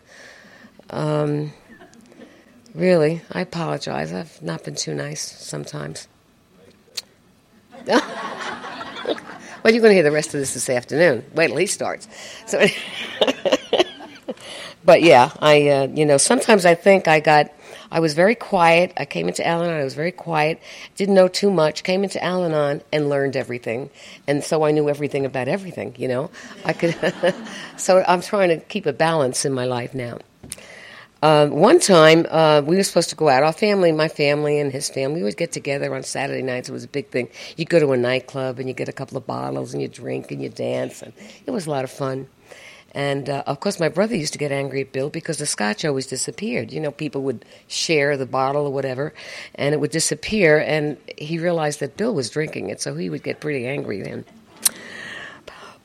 um, 0.92 1.54
really, 2.74 3.22
I 3.32 3.42
apologize. 3.42 4.14
I've 4.14 4.42
not 4.42 4.64
been 4.64 4.76
too 4.76 4.94
nice 4.94 5.22
sometimes. 5.22 6.08
well, 7.86 8.00
you're 9.66 9.82
going 9.82 9.92
to 9.92 9.94
hear 9.94 10.04
the 10.04 10.12
rest 10.12 10.34
of 10.34 10.40
this 10.40 10.54
this 10.54 10.70
afternoon. 10.70 11.26
Wait 11.34 11.48
till 11.48 11.58
he 11.58 11.66
starts. 11.66 12.08
So, 12.46 12.64
but 14.86 15.02
yeah, 15.02 15.32
I, 15.40 15.68
uh, 15.68 15.88
you 15.88 16.06
know, 16.06 16.18
sometimes 16.18 16.66
I 16.66 16.76
think 16.76 17.08
I 17.08 17.20
got 17.20 17.52
I 17.92 18.00
was 18.00 18.14
very 18.14 18.36
quiet. 18.36 18.94
I 18.96 19.04
came 19.04 19.28
into 19.28 19.46
Al 19.46 19.64
Anon. 19.64 19.82
I 19.82 19.84
was 19.84 19.96
very 19.96 20.14
quiet. 20.14 20.62
Didn't 20.96 21.14
know 21.14 21.28
too 21.28 21.52
much. 21.52 21.84
Came 21.84 22.04
into 22.04 22.24
Al 22.24 22.46
Anon 22.46 22.82
and 22.94 23.10
learned 23.10 23.36
everything, 23.36 23.90
and 24.28 24.44
so 24.44 24.64
I 24.64 24.72
knew 24.72 24.88
everything 24.90 25.26
about 25.26 25.50
everything. 25.50 25.94
You 25.98 26.08
know, 26.08 26.32
I 26.64 26.72
could. 26.72 26.96
so 27.78 28.04
I'm 28.08 28.22
trying 28.22 28.50
to 28.50 28.60
keep 28.60 28.86
a 28.86 28.94
balance 28.94 29.44
in 29.44 29.52
my 29.52 29.66
life 29.66 29.94
now. 29.94 30.20
Uh, 31.22 31.48
one 31.48 31.80
time, 31.80 32.26
uh, 32.32 32.62
we 32.66 32.76
were 32.76 32.84
supposed 32.84 33.12
to 33.12 33.16
go 33.16 33.30
out. 33.30 33.44
Our 33.44 33.54
family, 33.54 33.92
my 33.92 34.08
family 34.08 34.60
and 34.60 34.72
his 34.72 34.90
family, 34.90 35.20
we 35.20 35.24
would 35.24 35.38
get 35.38 35.52
together 35.52 35.94
on 35.94 36.02
Saturday 36.02 36.42
nights. 36.42 36.68
It 36.68 36.72
was 36.72 36.84
a 36.84 36.88
big 36.88 37.10
thing. 37.10 37.30
You 37.58 37.66
go 37.66 37.80
to 37.80 37.92
a 37.92 37.98
nightclub 37.98 38.58
and 38.58 38.68
you 38.68 38.74
get 38.74 38.90
a 38.90 38.94
couple 38.94 39.18
of 39.18 39.28
bottles 39.28 39.74
and 39.74 39.82
you 39.82 39.88
drink 39.88 40.32
and 40.32 40.42
you 40.42 40.50
dance, 40.50 41.04
and 41.04 41.14
it 41.46 41.52
was 41.52 41.68
a 41.68 41.70
lot 41.70 41.84
of 41.84 41.92
fun. 41.92 42.28
And 42.94 43.30
uh, 43.30 43.44
of 43.46 43.60
course, 43.60 43.80
my 43.80 43.88
brother 43.88 44.16
used 44.16 44.34
to 44.34 44.40
get 44.40 44.52
angry 44.52 44.82
at 44.82 44.92
Bill 44.92 45.10
because 45.10 45.38
the 45.38 45.46
scotch 45.46 45.86
always 45.86 46.08
disappeared. 46.08 46.74
You 46.74 46.82
know, 46.82 46.92
people 46.92 47.22
would 47.22 47.46
share 47.68 48.18
the 48.18 48.26
bottle 48.26 48.66
or 48.66 48.74
whatever, 48.74 49.14
and 49.56 49.74
it 49.74 49.80
would 49.80 49.92
disappear. 49.92 50.58
And 50.58 50.98
he 51.18 51.38
realized 51.38 51.80
that 51.82 51.98
Bill 51.98 52.14
was 52.14 52.32
drinking 52.32 52.70
it, 52.70 52.82
so 52.82 52.96
he 52.96 53.10
would 53.10 53.24
get 53.24 53.40
pretty 53.40 53.68
angry 53.68 54.02
then. 54.02 54.26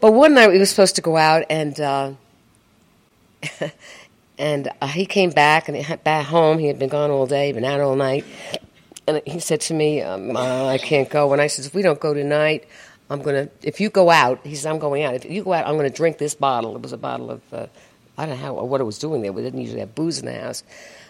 But 0.00 0.12
one 0.12 0.34
night 0.34 0.50
we 0.50 0.58
were 0.58 0.66
supposed 0.66 0.96
to 0.96 1.02
go 1.02 1.16
out, 1.16 1.44
and 1.48 1.78
uh, 1.78 2.12
and 4.38 4.68
uh, 4.80 4.86
he 4.86 5.06
came 5.06 5.30
back 5.30 5.68
and 5.68 6.04
back 6.04 6.26
home. 6.26 6.58
He 6.58 6.66
had 6.66 6.78
been 6.78 6.88
gone 6.88 7.10
all 7.10 7.26
day, 7.26 7.52
been 7.52 7.64
out 7.64 7.80
all 7.80 7.96
night, 7.96 8.24
and 9.06 9.22
he 9.26 9.40
said 9.40 9.60
to 9.62 9.74
me, 9.74 10.02
um, 10.02 10.36
"I 10.36 10.78
can't 10.78 11.08
go." 11.08 11.32
And 11.32 11.40
I 11.40 11.46
said, 11.46 11.64
"If 11.64 11.74
we 11.74 11.82
don't 11.82 12.00
go 12.00 12.14
tonight." 12.14 12.66
I'm 13.08 13.22
to, 13.22 13.48
if 13.62 13.80
you 13.80 13.88
go 13.88 14.10
out, 14.10 14.44
he 14.44 14.54
says, 14.54 14.66
I'm 14.66 14.78
going 14.78 15.04
out. 15.04 15.14
If 15.14 15.26
you 15.26 15.44
go 15.44 15.52
out, 15.52 15.66
I'm 15.66 15.76
going 15.76 15.88
to 15.88 15.96
drink 15.96 16.18
this 16.18 16.34
bottle. 16.34 16.74
It 16.74 16.82
was 16.82 16.92
a 16.92 16.98
bottle 16.98 17.30
of, 17.30 17.40
uh, 17.52 17.66
I 18.18 18.26
don't 18.26 18.36
know 18.36 18.42
how, 18.42 18.54
what 18.64 18.80
it 18.80 18.84
was 18.84 18.98
doing 18.98 19.22
there. 19.22 19.32
We 19.32 19.42
didn't 19.42 19.60
usually 19.60 19.80
have 19.80 19.94
booze 19.94 20.18
in 20.18 20.26
the 20.26 20.34
house. 20.34 20.64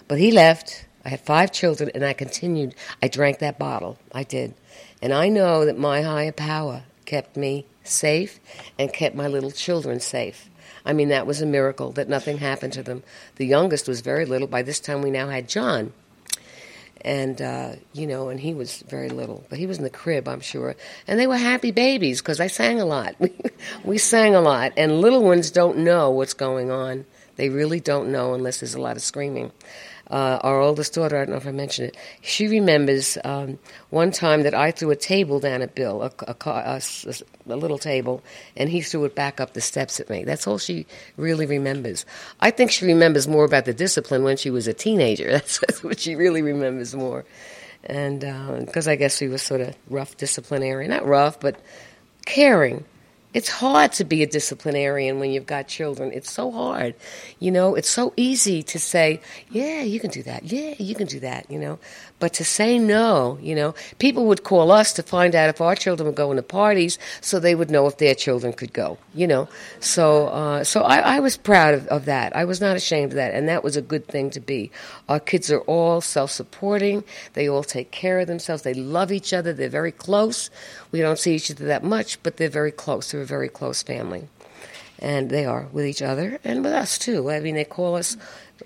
But 0.06 0.18
he 0.18 0.30
left. 0.30 0.86
I 1.04 1.08
had 1.08 1.20
five 1.20 1.52
children, 1.52 1.90
and 1.94 2.04
I 2.04 2.12
continued. 2.12 2.74
I 3.02 3.08
drank 3.08 3.38
that 3.38 3.58
bottle. 3.58 3.98
I 4.12 4.24
did. 4.24 4.54
And 5.00 5.12
I 5.12 5.28
know 5.28 5.64
that 5.64 5.78
my 5.78 6.02
higher 6.02 6.32
power 6.32 6.82
kept 7.06 7.36
me 7.36 7.64
safe 7.82 8.40
and 8.78 8.92
kept 8.92 9.14
my 9.14 9.28
little 9.28 9.50
children 9.50 10.00
safe. 10.00 10.50
I 10.86 10.92
mean, 10.92 11.08
that 11.08 11.26
was 11.26 11.42
a 11.42 11.46
miracle 11.46 11.92
that 11.92 12.08
nothing 12.08 12.38
happened 12.38 12.72
to 12.74 12.82
them. 12.82 13.02
The 13.36 13.46
youngest 13.46 13.88
was 13.88 14.00
very 14.00 14.24
little. 14.24 14.46
By 14.46 14.62
this 14.62 14.80
time, 14.80 15.02
we 15.02 15.10
now 15.10 15.28
had 15.28 15.48
John 15.48 15.92
and 17.06 17.40
uh, 17.40 17.72
you 17.92 18.06
know, 18.06 18.28
and 18.28 18.40
he 18.40 18.52
was 18.52 18.82
very 18.88 19.08
little, 19.08 19.44
but 19.48 19.58
he 19.58 19.66
was 19.66 19.78
in 19.78 19.84
the 19.84 19.90
crib, 19.90 20.26
I'm 20.26 20.40
sure. 20.40 20.74
And 21.06 21.20
they 21.20 21.26
were 21.28 21.36
happy 21.36 21.70
babies 21.70 22.20
because 22.20 22.40
I 22.40 22.48
sang 22.48 22.80
a 22.80 22.84
lot. 22.84 23.14
We, 23.20 23.32
we 23.84 23.98
sang 23.98 24.34
a 24.34 24.40
lot, 24.40 24.72
and 24.76 25.00
little 25.00 25.22
ones 25.22 25.50
don't 25.50 25.78
know 25.78 26.10
what's 26.10 26.34
going 26.34 26.70
on. 26.70 27.06
They 27.36 27.48
really 27.48 27.80
don't 27.80 28.10
know 28.10 28.34
unless 28.34 28.60
there's 28.60 28.74
a 28.74 28.80
lot 28.80 28.96
of 28.96 29.02
screaming. 29.02 29.52
Uh, 30.08 30.38
our 30.42 30.60
oldest 30.60 30.94
daughter, 30.94 31.16
I 31.16 31.20
don't 31.20 31.30
know 31.30 31.36
if 31.36 31.46
I 31.46 31.52
mentioned 31.52 31.88
it, 31.88 31.96
she 32.22 32.46
remembers 32.46 33.18
um, 33.24 33.58
one 33.90 34.12
time 34.12 34.42
that 34.42 34.54
I 34.54 34.70
threw 34.70 34.90
a 34.90 34.96
table 34.96 35.40
down 35.40 35.62
at 35.62 35.74
Bill, 35.74 36.02
a, 36.02 36.12
a, 36.28 36.36
a, 36.46 36.80
a, 37.48 37.56
little 37.56 37.78
table, 37.78 38.22
and 38.56 38.70
he 38.70 38.82
threw 38.82 39.04
it 39.04 39.16
back 39.16 39.40
up 39.40 39.52
the 39.52 39.60
steps 39.60 39.98
at 39.98 40.08
me. 40.08 40.22
That's 40.22 40.46
all 40.46 40.58
she 40.58 40.86
really 41.16 41.46
remembers. 41.46 42.06
I 42.38 42.52
think 42.52 42.70
she 42.70 42.86
remembers 42.86 43.26
more 43.26 43.44
about 43.44 43.64
the 43.64 43.74
discipline 43.74 44.22
when 44.22 44.36
she 44.36 44.50
was 44.50 44.68
a 44.68 44.74
teenager. 44.74 45.30
That's, 45.36 45.58
that's 45.58 45.84
what 45.84 46.00
she 46.00 46.14
really 46.14 46.40
remembers 46.40 46.94
more. 46.94 47.24
And 47.84 48.20
because 48.64 48.88
uh, 48.88 48.92
I 48.92 48.96
guess 48.96 49.20
we 49.20 49.28
were 49.28 49.38
sort 49.38 49.60
of 49.60 49.76
rough 49.90 50.16
disciplinarian, 50.16 50.90
not 50.90 51.06
rough, 51.06 51.38
but 51.38 51.60
caring 52.24 52.84
it's 53.36 53.50
hard 53.50 53.92
to 53.92 54.02
be 54.02 54.22
a 54.22 54.26
disciplinarian 54.26 55.20
when 55.20 55.30
you've 55.30 55.44
got 55.44 55.68
children. 55.68 56.10
It's 56.10 56.30
so 56.30 56.50
hard. 56.50 56.94
You 57.38 57.50
know, 57.50 57.74
it's 57.74 57.90
so 57.90 58.14
easy 58.16 58.62
to 58.62 58.78
say, 58.78 59.20
yeah, 59.50 59.82
you 59.82 60.00
can 60.00 60.08
do 60.08 60.22
that. 60.22 60.44
Yeah, 60.44 60.74
you 60.78 60.94
can 60.94 61.06
do 61.06 61.20
that, 61.20 61.50
you 61.50 61.58
know. 61.58 61.78
But 62.18 62.32
to 62.34 62.44
say 62.44 62.78
no, 62.78 63.38
you 63.42 63.54
know, 63.54 63.74
people 63.98 64.24
would 64.26 64.42
call 64.42 64.72
us 64.72 64.94
to 64.94 65.02
find 65.02 65.34
out 65.34 65.50
if 65.50 65.60
our 65.60 65.74
children 65.74 66.06
were 66.06 66.14
going 66.14 66.36
to 66.36 66.42
parties 66.42 66.98
so 67.20 67.38
they 67.38 67.54
would 67.54 67.70
know 67.70 67.86
if 67.86 67.98
their 67.98 68.14
children 68.14 68.54
could 68.54 68.72
go, 68.72 68.96
you 69.14 69.26
know. 69.26 69.48
So, 69.80 70.28
uh, 70.28 70.64
so 70.64 70.80
I, 70.80 71.16
I 71.16 71.20
was 71.20 71.36
proud 71.36 71.74
of, 71.74 71.86
of 71.88 72.06
that. 72.06 72.34
I 72.34 72.46
was 72.46 72.58
not 72.58 72.74
ashamed 72.74 73.12
of 73.12 73.16
that. 73.16 73.34
And 73.34 73.48
that 73.48 73.62
was 73.62 73.76
a 73.76 73.82
good 73.82 74.06
thing 74.08 74.30
to 74.30 74.40
be. 74.40 74.70
Our 75.10 75.20
kids 75.20 75.52
are 75.52 75.60
all 75.60 76.00
self 76.00 76.30
supporting, 76.30 77.04
they 77.34 77.48
all 77.48 77.62
take 77.62 77.90
care 77.90 78.18
of 78.18 78.28
themselves, 78.28 78.62
they 78.62 78.74
love 78.74 79.12
each 79.12 79.34
other, 79.34 79.52
they're 79.52 79.68
very 79.68 79.92
close. 79.92 80.48
We 80.92 81.00
don't 81.00 81.18
see 81.18 81.34
each 81.34 81.50
other 81.50 81.66
that 81.66 81.84
much, 81.84 82.22
but 82.22 82.38
they're 82.38 82.48
very 82.48 82.72
close. 82.72 83.12
They're 83.12 83.20
a 83.20 83.26
very 83.26 83.50
close 83.50 83.82
family. 83.82 84.28
And 84.98 85.28
they 85.28 85.44
are 85.44 85.68
with 85.72 85.84
each 85.84 86.00
other 86.00 86.38
and 86.42 86.64
with 86.64 86.72
us 86.72 86.96
too. 86.96 87.30
I 87.30 87.40
mean, 87.40 87.56
they 87.56 87.64
call 87.64 87.96
us. 87.96 88.16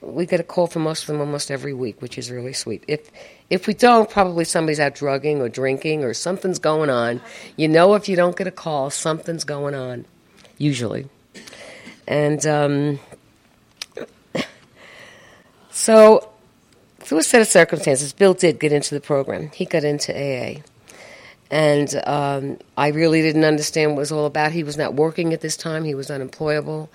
We 0.01 0.25
get 0.25 0.39
a 0.39 0.45
call 0.45 0.69
from 0.69 0.83
most 0.83 1.03
of 1.03 1.09
them 1.09 1.21
almost 1.21 1.51
every 1.51 1.75
week, 1.75 2.01
which 2.01 2.17
is 2.17 2.31
really 2.31 2.53
sweet. 2.53 2.85
If 2.87 3.11
if 3.51 3.67
we 3.67 3.75
don't, 3.75 4.09
probably 4.09 4.45
somebody's 4.45 4.79
out 4.79 4.95
drugging 4.95 5.43
or 5.43 5.49
drinking 5.49 6.05
or 6.05 6.15
something's 6.15 6.61
going 6.61 6.89
on. 6.89 7.21
You 7.57 7.69
know, 7.69 7.95
if 7.95 8.09
you 8.09 8.15
don't 8.15 8.37
get 8.37 8.47
a 8.47 8.53
call, 8.53 8.91
something's 8.91 9.45
going 9.45 9.75
on, 9.75 10.07
usually. 10.57 11.09
And 12.07 12.47
um, 12.47 13.01
so, 15.71 16.31
through 17.01 17.19
a 17.19 17.23
set 17.25 17.41
of 17.41 17.49
circumstances, 17.49 18.13
Bill 18.13 18.35
did 18.35 18.61
get 18.61 18.73
into 18.73 18.95
the 18.95 19.01
program. 19.01 19.51
He 19.53 19.65
got 19.65 19.83
into 19.83 20.13
AA. 20.13 20.63
And 21.51 22.01
um, 22.07 22.59
I 22.77 22.89
really 22.89 23.23
didn't 23.23 23.45
understand 23.45 23.91
what 23.91 23.97
it 23.97 24.01
was 24.01 24.13
all 24.13 24.27
about. 24.27 24.53
He 24.53 24.63
was 24.63 24.77
not 24.77 24.95
working 24.95 25.33
at 25.33 25.41
this 25.41 25.57
time, 25.57 25.85
he 25.85 25.97
was 25.97 26.09
unemployable. 26.09 26.89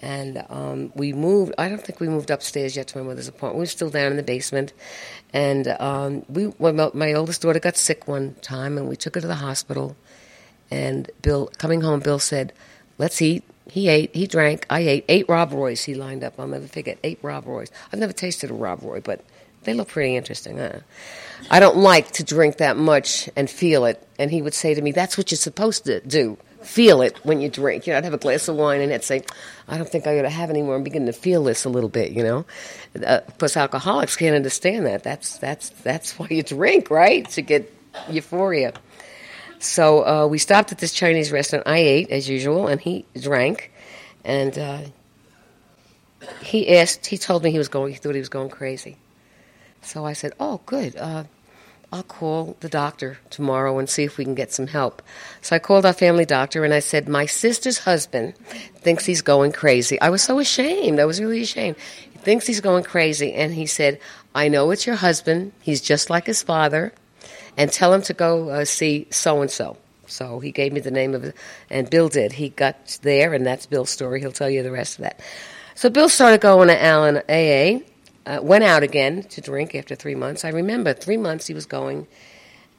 And 0.00 0.44
um, 0.50 0.92
we 0.94 1.14
moved, 1.14 1.54
I 1.56 1.68
don't 1.68 1.80
think 1.80 2.00
we 2.00 2.08
moved 2.08 2.30
upstairs 2.30 2.76
yet 2.76 2.88
to 2.88 2.98
my 2.98 3.04
mother's 3.04 3.28
apartment. 3.28 3.56
We 3.56 3.62
were 3.62 3.66
still 3.66 3.88
down 3.88 4.10
in 4.10 4.16
the 4.18 4.22
basement. 4.22 4.74
And 5.34 5.66
um, 5.80 6.24
we, 6.28 6.52
my 6.60 7.12
oldest 7.12 7.42
daughter 7.42 7.58
got 7.58 7.76
sick 7.76 8.06
one 8.06 8.36
time, 8.40 8.78
and 8.78 8.88
we 8.88 8.94
took 8.94 9.16
her 9.16 9.20
to 9.20 9.26
the 9.26 9.34
hospital. 9.34 9.96
And 10.70 11.10
Bill, 11.22 11.50
coming 11.58 11.80
home, 11.80 12.00
Bill 12.00 12.20
said, 12.20 12.52
Let's 12.98 13.20
eat. 13.20 13.42
He 13.68 13.88
ate, 13.88 14.14
he 14.14 14.28
drank, 14.28 14.64
I 14.70 14.80
ate. 14.80 15.04
Eight 15.08 15.28
Rob 15.28 15.52
Roys 15.52 15.84
he 15.84 15.94
lined 15.94 16.22
up. 16.22 16.34
I'll 16.38 16.46
never 16.46 16.68
forget. 16.68 16.98
Eight 17.02 17.18
Rob 17.22 17.46
Roys. 17.46 17.72
I've 17.92 17.98
never 17.98 18.12
tasted 18.12 18.50
a 18.50 18.54
Rob 18.54 18.82
Roy, 18.82 19.00
but 19.00 19.24
they 19.64 19.74
look 19.74 19.88
pretty 19.88 20.16
interesting, 20.16 20.58
huh? 20.58 20.80
I 21.50 21.58
don't 21.58 21.78
like 21.78 22.12
to 22.12 22.24
drink 22.24 22.58
that 22.58 22.76
much 22.76 23.28
and 23.34 23.50
feel 23.50 23.86
it. 23.86 24.06
And 24.18 24.30
he 24.30 24.40
would 24.40 24.54
say 24.54 24.74
to 24.74 24.82
me, 24.82 24.92
That's 24.92 25.18
what 25.18 25.32
you're 25.32 25.38
supposed 25.38 25.84
to 25.86 26.00
do. 26.00 26.38
Feel 26.64 27.02
it 27.02 27.18
when 27.24 27.40
you 27.40 27.48
drink. 27.48 27.86
You 27.86 27.92
know, 27.92 27.98
I'd 27.98 28.04
have 28.04 28.14
a 28.14 28.18
glass 28.18 28.48
of 28.48 28.56
wine 28.56 28.80
and 28.80 28.92
I'd 28.92 29.04
say, 29.04 29.22
I 29.68 29.76
don't 29.76 29.88
think 29.88 30.06
I 30.06 30.18
ought 30.18 30.22
to 30.22 30.30
have 30.30 30.50
any 30.50 30.62
more. 30.62 30.76
I'm 30.76 30.82
beginning 30.82 31.06
to 31.06 31.12
feel 31.12 31.44
this 31.44 31.64
a 31.64 31.68
little 31.68 31.90
bit, 31.90 32.12
you 32.12 32.22
know. 32.22 32.46
Uh, 33.06 33.20
plus, 33.38 33.56
alcoholics 33.56 34.16
can't 34.16 34.34
understand 34.34 34.86
that. 34.86 35.02
That's, 35.02 35.38
that's, 35.38 35.70
that's 35.70 36.18
why 36.18 36.28
you 36.30 36.42
drink, 36.42 36.90
right? 36.90 37.28
To 37.30 37.42
get 37.42 37.72
euphoria. 38.08 38.72
So 39.58 40.06
uh, 40.06 40.26
we 40.26 40.38
stopped 40.38 40.72
at 40.72 40.78
this 40.78 40.92
Chinese 40.92 41.32
restaurant. 41.32 41.66
I 41.66 41.78
ate, 41.78 42.10
as 42.10 42.28
usual, 42.28 42.66
and 42.68 42.80
he 42.80 43.04
drank. 43.20 43.70
And 44.24 44.58
uh, 44.58 44.80
he 46.42 46.76
asked, 46.76 47.06
he 47.06 47.18
told 47.18 47.42
me 47.42 47.50
he 47.50 47.58
was 47.58 47.68
going, 47.68 47.92
he 47.92 47.98
thought 47.98 48.14
he 48.14 48.20
was 48.20 48.28
going 48.28 48.50
crazy. 48.50 48.96
So 49.82 50.04
I 50.04 50.14
said, 50.14 50.32
Oh, 50.40 50.60
good. 50.66 50.96
Uh, 50.96 51.24
I'll 51.94 52.02
call 52.02 52.56
the 52.58 52.68
doctor 52.68 53.18
tomorrow 53.30 53.78
and 53.78 53.88
see 53.88 54.02
if 54.02 54.18
we 54.18 54.24
can 54.24 54.34
get 54.34 54.52
some 54.52 54.66
help. 54.66 55.00
So 55.42 55.54
I 55.54 55.60
called 55.60 55.86
our 55.86 55.92
family 55.92 56.24
doctor 56.24 56.64
and 56.64 56.74
I 56.74 56.80
said, 56.80 57.08
My 57.08 57.24
sister's 57.24 57.78
husband 57.78 58.36
thinks 58.78 59.06
he's 59.06 59.22
going 59.22 59.52
crazy. 59.52 60.00
I 60.00 60.10
was 60.10 60.20
so 60.20 60.40
ashamed. 60.40 60.98
I 60.98 61.04
was 61.04 61.20
really 61.20 61.42
ashamed. 61.42 61.76
He 62.10 62.18
thinks 62.18 62.48
he's 62.48 62.60
going 62.60 62.82
crazy. 62.82 63.32
And 63.32 63.54
he 63.54 63.66
said, 63.66 64.00
I 64.34 64.48
know 64.48 64.72
it's 64.72 64.88
your 64.88 64.96
husband. 64.96 65.52
He's 65.62 65.80
just 65.80 66.10
like 66.10 66.26
his 66.26 66.42
father. 66.42 66.92
And 67.56 67.70
tell 67.70 67.94
him 67.94 68.02
to 68.02 68.12
go 68.12 68.48
uh, 68.48 68.64
see 68.64 69.06
so 69.10 69.40
and 69.40 69.50
so. 69.50 69.76
So 70.08 70.40
he 70.40 70.50
gave 70.50 70.72
me 70.72 70.80
the 70.80 70.90
name 70.90 71.14
of 71.14 71.22
it, 71.22 71.36
and 71.70 71.88
Bill 71.88 72.08
did. 72.08 72.32
He 72.32 72.48
got 72.48 72.98
there, 73.02 73.32
and 73.32 73.46
that's 73.46 73.66
Bill's 73.66 73.90
story. 73.90 74.20
He'll 74.20 74.32
tell 74.32 74.50
you 74.50 74.64
the 74.64 74.72
rest 74.72 74.98
of 74.98 75.04
that. 75.04 75.20
So 75.76 75.88
Bill 75.88 76.08
started 76.08 76.40
going 76.40 76.68
to 76.68 76.82
Alan 76.82 77.18
AA, 77.28 77.84
uh, 78.26 78.40
went 78.42 78.64
out 78.64 78.82
again 78.82 79.22
to 79.24 79.40
drink 79.40 79.74
after 79.74 79.94
three 79.94 80.14
months. 80.14 80.44
I 80.44 80.50
remember 80.50 80.94
three 80.94 81.16
months 81.16 81.46
he 81.46 81.54
was 81.54 81.66
going, 81.66 82.06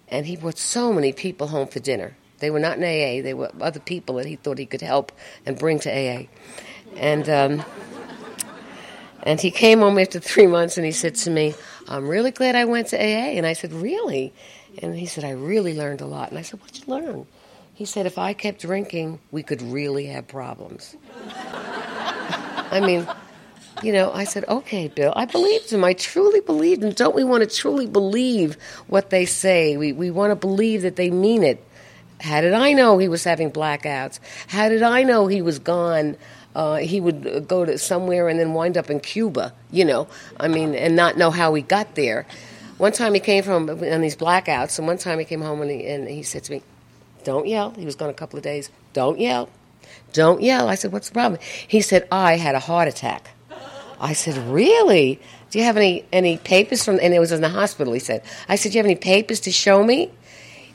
and 0.09 0.25
he 0.25 0.35
brought 0.35 0.57
so 0.57 0.93
many 0.93 1.13
people 1.13 1.47
home 1.47 1.67
for 1.67 1.79
dinner. 1.79 2.15
They 2.39 2.49
were 2.49 2.59
not 2.59 2.77
in 2.77 2.83
AA; 2.83 3.23
they 3.23 3.33
were 3.33 3.51
other 3.61 3.79
people 3.79 4.15
that 4.15 4.25
he 4.25 4.35
thought 4.35 4.57
he 4.57 4.65
could 4.65 4.81
help 4.81 5.11
and 5.45 5.57
bring 5.57 5.79
to 5.79 5.89
AA. 5.89 6.27
And 6.95 7.29
um, 7.29 7.65
And 9.25 9.41
he 9.41 9.49
came 9.49 9.79
home 9.79 9.97
after 9.97 10.19
three 10.19 10.45
months 10.45 10.77
and 10.77 10.85
he 10.85 10.91
said 10.91 11.15
to 11.15 11.31
me, 11.31 11.55
I'm 11.89 12.07
really 12.07 12.31
glad 12.31 12.55
I 12.55 12.65
went 12.65 12.89
to 12.89 12.97
AA. 12.97 13.33
And 13.37 13.45
I 13.45 13.53
said, 13.53 13.73
Really? 13.73 14.33
And 14.81 14.95
he 14.95 15.07
said, 15.07 15.23
I 15.23 15.31
really 15.31 15.75
learned 15.75 16.01
a 16.01 16.05
lot. 16.05 16.29
And 16.29 16.37
I 16.37 16.43
said, 16.43 16.61
What'd 16.61 16.79
you 16.79 16.93
learn? 16.93 17.25
He 17.73 17.85
said, 17.85 18.05
If 18.05 18.19
I 18.19 18.33
kept 18.33 18.61
drinking, 18.61 19.19
we 19.31 19.41
could 19.41 19.63
really 19.63 20.05
have 20.07 20.27
problems. 20.27 20.95
I 21.27 22.79
mean, 22.85 23.07
you 23.83 23.91
know, 23.91 24.11
I 24.11 24.23
said, 24.23 24.45
okay, 24.47 24.87
Bill. 24.87 25.13
I 25.15 25.25
believed 25.25 25.71
him. 25.71 25.83
I 25.83 25.93
truly 25.93 26.39
believed 26.39 26.83
him. 26.83 26.91
Don't 26.91 27.15
we 27.15 27.23
want 27.23 27.49
to 27.49 27.55
truly 27.55 27.87
believe 27.87 28.57
what 28.87 29.09
they 29.09 29.25
say? 29.25 29.77
We, 29.77 29.91
we 29.91 30.11
want 30.11 30.31
to 30.31 30.35
believe 30.35 30.81
that 30.83 30.95
they 30.95 31.09
mean 31.09 31.43
it. 31.43 31.63
How 32.21 32.41
did 32.41 32.53
I 32.53 32.73
know 32.73 32.97
he 32.97 33.07
was 33.07 33.23
having 33.23 33.51
blackouts? 33.51 34.19
How 34.47 34.69
did 34.69 34.81
I 34.81 35.03
know 35.03 35.27
he 35.27 35.41
was 35.41 35.59
gone? 35.59 36.15
Uh, 36.55 36.77
he 36.77 37.01
would 37.01 37.47
go 37.47 37.65
to 37.65 37.77
somewhere 37.77 38.29
and 38.29 38.39
then 38.39 38.53
wind 38.53 38.77
up 38.77 38.89
in 38.89 39.01
Cuba, 39.01 39.53
you 39.71 39.83
know, 39.83 40.07
I 40.39 40.47
mean, 40.47 40.73
and 40.73 40.95
not 40.95 41.17
know 41.17 41.29
how 41.29 41.53
he 41.53 41.61
got 41.61 41.95
there. 41.95 42.25
One 42.77 42.93
time 42.93 43.13
he 43.13 43.19
came 43.19 43.43
from 43.43 43.69
on 43.69 44.01
these 44.01 44.15
blackouts, 44.15 44.77
and 44.79 44.87
one 44.87 44.97
time 44.97 45.19
he 45.19 45.25
came 45.25 45.41
home 45.41 45.61
and 45.61 45.71
he, 45.71 45.85
and 45.87 46.07
he 46.07 46.23
said 46.23 46.45
to 46.45 46.53
me, 46.53 46.61
Don't 47.25 47.47
yell. 47.47 47.71
He 47.71 47.85
was 47.85 47.95
gone 47.95 48.09
a 48.09 48.13
couple 48.13 48.37
of 48.37 48.43
days. 48.43 48.69
Don't 48.93 49.19
yell. 49.19 49.49
Don't 50.13 50.41
yell. 50.41 50.67
I 50.69 50.75
said, 50.75 50.91
What's 50.93 51.09
the 51.09 51.13
problem? 51.13 51.41
He 51.67 51.81
said, 51.81 52.07
I 52.09 52.37
had 52.37 52.55
a 52.55 52.59
heart 52.59 52.87
attack. 52.87 53.34
I 54.05 54.13
said, 54.13 54.37
Really? 54.51 55.19
Do 55.49 55.59
you 55.59 55.65
have 55.65 55.77
any, 55.77 56.05
any 56.13 56.37
papers 56.37 56.83
from, 56.85 56.99
and 57.01 57.13
it 57.13 57.19
was 57.19 57.31
in 57.31 57.41
the 57.41 57.49
hospital, 57.49 57.93
he 57.93 57.99
said. 57.99 58.23
I 58.47 58.55
said, 58.55 58.71
Do 58.71 58.77
you 58.77 58.79
have 58.79 58.85
any 58.85 58.95
papers 58.95 59.39
to 59.41 59.51
show 59.51 59.83
me? 59.83 60.11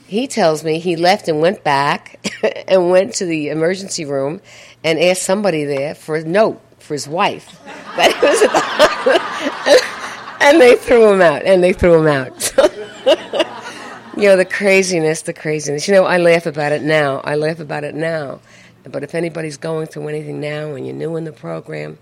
He 0.05 0.27
tells 0.27 0.63
me 0.65 0.79
he 0.79 0.97
left 0.97 1.29
and 1.29 1.39
went 1.39 1.63
back 1.63 2.19
and 2.67 2.89
went 2.89 3.13
to 3.15 3.25
the 3.25 3.47
emergency 3.47 4.03
room 4.03 4.41
and 4.83 4.99
asked 4.99 5.23
somebody 5.23 5.63
there 5.63 5.95
for 5.95 6.17
a 6.17 6.25
note 6.25 6.61
for 6.79 6.93
his 6.93 7.07
wife. 7.07 7.57
That 7.91 8.13
he 8.13 8.25
was 8.25 8.41
at 8.41 8.51
the 9.03 10.41
and 10.45 10.61
they 10.61 10.75
threw 10.77 11.11
him 11.11 11.21
out, 11.21 11.43
and 11.43 11.61
they 11.61 11.73
threw 11.73 11.99
him 11.99 12.07
out. 12.07 12.53
you 14.15 14.23
know, 14.23 14.37
the 14.37 14.47
craziness, 14.49 15.23
the 15.23 15.33
craziness. 15.33 15.89
You 15.89 15.93
know, 15.93 16.05
I 16.05 16.17
laugh 16.17 16.45
about 16.45 16.71
it 16.71 16.83
now. 16.83 17.19
I 17.19 17.35
laugh 17.35 17.59
about 17.59 17.83
it 17.83 17.95
now. 17.95 18.39
But 18.83 19.03
if 19.03 19.13
anybody's 19.13 19.57
going 19.57 19.87
through 19.87 20.07
anything 20.07 20.39
now 20.39 20.73
and 20.73 20.85
you're 20.87 20.95
new 20.95 21.17
in 21.17 21.25
the 21.25 21.33
program, 21.33 21.97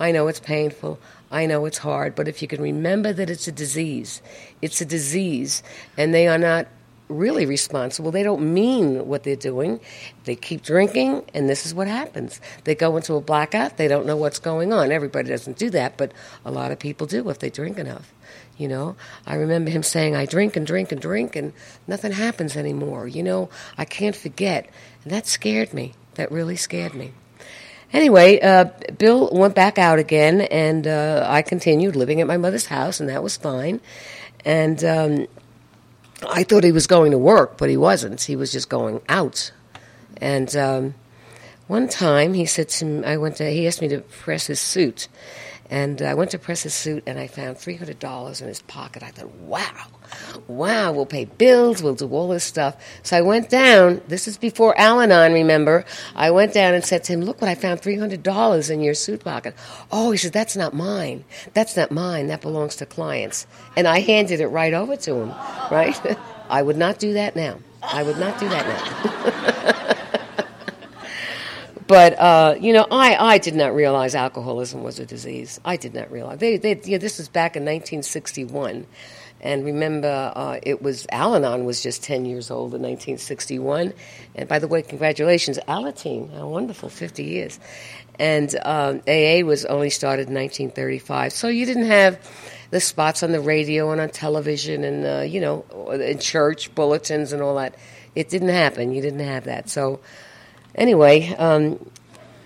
I 0.00 0.12
know 0.12 0.28
it's 0.28 0.40
painful. 0.40 0.98
I 1.30 1.46
know 1.46 1.66
it's 1.66 1.78
hard. 1.78 2.14
But 2.14 2.28
if 2.28 2.42
you 2.42 2.48
can 2.48 2.62
remember 2.62 3.12
that 3.12 3.30
it's 3.30 3.48
a 3.48 3.52
disease, 3.52 4.22
it's 4.62 4.80
a 4.80 4.86
disease, 4.86 5.62
and 5.96 6.14
they 6.14 6.28
are 6.28 6.38
not 6.38 6.68
really 7.08 7.46
responsible. 7.46 8.10
They 8.10 8.22
don't 8.22 8.52
mean 8.52 9.08
what 9.08 9.22
they're 9.22 9.36
doing. 9.36 9.80
They 10.24 10.36
keep 10.36 10.62
drinking, 10.62 11.24
and 11.34 11.48
this 11.48 11.64
is 11.64 11.74
what 11.74 11.88
happens. 11.88 12.40
They 12.64 12.74
go 12.74 12.96
into 12.96 13.14
a 13.14 13.20
blackout. 13.20 13.76
They 13.76 13.88
don't 13.88 14.06
know 14.06 14.16
what's 14.16 14.38
going 14.38 14.72
on. 14.72 14.92
Everybody 14.92 15.28
doesn't 15.28 15.56
do 15.56 15.70
that, 15.70 15.96
but 15.96 16.12
a 16.44 16.50
lot 16.50 16.70
of 16.70 16.78
people 16.78 17.06
do 17.06 17.28
if 17.30 17.38
they 17.38 17.50
drink 17.50 17.78
enough. 17.78 18.12
You 18.58 18.68
know, 18.68 18.96
I 19.26 19.36
remember 19.36 19.70
him 19.70 19.82
saying, 19.82 20.16
I 20.16 20.26
drink 20.26 20.56
and 20.56 20.66
drink 20.66 20.92
and 20.92 21.00
drink, 21.00 21.36
and 21.36 21.52
nothing 21.86 22.12
happens 22.12 22.56
anymore. 22.56 23.06
You 23.06 23.22
know, 23.22 23.48
I 23.78 23.84
can't 23.84 24.16
forget. 24.16 24.68
And 25.04 25.12
that 25.12 25.26
scared 25.26 25.72
me. 25.72 25.94
That 26.14 26.32
really 26.32 26.56
scared 26.56 26.94
me. 26.94 27.12
Anyway, 27.92 28.38
uh, 28.40 28.66
Bill 28.98 29.30
went 29.32 29.54
back 29.54 29.78
out 29.78 29.98
again, 29.98 30.42
and 30.42 30.86
uh, 30.86 31.26
I 31.28 31.42
continued 31.42 31.96
living 31.96 32.20
at 32.20 32.26
my 32.26 32.36
mother's 32.36 32.66
house, 32.66 33.00
and 33.00 33.08
that 33.08 33.22
was 33.22 33.36
fine. 33.36 33.80
And 34.44 34.84
um, 34.84 35.26
I 36.28 36.42
thought 36.44 36.64
he 36.64 36.72
was 36.72 36.86
going 36.86 37.12
to 37.12 37.18
work, 37.18 37.56
but 37.56 37.70
he 37.70 37.76
wasn't. 37.76 38.20
He 38.22 38.36
was 38.36 38.52
just 38.52 38.68
going 38.68 39.00
out. 39.08 39.52
And 40.18 40.54
um, 40.56 40.94
one 41.66 41.88
time 41.88 42.34
he 42.34 42.46
said 42.46 42.68
to 42.70 42.84
me, 42.84 43.04
I 43.04 43.16
went 43.16 43.36
to, 43.36 43.50
he 43.50 43.66
asked 43.66 43.80
me 43.80 43.88
to 43.88 44.00
press 44.00 44.46
his 44.46 44.60
suit. 44.60 45.08
And 45.70 46.00
I 46.00 46.14
went 46.14 46.30
to 46.30 46.38
press 46.38 46.62
his 46.62 46.74
suit 46.74 47.02
and 47.06 47.18
I 47.18 47.26
found 47.26 47.56
$300 47.56 48.42
in 48.42 48.48
his 48.48 48.62
pocket. 48.62 49.02
I 49.02 49.10
thought, 49.10 49.30
wow, 49.34 49.86
wow, 50.46 50.92
we'll 50.92 51.06
pay 51.06 51.24
bills, 51.24 51.82
we'll 51.82 51.94
do 51.94 52.08
all 52.08 52.28
this 52.28 52.44
stuff. 52.44 52.76
So 53.02 53.16
I 53.16 53.22
went 53.22 53.50
down, 53.50 54.00
this 54.08 54.28
is 54.28 54.38
before 54.38 54.78
Al 54.78 55.00
Anon, 55.00 55.32
remember? 55.32 55.84
I 56.14 56.30
went 56.30 56.52
down 56.52 56.74
and 56.74 56.84
said 56.84 57.04
to 57.04 57.12
him, 57.12 57.22
look 57.22 57.40
what 57.40 57.50
I 57.50 57.54
found 57.54 57.80
$300 57.80 58.70
in 58.70 58.80
your 58.80 58.94
suit 58.94 59.24
pocket. 59.24 59.54
Oh, 59.90 60.10
he 60.10 60.18
said, 60.18 60.32
that's 60.32 60.56
not 60.56 60.74
mine. 60.74 61.24
That's 61.54 61.76
not 61.76 61.90
mine. 61.90 62.28
That 62.28 62.40
belongs 62.40 62.76
to 62.76 62.86
clients. 62.86 63.46
And 63.76 63.86
I 63.86 64.00
handed 64.00 64.40
it 64.40 64.48
right 64.48 64.74
over 64.74 64.96
to 64.96 65.14
him, 65.14 65.28
right? 65.70 66.18
I 66.48 66.62
would 66.62 66.76
not 66.76 66.98
do 66.98 67.14
that 67.14 67.36
now. 67.36 67.58
I 67.82 68.02
would 68.02 68.18
not 68.18 68.40
do 68.40 68.48
that 68.48 68.66
now. 68.66 69.84
But 71.88 72.18
uh, 72.20 72.54
you 72.60 72.74
know, 72.74 72.86
I, 72.90 73.16
I 73.16 73.38
did 73.38 73.56
not 73.56 73.74
realize 73.74 74.14
alcoholism 74.14 74.82
was 74.82 75.00
a 75.00 75.06
disease. 75.06 75.58
I 75.64 75.76
did 75.78 75.94
not 75.94 76.12
realize. 76.12 76.38
They, 76.38 76.58
they, 76.58 76.74
this 76.74 77.16
was 77.16 77.28
back 77.30 77.56
in 77.56 77.62
1961, 77.62 78.86
and 79.40 79.64
remember, 79.64 80.32
uh, 80.34 80.58
it 80.62 80.82
was 80.82 81.06
Al-Anon 81.10 81.64
was 81.64 81.82
just 81.82 82.02
10 82.02 82.24
years 82.24 82.50
old 82.50 82.74
in 82.74 82.82
1961. 82.82 83.92
And 84.34 84.48
by 84.48 84.58
the 84.58 84.66
way, 84.66 84.82
congratulations, 84.82 85.58
Alateen, 85.68 86.34
how 86.34 86.48
wonderful, 86.48 86.88
50 86.88 87.22
years. 87.22 87.60
And 88.18 88.52
um, 88.64 89.00
AA 89.06 89.44
was 89.44 89.64
only 89.64 89.90
started 89.90 90.28
in 90.28 90.34
1935, 90.34 91.32
so 91.32 91.46
you 91.46 91.66
didn't 91.66 91.86
have 91.86 92.18
the 92.70 92.80
spots 92.80 93.22
on 93.22 93.30
the 93.30 93.40
radio 93.40 93.92
and 93.92 94.00
on 94.00 94.10
television 94.10 94.84
and 94.84 95.06
uh, 95.06 95.20
you 95.20 95.40
know 95.40 95.64
in 95.92 96.18
church 96.18 96.74
bulletins 96.74 97.32
and 97.32 97.40
all 97.40 97.54
that. 97.56 97.76
It 98.16 98.28
didn't 98.28 98.48
happen. 98.48 98.92
You 98.92 99.00
didn't 99.00 99.20
have 99.20 99.44
that. 99.44 99.70
So 99.70 100.00
anyway, 100.74 101.34
um, 101.38 101.78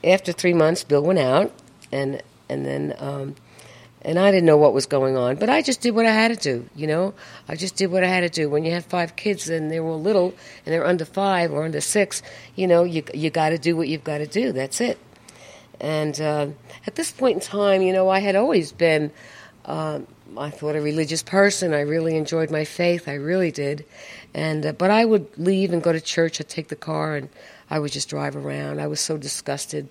after 0.05 0.33
three 0.33 0.53
months, 0.53 0.85
Bill 0.85 1.03
went 1.03 1.19
out, 1.19 1.53
and 1.91 2.23
and 2.51 2.67
then 2.67 2.95
um, 2.99 3.35
and 4.05 4.19
I 4.19 4.31
didn't 4.31 4.47
know 4.47 4.57
what 4.57 4.75
was 4.75 4.87
going 4.87 5.17
on, 5.17 5.37
but 5.37 5.49
I 5.49 5.63
just 5.63 5.81
did 5.81 5.93
what 5.93 6.07
I 6.07 6.13
had 6.13 6.29
to 6.29 6.37
do. 6.37 6.69
You 6.75 6.89
know, 6.89 7.15
I 7.49 7.55
just 7.55 7.77
did 7.77 7.91
what 7.91 8.03
I 8.03 8.09
had 8.09 8.21
to 8.21 8.29
do. 8.29 8.51
When 8.51 8.65
you 8.65 8.73
have 8.73 8.85
five 8.85 9.15
kids 9.17 9.49
and 9.49 9.71
they're 9.71 9.85
all 9.85 10.01
little 10.01 10.35
and 10.67 10.75
they're 10.75 10.85
under 10.85 11.05
five 11.05 11.53
or 11.53 11.65
under 11.65 11.81
six, 11.81 12.23
you 12.57 12.67
know, 12.67 12.83
you 12.83 13.05
you 13.15 13.31
got 13.31 13.51
to 13.51 13.59
do 13.59 13.77
what 13.77 13.89
you've 13.89 14.05
got 14.05 14.19
to 14.19 14.27
do. 14.27 14.53
That's 14.53 14.81
it. 14.81 14.99
And 15.81 16.21
uh, 16.21 16.49
at 16.87 16.97
this 16.97 17.13
point 17.13 17.35
in 17.37 17.41
time, 17.41 17.83
you 17.83 17.93
know, 17.93 18.09
I 18.09 18.19
had 18.19 18.37
always 18.37 18.73
been. 18.73 19.13
Uh, 19.65 20.01
I 20.37 20.49
thought 20.49 20.77
a 20.77 20.81
religious 20.81 21.23
person. 21.23 21.75
I 21.75 21.81
really 21.81 22.17
enjoyed 22.17 22.51
my 22.51 22.65
faith. 22.65 23.07
I 23.07 23.15
really 23.15 23.51
did, 23.51 23.85
and 24.35 24.65
uh, 24.65 24.73
but 24.73 24.91
I 24.91 25.05
would 25.05 25.27
leave 25.39 25.73
and 25.73 25.83
go 25.83 25.93
to 25.93 26.01
church. 26.01 26.41
I'd 26.41 26.49
take 26.49 26.69
the 26.69 26.77
car 26.77 27.17
and 27.17 27.29
I 27.71 27.79
would 27.79 27.93
just 27.93 28.09
drive 28.09 28.35
around. 28.35 28.81
I 28.81 28.87
was 28.87 28.99
so 28.99 29.17
disgusted 29.17 29.89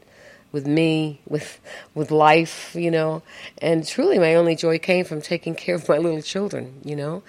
with 0.52 0.68
me, 0.68 1.22
with 1.28 1.60
with 1.93 2.12
life, 2.12 2.76
you 2.76 2.91
know. 2.91 3.22
And 3.62 3.88
truly, 3.88 4.20
my 4.20 4.36
only 4.36 4.56
joy 4.56 4.80
came 4.80 5.06
from 5.06 5.22
taking 5.22 5.56
care 5.56 5.76
of 5.76 5.88
my 5.88 5.97
little 5.97 6.22
children, 6.22 6.82
you 6.84 6.95
know. 6.95 7.24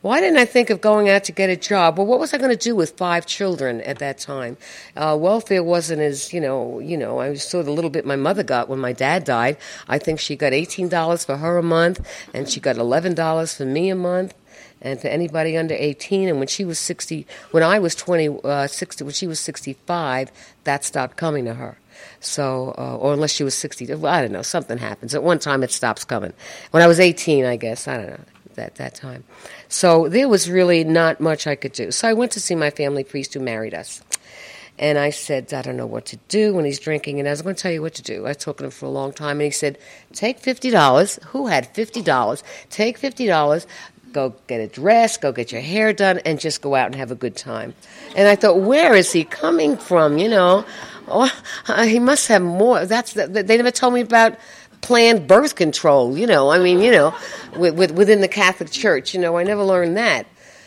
Why 0.00 0.20
didn't 0.20 0.38
I 0.38 0.44
think 0.44 0.70
of 0.70 0.80
going 0.80 1.08
out 1.08 1.24
to 1.24 1.32
get 1.32 1.50
a 1.50 1.56
job? 1.56 1.98
Well, 1.98 2.06
what 2.06 2.20
was 2.20 2.32
I 2.32 2.38
going 2.38 2.56
to 2.56 2.56
do 2.56 2.76
with 2.76 2.96
five 2.96 3.26
children 3.26 3.80
at 3.80 3.98
that 3.98 4.18
time? 4.18 4.56
Uh, 4.96 5.16
welfare 5.18 5.64
wasn't 5.64 6.00
as 6.00 6.32
you 6.32 6.40
know, 6.40 6.78
you 6.78 6.96
know. 6.96 7.18
I 7.18 7.34
saw 7.34 7.62
the 7.62 7.72
little 7.72 7.90
bit 7.90 8.06
my 8.06 8.16
mother 8.16 8.44
got 8.44 8.68
when 8.68 8.78
my 8.78 8.92
dad 8.92 9.24
died. 9.24 9.56
I 9.88 9.98
think 9.98 10.20
she 10.20 10.36
got 10.36 10.52
eighteen 10.52 10.88
dollars 10.88 11.24
for 11.24 11.36
her 11.36 11.58
a 11.58 11.62
month, 11.64 12.06
and 12.32 12.48
she 12.48 12.60
got 12.60 12.76
eleven 12.76 13.14
dollars 13.14 13.54
for 13.54 13.64
me 13.64 13.90
a 13.90 13.96
month 13.96 14.34
and 14.80 15.00
for 15.00 15.08
anybody 15.08 15.56
under 15.56 15.74
18. 15.74 16.28
And 16.28 16.38
when 16.38 16.48
she 16.48 16.64
was 16.64 16.78
60, 16.78 17.26
when 17.50 17.62
I 17.62 17.78
was 17.78 17.94
20, 17.94 18.40
uh, 18.44 18.66
60, 18.66 19.04
when 19.04 19.12
she 19.12 19.26
was 19.26 19.40
65, 19.40 20.30
that 20.64 20.84
stopped 20.84 21.16
coming 21.16 21.44
to 21.46 21.54
her. 21.54 21.78
So, 22.20 22.74
uh, 22.76 22.96
or 22.96 23.12
unless 23.12 23.32
she 23.32 23.44
was 23.44 23.54
60, 23.54 23.92
I 23.92 24.22
don't 24.22 24.32
know, 24.32 24.42
something 24.42 24.78
happens. 24.78 25.14
At 25.14 25.22
one 25.22 25.38
time, 25.38 25.62
it 25.62 25.70
stops 25.70 26.04
coming. 26.04 26.32
When 26.70 26.82
I 26.82 26.86
was 26.86 27.00
18, 27.00 27.44
I 27.44 27.56
guess, 27.56 27.86
I 27.86 27.96
don't 27.96 28.10
know, 28.10 28.20
that, 28.54 28.74
that 28.76 28.94
time. 28.94 29.24
So 29.68 30.08
there 30.08 30.28
was 30.28 30.50
really 30.50 30.84
not 30.84 31.20
much 31.20 31.46
I 31.46 31.54
could 31.54 31.72
do. 31.72 31.90
So 31.90 32.08
I 32.08 32.12
went 32.12 32.32
to 32.32 32.40
see 32.40 32.54
my 32.54 32.70
family 32.70 33.04
priest 33.04 33.34
who 33.34 33.40
married 33.40 33.74
us. 33.74 34.02
And 34.80 34.96
I 34.96 35.10
said, 35.10 35.52
I 35.52 35.62
don't 35.62 35.76
know 35.76 35.86
what 35.86 36.06
to 36.06 36.16
do 36.28 36.54
when 36.54 36.64
he's 36.64 36.78
drinking. 36.78 37.18
And 37.18 37.28
I 37.28 37.32
was 37.32 37.42
going 37.42 37.56
to 37.56 37.60
tell 37.60 37.72
you 37.72 37.82
what 37.82 37.94
to 37.94 38.02
do. 38.02 38.26
I 38.26 38.32
talking 38.32 38.58
to 38.58 38.64
him 38.66 38.70
for 38.70 38.86
a 38.86 38.90
long 38.90 39.12
time. 39.12 39.40
And 39.40 39.46
he 39.46 39.50
said, 39.50 39.76
Take 40.12 40.40
$50. 40.40 41.22
Who 41.24 41.48
had 41.48 41.74
$50? 41.74 42.42
Take 42.70 43.00
$50, 43.00 43.66
go 44.12 44.34
get 44.46 44.60
a 44.60 44.68
dress, 44.68 45.16
go 45.16 45.32
get 45.32 45.52
your 45.52 45.60
hair 45.60 45.92
done, 45.92 46.18
and 46.24 46.38
just 46.38 46.62
go 46.62 46.74
out 46.74 46.86
and 46.86 46.94
have 46.94 47.10
a 47.10 47.16
good 47.16 47.36
time. 47.36 47.74
And 48.16 48.28
I 48.28 48.36
thought, 48.36 48.60
where 48.60 48.94
is 48.94 49.12
he 49.12 49.24
coming 49.24 49.76
from? 49.76 50.18
You 50.18 50.28
know, 50.28 50.64
oh, 51.10 51.84
he 51.84 51.98
must 51.98 52.28
have 52.28 52.42
more. 52.42 52.84
That's 52.86 53.14
the, 53.14 53.26
they 53.26 53.56
never 53.56 53.70
told 53.70 53.94
me 53.94 54.00
about 54.00 54.38
planned 54.80 55.26
birth 55.26 55.54
control. 55.54 56.16
You 56.16 56.26
know, 56.26 56.50
I 56.50 56.58
mean, 56.58 56.80
you 56.80 56.90
know, 56.90 57.14
with, 57.56 57.74
with, 57.74 57.90
within 57.92 58.20
the 58.20 58.28
Catholic 58.28 58.70
Church. 58.70 59.14
You 59.14 59.20
know, 59.20 59.36
I 59.36 59.44
never 59.44 59.62
learned 59.62 59.96
that. 59.96 60.26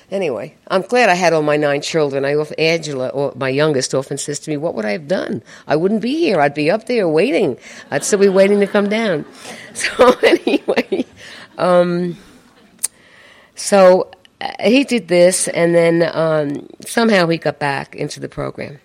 Anyway, 0.10 0.54
I'm 0.68 0.82
glad 0.82 1.08
I 1.08 1.14
had 1.14 1.32
all 1.32 1.42
my 1.42 1.56
nine 1.56 1.82
children. 1.82 2.26
I 2.26 2.36
Angela, 2.58 3.08
or 3.10 3.32
my 3.38 3.48
youngest, 3.48 3.96
often 3.96 4.18
says 4.18 4.40
to 4.42 4.50
me, 4.50 4.58
"What 4.58 4.76
would 4.76 4.84
I 4.84 4.92
have 4.92 5.08
done? 5.08 5.42
I 5.68 5.78
wouldn't 5.78 6.02
be 6.02 6.18
here. 6.18 6.42
I'd 6.42 6.54
be 6.54 6.70
up 6.70 6.86
there 6.86 7.08
waiting. 7.08 7.58
I'd 7.90 8.04
still 8.04 8.20
be 8.20 8.28
waiting 8.28 8.60
to 8.60 8.68
come 8.68 8.90
down." 8.90 9.26
So 9.74 10.12
anyway. 10.22 11.06
Um, 11.58 12.18
so 13.56 14.12
uh, 14.42 14.52
he 14.60 14.84
did 14.84 15.08
this, 15.08 15.48
and 15.48 15.74
then 15.74 16.10
um, 16.14 16.68
somehow 16.86 17.28
he 17.28 17.38
got 17.38 17.60
back 17.60 17.96
into 17.96 18.20
the 18.20 18.28
program. 18.28 18.80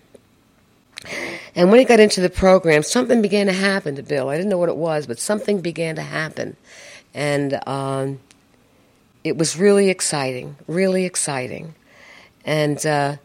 And 1.57 1.71
when 1.71 1.79
he 1.79 1.85
got 1.85 1.99
into 1.99 2.21
the 2.21 2.29
program, 2.29 2.83
something 2.83 3.19
began 3.23 3.47
to 3.47 3.51
happen 3.51 3.95
to 3.95 4.03
Bill. 4.03 4.29
I 4.29 4.37
didn't 4.37 4.49
know 4.49 4.59
what 4.59 4.69
it 4.69 4.77
was, 4.77 5.07
but 5.07 5.17
something 5.17 5.59
began 5.59 5.95
to 5.95 6.03
happen. 6.03 6.55
And 7.15 7.59
um, 7.67 8.19
it 9.23 9.37
was 9.37 9.57
really 9.57 9.89
exciting, 9.89 10.55
really 10.67 11.03
exciting. 11.03 11.73
And 12.45 12.85
uh, 12.85 13.17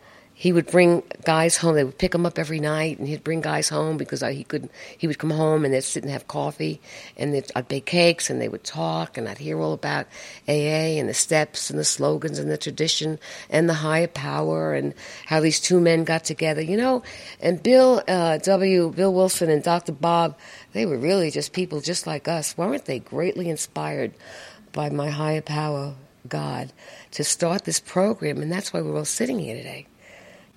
he 0.42 0.52
would 0.52 0.66
bring 0.66 1.04
guys 1.22 1.56
home. 1.56 1.76
They 1.76 1.84
would 1.84 1.98
pick 1.98 2.12
him 2.12 2.26
up 2.26 2.36
every 2.36 2.58
night, 2.58 2.98
and 2.98 3.06
he'd 3.06 3.22
bring 3.22 3.42
guys 3.42 3.68
home 3.68 3.96
because 3.96 4.22
he 4.22 4.42
could. 4.42 4.68
He 4.98 5.06
would 5.06 5.20
come 5.20 5.30
home 5.30 5.64
and 5.64 5.72
they'd 5.72 5.82
sit 5.82 6.02
and 6.02 6.10
have 6.10 6.26
coffee, 6.26 6.80
and 7.16 7.44
I'd 7.54 7.68
bake 7.68 7.86
cakes, 7.86 8.28
and 8.28 8.40
they 8.40 8.48
would 8.48 8.64
talk, 8.64 9.16
and 9.16 9.28
I'd 9.28 9.38
hear 9.38 9.60
all 9.60 9.72
about 9.72 10.08
AA 10.48 10.98
and 10.98 11.08
the 11.08 11.14
steps 11.14 11.70
and 11.70 11.78
the 11.78 11.84
slogans 11.84 12.40
and 12.40 12.50
the 12.50 12.58
tradition 12.58 13.20
and 13.50 13.68
the 13.68 13.74
higher 13.74 14.08
power 14.08 14.74
and 14.74 14.94
how 15.26 15.38
these 15.38 15.60
two 15.60 15.80
men 15.80 16.02
got 16.02 16.24
together, 16.24 16.60
you 16.60 16.76
know. 16.76 17.04
And 17.38 17.62
Bill 17.62 18.02
uh, 18.08 18.38
W. 18.38 18.90
Bill 18.90 19.14
Wilson 19.14 19.48
and 19.48 19.62
Dr. 19.62 19.92
Bob, 19.92 20.36
they 20.72 20.86
were 20.86 20.98
really 20.98 21.30
just 21.30 21.52
people 21.52 21.80
just 21.80 22.04
like 22.04 22.26
us, 22.26 22.58
weren't 22.58 22.86
they? 22.86 22.98
Greatly 22.98 23.48
inspired 23.48 24.12
by 24.72 24.90
my 24.90 25.08
higher 25.08 25.40
power, 25.40 25.94
God, 26.26 26.72
to 27.12 27.22
start 27.22 27.64
this 27.64 27.78
program, 27.78 28.42
and 28.42 28.50
that's 28.50 28.72
why 28.72 28.80
we're 28.80 28.98
all 28.98 29.04
sitting 29.04 29.38
here 29.38 29.54
today. 29.54 29.86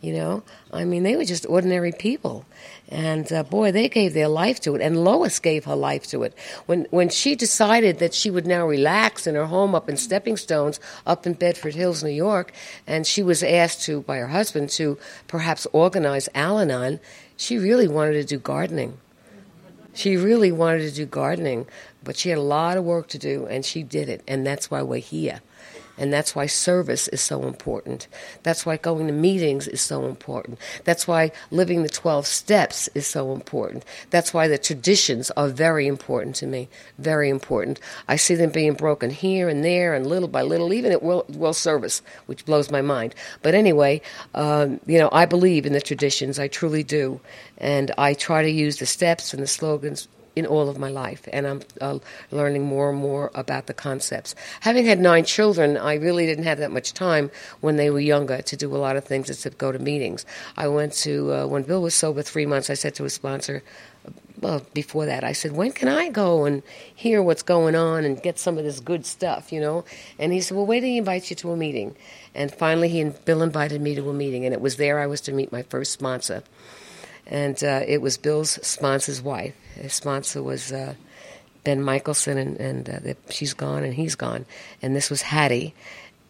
You 0.05 0.13
know, 0.13 0.43
I 0.71 0.85
mean, 0.85 1.01
they 1.01 1.15
were 1.15 1.25
just 1.25 1.47
ordinary 1.47 1.91
people, 1.91 2.45
and 2.89 3.25
uh, 3.33 3.41
boy, 3.41 3.71
they 3.71 3.89
gave 3.89 4.13
their 4.13 4.27
life 4.27 4.59
to 4.59 4.75
it. 4.75 4.81
And 4.81 5.03
Lois 5.03 5.39
gave 5.39 5.65
her 5.65 5.75
life 5.75 6.05
to 6.09 6.21
it 6.21 6.37
when 6.67 6.85
when 6.91 7.09
she 7.09 7.33
decided 7.33 7.97
that 7.97 8.13
she 8.13 8.29
would 8.29 8.45
now 8.45 8.67
relax 8.67 9.25
in 9.25 9.33
her 9.33 9.47
home 9.47 9.73
up 9.73 9.89
in 9.89 9.97
Stepping 9.97 10.37
Stones, 10.37 10.79
up 11.07 11.25
in 11.25 11.33
Bedford 11.33 11.73
Hills, 11.73 12.03
New 12.03 12.11
York, 12.11 12.53
and 12.85 13.07
she 13.07 13.23
was 13.23 13.41
asked 13.41 13.81
to 13.87 14.01
by 14.01 14.17
her 14.17 14.27
husband 14.27 14.69
to 14.77 14.99
perhaps 15.27 15.65
organize 15.73 16.29
Al-Anon. 16.35 16.99
She 17.35 17.57
really 17.57 17.87
wanted 17.87 18.13
to 18.13 18.25
do 18.25 18.37
gardening. 18.37 18.99
She 19.95 20.17
really 20.17 20.51
wanted 20.51 20.81
to 20.81 20.91
do 20.91 21.07
gardening, 21.07 21.65
but 22.03 22.15
she 22.15 22.29
had 22.29 22.37
a 22.37 22.53
lot 22.59 22.77
of 22.77 22.83
work 22.83 23.07
to 23.07 23.17
do, 23.17 23.47
and 23.47 23.65
she 23.65 23.81
did 23.81 24.07
it, 24.07 24.21
and 24.27 24.45
that's 24.45 24.69
why 24.69 24.83
we're 24.83 24.99
here. 24.99 25.41
And 25.97 26.11
that's 26.11 26.35
why 26.35 26.45
service 26.45 27.07
is 27.07 27.21
so 27.21 27.43
important. 27.43 28.07
That's 28.43 28.65
why 28.65 28.77
going 28.77 29.07
to 29.07 29.13
meetings 29.13 29.67
is 29.67 29.81
so 29.81 30.05
important. 30.05 30.59
That's 30.83 31.07
why 31.07 31.31
living 31.51 31.83
the 31.83 31.89
12 31.89 32.27
steps 32.27 32.89
is 32.93 33.07
so 33.07 33.33
important. 33.33 33.85
That's 34.09 34.33
why 34.33 34.47
the 34.47 34.57
traditions 34.57 35.31
are 35.31 35.47
very 35.47 35.87
important 35.87 36.35
to 36.37 36.47
me. 36.47 36.67
Very 36.97 37.29
important. 37.29 37.79
I 38.07 38.17
see 38.17 38.35
them 38.35 38.49
being 38.49 38.73
broken 38.73 39.09
here 39.09 39.47
and 39.47 39.63
there 39.63 39.93
and 39.93 40.05
little 40.05 40.27
by 40.27 40.41
little, 40.41 40.73
even 40.73 40.91
at 40.91 41.03
World, 41.03 41.33
World 41.35 41.55
Service, 41.55 42.01
which 42.25 42.45
blows 42.45 42.69
my 42.69 42.81
mind. 42.81 43.15
But 43.41 43.53
anyway, 43.53 44.01
um, 44.33 44.79
you 44.85 44.97
know, 44.97 45.09
I 45.11 45.25
believe 45.25 45.65
in 45.65 45.73
the 45.73 45.81
traditions. 45.81 46.39
I 46.39 46.47
truly 46.47 46.83
do. 46.83 47.21
And 47.57 47.91
I 47.97 48.13
try 48.13 48.41
to 48.41 48.51
use 48.51 48.77
the 48.77 48.85
steps 48.85 49.33
and 49.33 49.41
the 49.41 49.47
slogans 49.47 50.09
in 50.35 50.45
all 50.45 50.69
of 50.69 50.77
my 50.77 50.89
life, 50.89 51.27
and 51.31 51.47
I'm 51.47 51.61
uh, 51.79 51.99
learning 52.31 52.63
more 52.63 52.89
and 52.89 52.99
more 52.99 53.31
about 53.33 53.67
the 53.67 53.73
concepts. 53.73 54.35
Having 54.61 54.85
had 54.85 54.99
nine 54.99 55.23
children, 55.23 55.77
I 55.77 55.95
really 55.95 56.25
didn't 56.25 56.43
have 56.43 56.57
that 56.57 56.71
much 56.71 56.93
time 56.93 57.31
when 57.61 57.77
they 57.77 57.89
were 57.89 57.99
younger 57.99 58.41
to 58.41 58.57
do 58.57 58.75
a 58.75 58.77
lot 58.77 58.97
of 58.97 59.05
things 59.05 59.29
except 59.29 59.57
go 59.57 59.71
to 59.71 59.79
meetings. 59.79 60.25
I 60.57 60.67
went 60.67 60.93
to, 61.03 61.33
uh, 61.33 61.47
when 61.47 61.63
Bill 61.63 61.81
was 61.81 61.95
sober 61.95 62.21
three 62.21 62.45
months, 62.45 62.69
I 62.69 62.73
said 62.73 62.95
to 62.95 63.03
his 63.03 63.13
sponsor, 63.13 63.63
well, 64.41 64.65
before 64.73 65.05
that, 65.05 65.23
I 65.23 65.31
said, 65.31 65.53
when 65.53 65.71
can 65.71 65.87
I 65.87 66.09
go 66.09 66.45
and 66.45 66.61
hear 66.93 67.23
what's 67.23 67.41
going 67.41 67.73
on 67.73 68.03
and 68.03 68.21
get 68.21 68.37
some 68.37 68.57
of 68.57 68.65
this 68.65 68.81
good 68.81 69.05
stuff, 69.05 69.51
you 69.53 69.61
know? 69.61 69.85
And 70.19 70.33
he 70.33 70.41
said, 70.41 70.57
well, 70.57 70.65
wait 70.65 70.81
till 70.81 70.89
he 70.89 70.97
invites 70.97 71.29
you 71.29 71.35
to 71.37 71.51
a 71.51 71.57
meeting. 71.57 71.95
And 72.35 72.53
finally, 72.53 72.89
he 72.89 72.99
and 72.99 73.23
Bill 73.23 73.41
invited 73.41 73.81
me 73.81 73.95
to 73.95 74.09
a 74.09 74.13
meeting, 74.13 74.43
and 74.45 74.53
it 74.53 74.59
was 74.59 74.75
there 74.75 74.99
I 74.99 75.07
was 75.07 75.21
to 75.21 75.31
meet 75.31 75.51
my 75.51 75.63
first 75.63 75.93
sponsor 75.93 76.43
and 77.27 77.63
uh, 77.63 77.81
it 77.87 78.01
was 78.01 78.17
Bill's 78.17 78.51
sponsor's 78.65 79.21
wife. 79.21 79.55
His 79.75 79.93
sponsor 79.93 80.43
was 80.43 80.71
uh, 80.71 80.95
Ben 81.63 81.83
Michelson, 81.83 82.37
and, 82.37 82.57
and 82.57 82.89
uh, 82.89 83.13
she's 83.29 83.53
gone 83.53 83.83
and 83.83 83.93
he's 83.93 84.15
gone. 84.15 84.45
And 84.81 84.95
this 84.95 85.09
was 85.09 85.23
Hattie, 85.23 85.73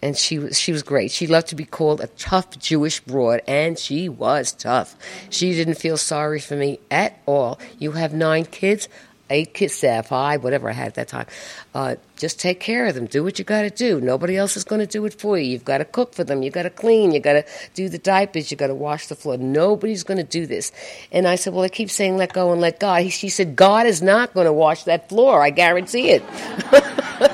and 0.02 0.18
she 0.18 0.39
was 0.39 0.60
she 0.60 0.72
was 0.72 0.84
great. 0.84 1.12
She 1.12 1.28
loved 1.28 1.48
to 1.48 1.56
be 1.56 1.66
called 1.66 2.02
a 2.02 2.08
tough 2.08 2.58
Jewish 2.60 3.00
broad, 3.02 3.41
and 3.48 3.78
she 3.78 4.10
was 4.10 4.52
tough. 4.52 4.96
She 5.30 5.54
didn't 5.54 5.76
feel 5.76 5.98
sorry 5.98 6.39
for 6.39 6.56
me 6.56 6.80
at 6.89 7.20
all. 7.26 7.60
You 7.78 7.91
have 7.93 8.14
nine 8.14 8.46
kids 8.46 8.88
eight 9.30 9.53
kids, 9.53 9.84
five, 10.05 10.43
whatever 10.43 10.69
I 10.69 10.73
had 10.73 10.88
at 10.88 10.95
that 10.95 11.07
time. 11.07 11.26
Uh, 11.73 11.95
just 12.15 12.39
take 12.39 12.59
care 12.59 12.86
of 12.86 12.95
them. 12.95 13.05
Do 13.05 13.23
what 13.23 13.39
you 13.39 13.45
got 13.45 13.63
to 13.63 13.69
do. 13.69 13.99
Nobody 13.99 14.38
else 14.38 14.55
is 14.55 14.63
going 14.63 14.80
to 14.80 14.88
do 14.88 15.05
it 15.05 15.13
for 15.13 15.38
you. 15.38 15.45
You've 15.45 15.65
got 15.65 15.80
to 15.80 15.86
cook 15.86 16.13
for 16.13 16.23
them. 16.23 16.43
You've 16.43 16.53
got 16.53 16.63
to 16.63 16.69
clean. 16.69 17.11
You've 17.11 17.23
got 17.23 17.34
to 17.34 17.45
do 17.73 17.89
the 17.89 17.97
diapers. 17.97 18.51
You've 18.51 18.59
got 18.59 18.67
to 18.67 18.76
wash 18.76 19.07
the 19.07 19.15
floor. 19.15 19.38
Nobody's 19.38 20.03
going 20.03 20.17
to 20.17 20.23
do 20.23 20.45
this. 20.45 20.71
And 21.11 21.28
I 21.28 21.36
said, 21.36 21.53
well, 21.53 21.63
I 21.63 21.69
keep 21.69 21.89
saying 21.89 22.17
let 22.17 22.34
go 22.34 22.51
and 22.51 22.61
let 22.61 22.80
God. 22.80 23.01
He, 23.01 23.09
she 23.09 23.30
said, 23.30 23.55
God 23.55 23.88
is 23.88 24.01
not 24.01 24.34
going 24.34 24.45
to 24.45 24.53
wash 24.53 24.84
that 24.84 25.09
floor. 25.09 25.41
I 25.41 25.49
guarantee 25.49 26.11
it. 26.11 26.23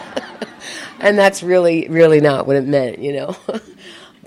and 1.00 1.18
that's 1.18 1.44
really, 1.44 1.88
really 1.90 2.22
not 2.22 2.48
what 2.48 2.56
it 2.56 2.66
meant, 2.66 3.00
you 3.00 3.14
know. 3.14 3.36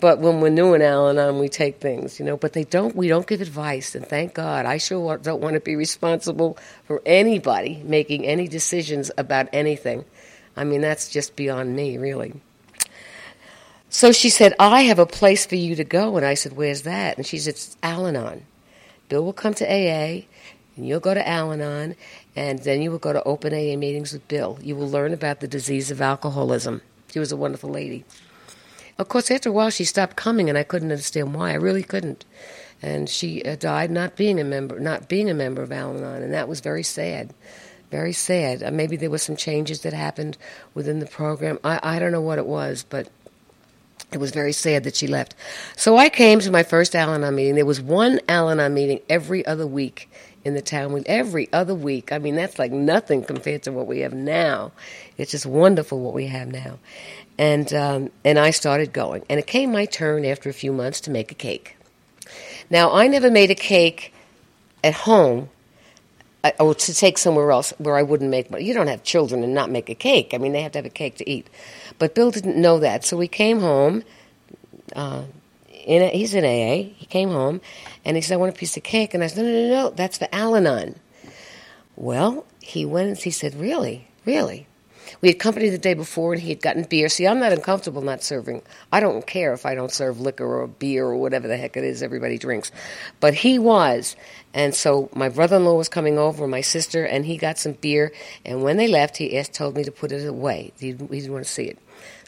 But 0.00 0.18
when 0.18 0.40
we're 0.40 0.50
new 0.50 0.74
in 0.74 0.82
Al-Anon, 0.82 1.38
we 1.38 1.48
take 1.48 1.80
things, 1.80 2.18
you 2.18 2.26
know. 2.26 2.36
But 2.36 2.52
they 2.52 2.64
don't. 2.64 2.96
We 2.96 3.08
don't 3.08 3.26
give 3.26 3.40
advice, 3.40 3.94
and 3.94 4.04
thank 4.06 4.34
God. 4.34 4.66
I 4.66 4.76
sure 4.78 5.18
don't 5.18 5.40
want 5.40 5.54
to 5.54 5.60
be 5.60 5.76
responsible 5.76 6.58
for 6.84 7.00
anybody 7.06 7.80
making 7.84 8.26
any 8.26 8.48
decisions 8.48 9.10
about 9.16 9.48
anything. 9.52 10.04
I 10.56 10.64
mean, 10.64 10.80
that's 10.80 11.08
just 11.08 11.36
beyond 11.36 11.76
me, 11.76 11.96
really. 11.96 12.34
So 13.88 14.10
she 14.10 14.30
said, 14.30 14.54
"I 14.58 14.82
have 14.82 14.98
a 14.98 15.06
place 15.06 15.46
for 15.46 15.54
you 15.54 15.76
to 15.76 15.84
go," 15.84 16.16
and 16.16 16.26
I 16.26 16.34
said, 16.34 16.56
"Where's 16.56 16.82
that?" 16.82 17.16
And 17.16 17.24
she 17.24 17.38
said, 17.38 17.54
"It's 17.54 17.76
Al-Anon. 17.82 18.42
Bill 19.08 19.24
will 19.24 19.32
come 19.32 19.54
to 19.54 19.64
AA, 19.64 20.26
and 20.76 20.88
you'll 20.88 20.98
go 20.98 21.14
to 21.14 21.28
Al-Anon, 21.28 21.94
and 22.34 22.58
then 22.60 22.82
you 22.82 22.90
will 22.90 22.98
go 22.98 23.12
to 23.12 23.22
open 23.22 23.54
AA 23.54 23.76
meetings 23.76 24.12
with 24.12 24.26
Bill. 24.26 24.58
You 24.60 24.74
will 24.74 24.88
learn 24.88 25.12
about 25.12 25.38
the 25.38 25.46
disease 25.46 25.92
of 25.92 26.02
alcoholism." 26.02 26.82
She 27.12 27.20
was 27.20 27.30
a 27.30 27.36
wonderful 27.36 27.70
lady. 27.70 28.04
Of 28.96 29.08
course, 29.08 29.30
after 29.30 29.48
a 29.48 29.52
while, 29.52 29.70
she 29.70 29.84
stopped 29.84 30.16
coming, 30.16 30.48
and 30.48 30.56
I 30.56 30.62
couldn't 30.62 30.92
understand 30.92 31.34
why. 31.34 31.50
I 31.50 31.54
really 31.54 31.82
couldn't. 31.82 32.24
And 32.80 33.08
she 33.08 33.42
uh, 33.42 33.56
died 33.56 33.90
not 33.90 34.16
being 34.16 34.38
a 34.38 34.44
member, 34.44 34.78
not 34.78 35.08
being 35.08 35.28
a 35.28 35.34
member 35.34 35.62
of 35.62 35.72
Al-Anon, 35.72 36.22
and 36.22 36.32
that 36.32 36.48
was 36.48 36.60
very 36.60 36.82
sad, 36.82 37.32
very 37.90 38.12
sad. 38.12 38.62
Uh, 38.62 38.70
maybe 38.70 38.96
there 38.96 39.10
were 39.10 39.18
some 39.18 39.36
changes 39.36 39.80
that 39.82 39.92
happened 39.92 40.36
within 40.74 41.00
the 41.00 41.06
program. 41.06 41.58
I, 41.64 41.80
I 41.82 41.98
don't 41.98 42.12
know 42.12 42.20
what 42.20 42.38
it 42.38 42.46
was, 42.46 42.84
but 42.88 43.08
it 44.12 44.18
was 44.18 44.30
very 44.30 44.52
sad 44.52 44.84
that 44.84 44.94
she 44.94 45.06
left. 45.06 45.34
So 45.76 45.96
I 45.96 46.08
came 46.08 46.38
to 46.40 46.50
my 46.50 46.62
first 46.62 46.94
Al-Anon 46.94 47.34
meeting. 47.34 47.56
There 47.56 47.66
was 47.66 47.80
one 47.80 48.20
Al-Anon 48.28 48.74
meeting 48.74 49.00
every 49.08 49.44
other 49.44 49.66
week 49.66 50.08
in 50.44 50.54
the 50.54 50.62
town. 50.62 51.02
Every 51.06 51.48
other 51.52 51.74
week. 51.74 52.12
I 52.12 52.18
mean, 52.18 52.36
that's 52.36 52.58
like 52.58 52.70
nothing 52.70 53.24
compared 53.24 53.62
to 53.64 53.72
what 53.72 53.86
we 53.86 54.00
have 54.00 54.12
now. 54.12 54.72
It's 55.16 55.32
just 55.32 55.46
wonderful 55.46 56.00
what 56.00 56.14
we 56.14 56.26
have 56.26 56.48
now 56.48 56.78
and 57.38 57.72
um, 57.72 58.10
and 58.24 58.38
I 58.38 58.50
started 58.50 58.92
going. 58.92 59.24
And 59.28 59.38
it 59.38 59.46
came 59.46 59.72
my 59.72 59.86
turn 59.86 60.24
after 60.24 60.48
a 60.48 60.52
few 60.52 60.72
months 60.72 61.00
to 61.02 61.10
make 61.10 61.32
a 61.32 61.34
cake. 61.34 61.76
Now 62.70 62.92
I 62.92 63.08
never 63.08 63.30
made 63.30 63.50
a 63.50 63.54
cake 63.54 64.12
at 64.82 64.94
home. 64.94 65.50
Uh, 66.42 66.50
or 66.60 66.74
to 66.74 66.92
take 66.92 67.16
somewhere 67.16 67.50
else 67.50 67.72
where 67.78 67.96
I 67.96 68.02
wouldn't 68.02 68.30
make. 68.30 68.50
Money. 68.50 68.64
You 68.64 68.74
don't 68.74 68.88
have 68.88 69.02
children 69.02 69.42
and 69.42 69.54
not 69.54 69.70
make 69.70 69.88
a 69.88 69.94
cake. 69.94 70.32
I 70.34 70.38
mean, 70.38 70.52
they 70.52 70.60
have 70.60 70.72
to 70.72 70.78
have 70.78 70.84
a 70.84 70.90
cake 70.90 71.16
to 71.16 71.28
eat. 71.28 71.48
But 71.98 72.14
Bill 72.14 72.30
didn't 72.30 72.56
know 72.56 72.78
that, 72.80 73.02
so 73.02 73.16
we 73.16 73.28
came 73.28 73.60
home. 73.60 74.02
Uh, 74.94 75.22
in 75.86 76.02
a, 76.02 76.08
he's 76.08 76.34
in 76.34 76.44
AA. 76.44 76.92
He 76.96 77.06
came 77.06 77.30
home, 77.30 77.62
and 78.04 78.16
he 78.16 78.20
said, 78.20 78.34
"I 78.34 78.36
want 78.36 78.54
a 78.54 78.58
piece 78.58 78.76
of 78.76 78.82
cake." 78.82 79.14
And 79.14 79.24
I 79.24 79.28
said, 79.28 79.42
"No, 79.42 79.50
no, 79.50 79.62
no, 79.62 79.68
no. 79.68 79.90
That's 79.90 80.18
the 80.18 80.32
Al-Anon." 80.34 80.96
Well, 81.96 82.44
he 82.60 82.84
went 82.84 83.08
and 83.08 83.18
he 83.18 83.30
said, 83.30 83.54
"Really, 83.54 84.08
really." 84.26 84.66
We 85.20 85.28
had 85.28 85.38
company 85.38 85.68
the 85.68 85.78
day 85.78 85.94
before, 85.94 86.32
and 86.32 86.42
he 86.42 86.50
had 86.50 86.60
gotten 86.60 86.84
beer. 86.84 87.08
See, 87.08 87.26
I'm 87.26 87.38
not 87.38 87.52
uncomfortable 87.52 88.02
not 88.02 88.22
serving. 88.22 88.62
I 88.92 89.00
don't 89.00 89.26
care 89.26 89.52
if 89.52 89.66
I 89.66 89.74
don't 89.74 89.92
serve 89.92 90.20
liquor 90.20 90.44
or 90.44 90.66
beer 90.66 91.06
or 91.06 91.16
whatever 91.16 91.48
the 91.48 91.56
heck 91.56 91.76
it 91.76 91.84
is 91.84 92.02
everybody 92.02 92.38
drinks. 92.38 92.70
But 93.20 93.34
he 93.34 93.58
was. 93.58 94.16
And 94.52 94.74
so 94.74 95.08
my 95.14 95.28
brother 95.28 95.56
in 95.56 95.64
law 95.64 95.74
was 95.74 95.88
coming 95.88 96.18
over, 96.18 96.46
my 96.46 96.60
sister, 96.60 97.04
and 97.04 97.24
he 97.26 97.36
got 97.36 97.58
some 97.58 97.72
beer. 97.72 98.12
And 98.44 98.62
when 98.62 98.76
they 98.76 98.88
left, 98.88 99.16
he 99.16 99.36
asked, 99.36 99.54
told 99.54 99.76
me 99.76 99.84
to 99.84 99.92
put 99.92 100.12
it 100.12 100.26
away. 100.26 100.72
He, 100.78 100.88
he 100.88 100.92
didn't 100.92 101.32
want 101.32 101.44
to 101.44 101.50
see 101.50 101.64
it. 101.64 101.78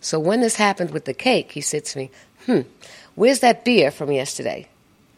So 0.01 0.18
when 0.18 0.41
this 0.41 0.57
happened 0.57 0.91
with 0.91 1.05
the 1.05 1.14
cake, 1.14 1.53
he 1.53 1.61
said 1.61 1.84
to 1.87 1.99
me, 1.99 2.11
Hmm, 2.47 2.61
where's 3.14 3.41
that 3.41 3.64
beer 3.64 3.91
from 3.91 4.12
yesterday? 4.12 4.68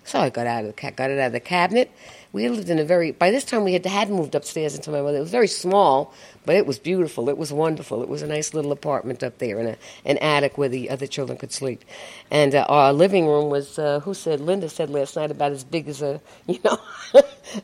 So 0.05 0.19
I 0.21 0.31
got 0.31 0.47
out 0.47 0.65
of 0.65 0.75
the 0.75 0.91
got 0.93 1.11
it 1.11 1.19
out 1.19 1.27
of 1.27 1.33
the 1.33 1.41
cabinet. 1.41 1.91
We 2.31 2.47
lived 2.51 2.69
in 2.69 2.79
a 2.79 2.85
very. 2.85 3.13
By 3.13 3.31
this 3.31 3.45
time, 3.45 3.65
we 3.65 3.73
had 3.73 3.87
had 3.87 4.11
moved 4.11 4.35
upstairs 4.35 4.75
into 4.75 4.91
my 4.91 5.01
mother. 5.01 5.17
It 5.17 5.21
was 5.23 5.31
very 5.31 5.49
small, 5.49 6.13
but 6.45 6.57
it 6.57 6.67
was 6.67 6.79
beautiful. 6.79 7.31
It 7.31 7.39
was 7.39 7.55
wonderful. 7.55 8.03
It 8.03 8.09
was 8.09 8.21
a 8.21 8.27
nice 8.27 8.53
little 8.53 8.71
apartment 8.71 9.23
up 9.23 9.39
there 9.39 9.59
in 9.59 9.67
a, 9.67 9.77
an 10.05 10.19
attic 10.19 10.59
where 10.59 10.69
the 10.69 10.91
other 10.91 11.07
children 11.07 11.39
could 11.39 11.53
sleep. 11.53 11.85
And 12.31 12.55
uh, 12.55 12.67
our 12.69 12.93
living 12.93 13.27
room 13.27 13.49
was, 13.49 13.79
uh, 13.79 14.01
who 14.01 14.13
said, 14.13 14.41
Linda 14.41 14.69
said 14.69 14.91
last 14.91 15.17
night, 15.17 15.31
about 15.31 15.53
as 15.53 15.65
big 15.65 15.89
as 15.89 16.03
a, 16.03 16.21
you 16.47 16.59
know, 16.63 16.79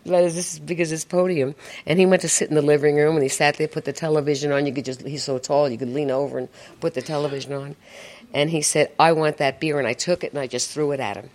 about 0.07 0.25
as 0.25 0.59
big 0.61 0.81
as 0.81 0.89
this 0.89 1.05
podium. 1.05 1.55
And 1.85 1.99
he 1.99 2.07
went 2.07 2.23
to 2.23 2.29
sit 2.31 2.49
in 2.49 2.55
the 2.55 2.63
living 2.63 2.97
room 2.97 3.17
and 3.17 3.23
he 3.23 3.29
sat 3.29 3.59
there, 3.59 3.69
put 3.69 3.85
the 3.85 3.93
television 3.93 4.51
on. 4.51 4.65
You 4.65 4.73
could 4.73 4.87
just, 4.87 5.03
he's 5.03 5.25
so 5.25 5.37
tall, 5.37 5.69
you 5.69 5.77
could 5.77 5.91
lean 5.91 6.11
over 6.11 6.39
and 6.39 6.49
put 6.81 6.95
the 6.95 7.03
television 7.03 7.53
on. 7.53 7.77
And 8.33 8.49
he 8.49 8.63
said, 8.63 8.93
I 8.99 9.13
want 9.13 9.37
that 9.37 9.61
beer. 9.61 9.79
And 9.79 9.87
I 9.87 9.93
took 9.93 10.25
it 10.25 10.33
and 10.33 10.41
I 10.41 10.47
just 10.47 10.71
threw 10.71 10.93
it 10.93 11.01
at 11.01 11.19
him. 11.19 11.29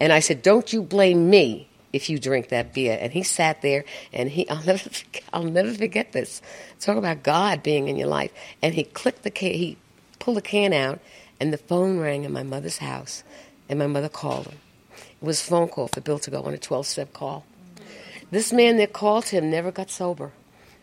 And 0.00 0.12
I 0.12 0.18
said, 0.18 0.42
Don't 0.42 0.72
you 0.72 0.82
blame 0.82 1.30
me 1.30 1.68
if 1.94 2.10
you 2.10 2.18
drink 2.18 2.48
that 2.48 2.74
beer. 2.74 2.98
And 3.00 3.12
he 3.12 3.22
sat 3.22 3.62
there, 3.62 3.84
and 4.12 4.28
he 4.28 4.48
I'll 4.50 4.62
never 4.62 4.90
I'll 5.32 5.44
never 5.44 5.72
forget 5.72 6.12
this. 6.12 6.42
Talk 6.80 6.96
about 6.96 7.22
God 7.22 7.62
being 7.62 7.88
in 7.88 7.96
your 7.96 8.08
life. 8.08 8.32
And 8.60 8.74
he 8.74 8.84
clicked 8.84 9.22
the 9.22 9.30
can, 9.30 9.54
he 9.54 9.76
pulled 10.18 10.36
the 10.36 10.42
can 10.42 10.72
out, 10.72 10.98
and 11.40 11.52
the 11.52 11.58
phone 11.58 11.98
rang 11.98 12.24
in 12.24 12.32
my 12.32 12.42
mother's 12.42 12.78
house, 12.78 13.22
and 13.68 13.78
my 13.78 13.86
mother 13.86 14.08
called 14.08 14.46
him. 14.46 14.58
It 15.22 15.24
was 15.24 15.40
a 15.40 15.44
phone 15.44 15.68
call 15.68 15.88
for 15.88 16.00
Bill 16.00 16.18
to 16.18 16.30
go 16.30 16.42
on 16.42 16.54
a 16.54 16.58
12 16.58 16.86
step 16.86 17.12
call. 17.12 17.44
This 18.30 18.52
man 18.52 18.78
that 18.78 18.92
called 18.92 19.26
him 19.26 19.50
never 19.50 19.70
got 19.70 19.90
sober, 19.90 20.32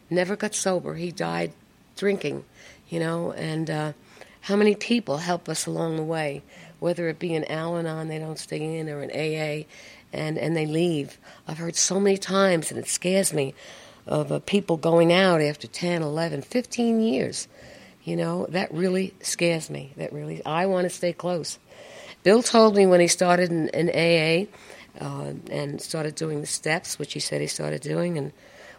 never 0.09 0.35
got 0.35 0.55
sober. 0.55 0.95
He 0.95 1.11
died 1.11 1.51
drinking, 1.97 2.45
you 2.89 2.99
know, 2.99 3.33
and 3.33 3.69
uh, 3.69 3.93
how 4.41 4.55
many 4.55 4.75
people 4.75 5.17
help 5.17 5.49
us 5.49 5.65
along 5.65 5.97
the 5.97 6.03
way, 6.03 6.41
whether 6.79 7.07
it 7.09 7.19
be 7.19 7.35
an 7.35 7.45
Al 7.45 7.77
Anon, 7.77 8.07
they 8.07 8.19
don't 8.19 8.39
stay 8.39 8.79
in, 8.79 8.89
or 8.89 9.01
an 9.01 9.11
AA, 9.11 9.65
and, 10.13 10.37
and 10.37 10.55
they 10.55 10.65
leave. 10.65 11.17
I've 11.47 11.57
heard 11.57 11.75
so 11.75 11.99
many 11.99 12.17
times, 12.17 12.71
and 12.71 12.79
it 12.79 12.87
scares 12.87 13.33
me, 13.33 13.53
of 14.07 14.31
uh, 14.31 14.39
people 14.39 14.77
going 14.77 15.13
out 15.13 15.41
after 15.41 15.67
10, 15.67 16.01
11, 16.01 16.41
15 16.41 17.01
years. 17.01 17.47
You 18.03 18.15
know, 18.15 18.47
that 18.49 18.73
really 18.73 19.13
scares 19.21 19.69
me. 19.69 19.93
That 19.97 20.11
really, 20.11 20.43
I 20.45 20.65
want 20.65 20.85
to 20.85 20.89
stay 20.89 21.13
close. 21.13 21.59
Bill 22.23 22.41
told 22.41 22.75
me 22.75 22.85
when 22.85 22.99
he 22.99 23.07
started 23.07 23.51
in, 23.51 23.69
in 23.69 23.89
AA 23.89 24.47
uh, 24.99 25.33
and 25.51 25.79
started 25.79 26.15
doing 26.15 26.41
the 26.41 26.47
steps, 26.47 26.97
which 26.97 27.13
he 27.13 27.19
said 27.19 27.41
he 27.41 27.47
started 27.47 27.81
doing, 27.81 28.17
and 28.17 28.33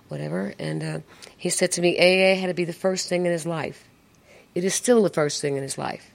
whatever, 0.08 0.54
and 0.58 0.82
uh, 0.82 0.98
he 1.36 1.50
said 1.50 1.72
to 1.72 1.80
me, 1.80 1.96
AA 1.96 2.38
had 2.40 2.48
to 2.48 2.54
be 2.54 2.64
the 2.64 2.72
first 2.72 3.08
thing 3.08 3.26
in 3.26 3.32
his 3.32 3.46
life 3.46 3.84
it 4.54 4.64
is 4.64 4.74
still 4.74 5.02
the 5.02 5.10
first 5.10 5.40
thing 5.40 5.56
in 5.56 5.62
his 5.62 5.78
life. 5.78 6.10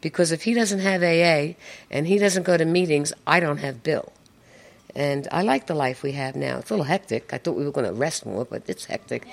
Because 0.00 0.32
if 0.32 0.42
he 0.42 0.54
doesn't 0.54 0.80
have 0.80 1.02
AA 1.02 1.54
and 1.90 2.06
he 2.06 2.18
doesn't 2.18 2.42
go 2.42 2.56
to 2.56 2.64
meetings, 2.64 3.12
I 3.26 3.40
don't 3.40 3.58
have 3.58 3.82
Bill. 3.82 4.12
And 4.96 5.28
I 5.30 5.42
like 5.42 5.66
the 5.66 5.74
life 5.74 6.02
we 6.02 6.12
have 6.12 6.34
now. 6.36 6.56
It's 6.58 6.70
a 6.70 6.72
little 6.72 6.86
hectic. 6.86 7.30
I 7.34 7.36
thought 7.36 7.52
we 7.54 7.66
were 7.66 7.70
going 7.70 7.86
to 7.86 7.92
rest 7.92 8.24
more, 8.24 8.46
but 8.46 8.62
it's 8.66 8.86
hectic. 8.86 9.28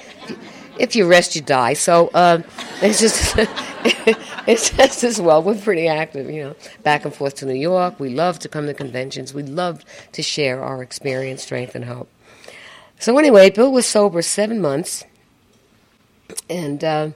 If 0.78 0.94
you 0.94 1.08
rest, 1.08 1.38
you 1.38 1.42
die. 1.42 1.72
So 1.72 2.10
um, 2.14 2.44
it's 2.82 3.00
just 3.00 3.36
it's 4.46 4.72
just 4.72 5.06
as 5.06 5.22
well. 5.22 5.42
We're 5.42 5.56
pretty 5.56 5.88
active, 5.88 6.30
you 6.30 6.44
know, 6.44 6.56
back 6.84 7.06
and 7.06 7.16
forth 7.16 7.36
to 7.36 7.46
New 7.46 7.54
York. 7.54 7.98
We 7.98 8.10
love 8.10 8.40
to 8.40 8.50
come 8.50 8.66
to 8.66 8.74
conventions. 8.74 9.34
We 9.34 9.44
love 9.44 9.86
to 10.12 10.22
share 10.22 10.62
our 10.62 10.84
experience, 10.84 11.44
strength, 11.44 11.76
and 11.76 11.86
hope. 11.86 12.10
So 13.00 13.18
anyway, 13.18 13.50
Bill 13.50 13.72
was 13.72 13.86
sober 13.86 14.22
seven 14.22 14.60
months, 14.60 15.06
and 16.50 16.84
uh, 16.84 17.10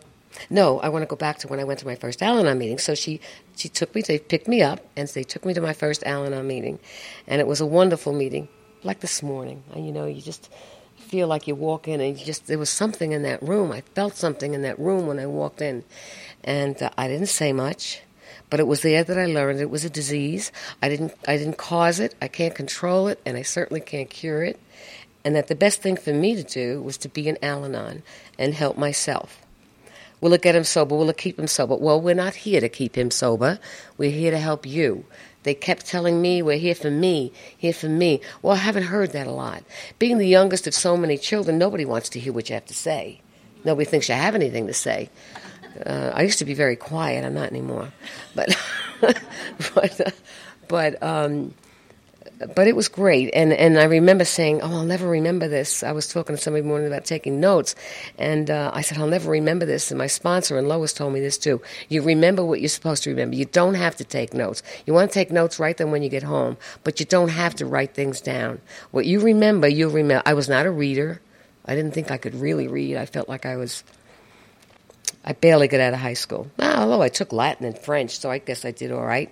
no, 0.49 0.79
I 0.79 0.89
want 0.89 1.03
to 1.03 1.07
go 1.07 1.15
back 1.15 1.39
to 1.39 1.47
when 1.47 1.59
I 1.59 1.63
went 1.63 1.79
to 1.79 1.85
my 1.85 1.95
first 1.95 2.21
Al-Anon 2.21 2.57
meeting. 2.57 2.77
So 2.77 2.95
she 2.95 3.19
she 3.55 3.69
took 3.69 3.93
me, 3.95 4.01
they 4.01 4.19
picked 4.19 4.47
me 4.47 4.61
up, 4.61 4.79
and 4.95 5.07
they 5.09 5.23
took 5.23 5.45
me 5.45 5.53
to 5.53 5.61
my 5.61 5.73
first 5.73 6.03
Al-Anon 6.03 6.47
meeting, 6.47 6.79
and 7.27 7.41
it 7.41 7.47
was 7.47 7.61
a 7.61 7.65
wonderful 7.65 8.13
meeting, 8.13 8.47
like 8.83 8.99
this 8.99 9.23
morning. 9.23 9.63
You 9.75 9.91
know, 9.91 10.05
you 10.05 10.21
just 10.21 10.51
feel 10.97 11.27
like 11.27 11.47
you 11.47 11.55
walk 11.55 11.87
in, 11.87 12.01
and 12.01 12.17
you 12.17 12.25
just 12.25 12.47
there 12.47 12.59
was 12.59 12.69
something 12.69 13.11
in 13.11 13.23
that 13.23 13.41
room. 13.41 13.71
I 13.71 13.81
felt 13.81 14.15
something 14.15 14.53
in 14.53 14.61
that 14.63 14.79
room 14.79 15.07
when 15.07 15.19
I 15.19 15.25
walked 15.25 15.61
in, 15.61 15.83
and 16.43 16.81
uh, 16.81 16.89
I 16.97 17.07
didn't 17.07 17.27
say 17.27 17.53
much. 17.53 18.01
But 18.49 18.61
it 18.61 18.67
was 18.67 18.81
there 18.81 19.03
that 19.03 19.17
I 19.17 19.25
learned 19.25 19.59
it 19.59 19.69
was 19.69 19.83
a 19.83 19.89
disease. 19.89 20.51
I 20.81 20.89
didn't 20.89 21.13
I 21.27 21.37
didn't 21.37 21.57
cause 21.57 21.99
it. 21.99 22.15
I 22.21 22.27
can't 22.27 22.55
control 22.55 23.07
it, 23.07 23.19
and 23.25 23.37
I 23.37 23.41
certainly 23.41 23.81
can't 23.81 24.09
cure 24.09 24.43
it. 24.43 24.59
And 25.25 25.35
that 25.35 25.47
the 25.47 25.55
best 25.55 25.81
thing 25.81 25.97
for 25.97 26.13
me 26.13 26.35
to 26.35 26.43
do 26.43 26.81
was 26.81 26.97
to 26.99 27.09
be 27.09 27.27
an 27.27 27.37
Al-Anon 27.41 28.03
and 28.39 28.53
help 28.53 28.77
myself. 28.77 29.41
Will 30.19 30.33
it 30.33 30.41
get 30.41 30.55
him 30.55 30.63
sober? 30.63 30.95
Will 30.95 31.09
it 31.09 31.17
keep 31.17 31.37
him 31.37 31.47
sober? 31.47 31.75
Well, 31.75 32.01
we're 32.01 32.15
not 32.15 32.33
here 32.35 32.59
to 32.59 32.69
keep 32.69 32.97
him 32.97 33.11
sober. 33.11 33.59
We're 33.97 34.11
here 34.11 34.31
to 34.31 34.39
help 34.39 34.65
you. 34.65 35.05
They 35.43 35.53
kept 35.53 35.85
telling 35.85 36.21
me, 36.21 36.41
we're 36.41 36.57
here 36.57 36.75
for 36.75 36.89
me, 36.91 37.31
here 37.57 37.71
for 37.73 37.87
me. 37.87 38.21
Well, 38.41 38.53
I 38.53 38.57
haven't 38.57 38.83
heard 38.83 39.11
that 39.11 39.27
a 39.27 39.31
lot. 39.31 39.63
Being 39.99 40.17
the 40.17 40.27
youngest 40.27 40.67
of 40.67 40.73
so 40.73 40.97
many 40.97 41.17
children, 41.17 41.57
nobody 41.57 41.85
wants 41.85 42.09
to 42.09 42.19
hear 42.19 42.33
what 42.33 42.49
you 42.49 42.55
have 42.55 42.65
to 42.65 42.73
say. 42.73 43.21
Nobody 43.63 43.85
thinks 43.85 44.09
you 44.09 44.15
have 44.15 44.35
anything 44.35 44.67
to 44.67 44.73
say. 44.73 45.09
Uh, 45.85 46.11
I 46.13 46.23
used 46.23 46.39
to 46.39 46.45
be 46.45 46.53
very 46.53 46.75
quiet. 46.75 47.23
I'm 47.23 47.35
not 47.35 47.49
anymore. 47.49 47.93
But, 48.33 48.57
but, 49.01 50.01
uh, 50.01 50.11
but, 50.67 51.03
um, 51.03 51.53
but 52.39 52.67
it 52.67 52.75
was 52.75 52.87
great. 52.87 53.31
And, 53.33 53.51
and 53.51 53.79
I 53.79 53.85
remember 53.85 54.23
saying, 54.25 54.61
Oh, 54.61 54.67
I'll 54.67 54.85
never 54.85 55.07
remember 55.07 55.47
this. 55.47 55.81
I 55.81 55.91
was 55.91 56.07
talking 56.07 56.35
to 56.35 56.41
somebody 56.41 56.65
morning 56.65 56.87
about 56.87 57.05
taking 57.05 57.39
notes. 57.39 57.75
And 58.17 58.51
uh, 58.51 58.71
I 58.73 58.81
said, 58.81 58.99
I'll 58.99 59.07
never 59.07 59.31
remember 59.31 59.65
this. 59.65 59.89
And 59.89 59.97
my 59.97 60.07
sponsor 60.07 60.57
and 60.57 60.67
Lois 60.67 60.93
told 60.93 61.13
me 61.13 61.19
this 61.19 61.37
too. 61.37 61.61
You 61.89 62.03
remember 62.03 62.43
what 62.43 62.59
you're 62.59 62.69
supposed 62.69 63.03
to 63.03 63.09
remember. 63.09 63.35
You 63.35 63.45
don't 63.45 63.73
have 63.73 63.95
to 63.97 64.03
take 64.03 64.33
notes. 64.33 64.61
You 64.85 64.93
want 64.93 65.09
to 65.09 65.13
take 65.13 65.31
notes, 65.31 65.59
write 65.59 65.77
them 65.77 65.91
when 65.91 66.03
you 66.03 66.09
get 66.09 66.23
home. 66.23 66.57
But 66.83 66.99
you 66.99 67.05
don't 67.05 67.29
have 67.29 67.55
to 67.55 67.65
write 67.65 67.95
things 67.95 68.21
down. 68.21 68.61
What 68.91 69.05
you 69.05 69.19
remember, 69.19 69.67
you'll 69.67 69.91
remember. 69.91 70.23
I 70.25 70.33
was 70.33 70.47
not 70.47 70.65
a 70.65 70.71
reader. 70.71 71.21
I 71.65 71.75
didn't 71.75 71.93
think 71.93 72.11
I 72.11 72.17
could 72.17 72.35
really 72.35 72.67
read. 72.67 72.97
I 72.97 73.05
felt 73.05 73.27
like 73.27 73.45
I 73.45 73.57
was. 73.57 73.83
I 75.25 75.33
barely 75.33 75.67
got 75.67 75.81
out 75.81 75.93
of 75.93 75.99
high 75.99 76.13
school. 76.13 76.49
Although 76.57 77.01
I 77.01 77.09
took 77.09 77.33
Latin 77.33 77.65
and 77.65 77.77
French, 77.77 78.17
so 78.17 78.31
I 78.31 78.37
guess 78.37 78.63
I 78.63 78.71
did 78.71 78.91
all 78.91 79.05
right. 79.05 79.29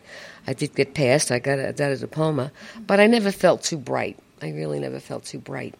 I 0.48 0.54
did 0.54 0.76
get 0.76 0.94
passed. 0.94 1.32
I 1.32 1.40
got 1.40 1.60
a, 1.60 1.74
got 1.74 1.92
a 1.92 1.98
diploma, 1.98 2.52
but 2.86 3.00
I 3.00 3.08
never 3.08 3.32
felt 3.32 3.64
too 3.64 3.78
bright. 3.78 4.18
I 4.42 4.52
really 4.52 4.80
never 4.80 5.00
felt 5.00 5.26
too 5.26 5.40
bright. 5.40 5.76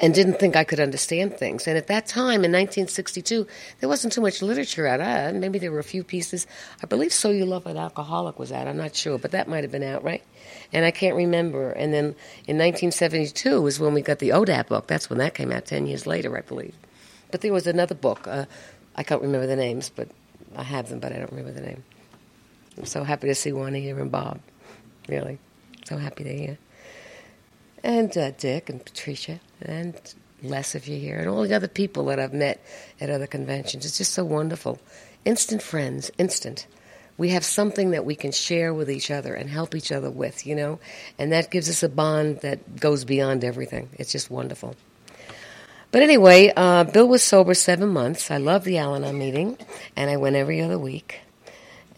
And 0.00 0.14
didn't 0.14 0.38
think 0.38 0.56
I 0.56 0.64
could 0.64 0.80
understand 0.80 1.36
things. 1.36 1.66
And 1.66 1.76
at 1.76 1.88
that 1.88 2.06
time, 2.06 2.42
in 2.42 2.52
1962, 2.52 3.46
there 3.80 3.88
wasn't 3.88 4.14
too 4.14 4.22
much 4.22 4.40
literature 4.40 4.86
out. 4.86 5.00
Uh, 5.00 5.32
maybe 5.34 5.58
there 5.58 5.70
were 5.70 5.78
a 5.78 5.84
few 5.84 6.02
pieces. 6.02 6.46
I 6.82 6.86
believe 6.86 7.12
So 7.12 7.28
You 7.28 7.44
Love 7.44 7.66
an 7.66 7.76
Alcoholic 7.76 8.38
was 8.38 8.50
out. 8.50 8.66
I'm 8.66 8.78
not 8.78 8.96
sure, 8.96 9.18
but 9.18 9.32
that 9.32 9.46
might 9.46 9.64
have 9.64 9.72
been 9.72 9.82
out, 9.82 10.02
right? 10.02 10.22
And 10.72 10.86
I 10.86 10.90
can't 10.90 11.16
remember. 11.16 11.70
And 11.72 11.92
then 11.92 12.04
in 12.46 12.56
1972 12.56 13.60
was 13.60 13.78
when 13.78 13.92
we 13.92 14.00
got 14.00 14.20
the 14.20 14.30
ODAT 14.30 14.68
book. 14.68 14.86
That's 14.86 15.10
when 15.10 15.18
that 15.18 15.34
came 15.34 15.52
out, 15.52 15.66
10 15.66 15.86
years 15.86 16.06
later, 16.06 16.34
I 16.38 16.40
believe. 16.40 16.74
But 17.30 17.42
there 17.42 17.52
was 17.52 17.66
another 17.66 17.94
book. 17.94 18.26
Uh, 18.26 18.46
I 18.96 19.02
can't 19.02 19.20
remember 19.20 19.46
the 19.46 19.56
names, 19.56 19.90
but 19.94 20.08
I 20.56 20.62
have 20.62 20.88
them, 20.88 20.98
but 20.98 21.12
I 21.12 21.18
don't 21.18 21.30
remember 21.30 21.52
the 21.52 21.66
name. 21.66 21.84
I'm 22.78 22.86
so 22.86 23.02
happy 23.02 23.26
to 23.26 23.34
see 23.34 23.52
Juanita 23.52 23.82
here 23.82 23.98
and 23.98 24.10
Bob. 24.10 24.40
Really. 25.08 25.38
So 25.84 25.96
happy 25.96 26.24
to 26.24 26.36
hear. 26.36 26.58
And 27.82 28.16
uh, 28.16 28.30
Dick 28.32 28.68
and 28.68 28.84
Patricia 28.84 29.40
and 29.60 29.94
Les, 30.42 30.74
if 30.74 30.86
you're 30.86 30.98
here, 30.98 31.18
and 31.18 31.28
all 31.28 31.42
the 31.42 31.54
other 31.54 31.68
people 31.68 32.04
that 32.06 32.20
I've 32.20 32.32
met 32.32 32.62
at 33.00 33.10
other 33.10 33.26
conventions. 33.26 33.84
It's 33.84 33.98
just 33.98 34.12
so 34.12 34.24
wonderful. 34.24 34.78
Instant 35.24 35.62
friends, 35.62 36.10
instant. 36.18 36.66
We 37.16 37.30
have 37.30 37.44
something 37.44 37.90
that 37.90 38.04
we 38.04 38.14
can 38.14 38.30
share 38.30 38.72
with 38.72 38.88
each 38.88 39.10
other 39.10 39.34
and 39.34 39.50
help 39.50 39.74
each 39.74 39.90
other 39.90 40.10
with, 40.10 40.46
you 40.46 40.54
know? 40.54 40.78
And 41.18 41.32
that 41.32 41.50
gives 41.50 41.68
us 41.68 41.82
a 41.82 41.88
bond 41.88 42.42
that 42.42 42.78
goes 42.78 43.04
beyond 43.04 43.42
everything. 43.42 43.88
It's 43.94 44.12
just 44.12 44.30
wonderful. 44.30 44.76
But 45.90 46.02
anyway, 46.02 46.52
uh, 46.54 46.84
Bill 46.84 47.08
was 47.08 47.24
sober 47.24 47.54
seven 47.54 47.88
months. 47.88 48.30
I 48.30 48.36
love 48.36 48.62
the 48.62 48.78
Al 48.78 48.94
Anon 48.94 49.18
meeting, 49.18 49.58
and 49.96 50.10
I 50.10 50.16
went 50.16 50.36
every 50.36 50.60
other 50.60 50.78
week 50.78 51.22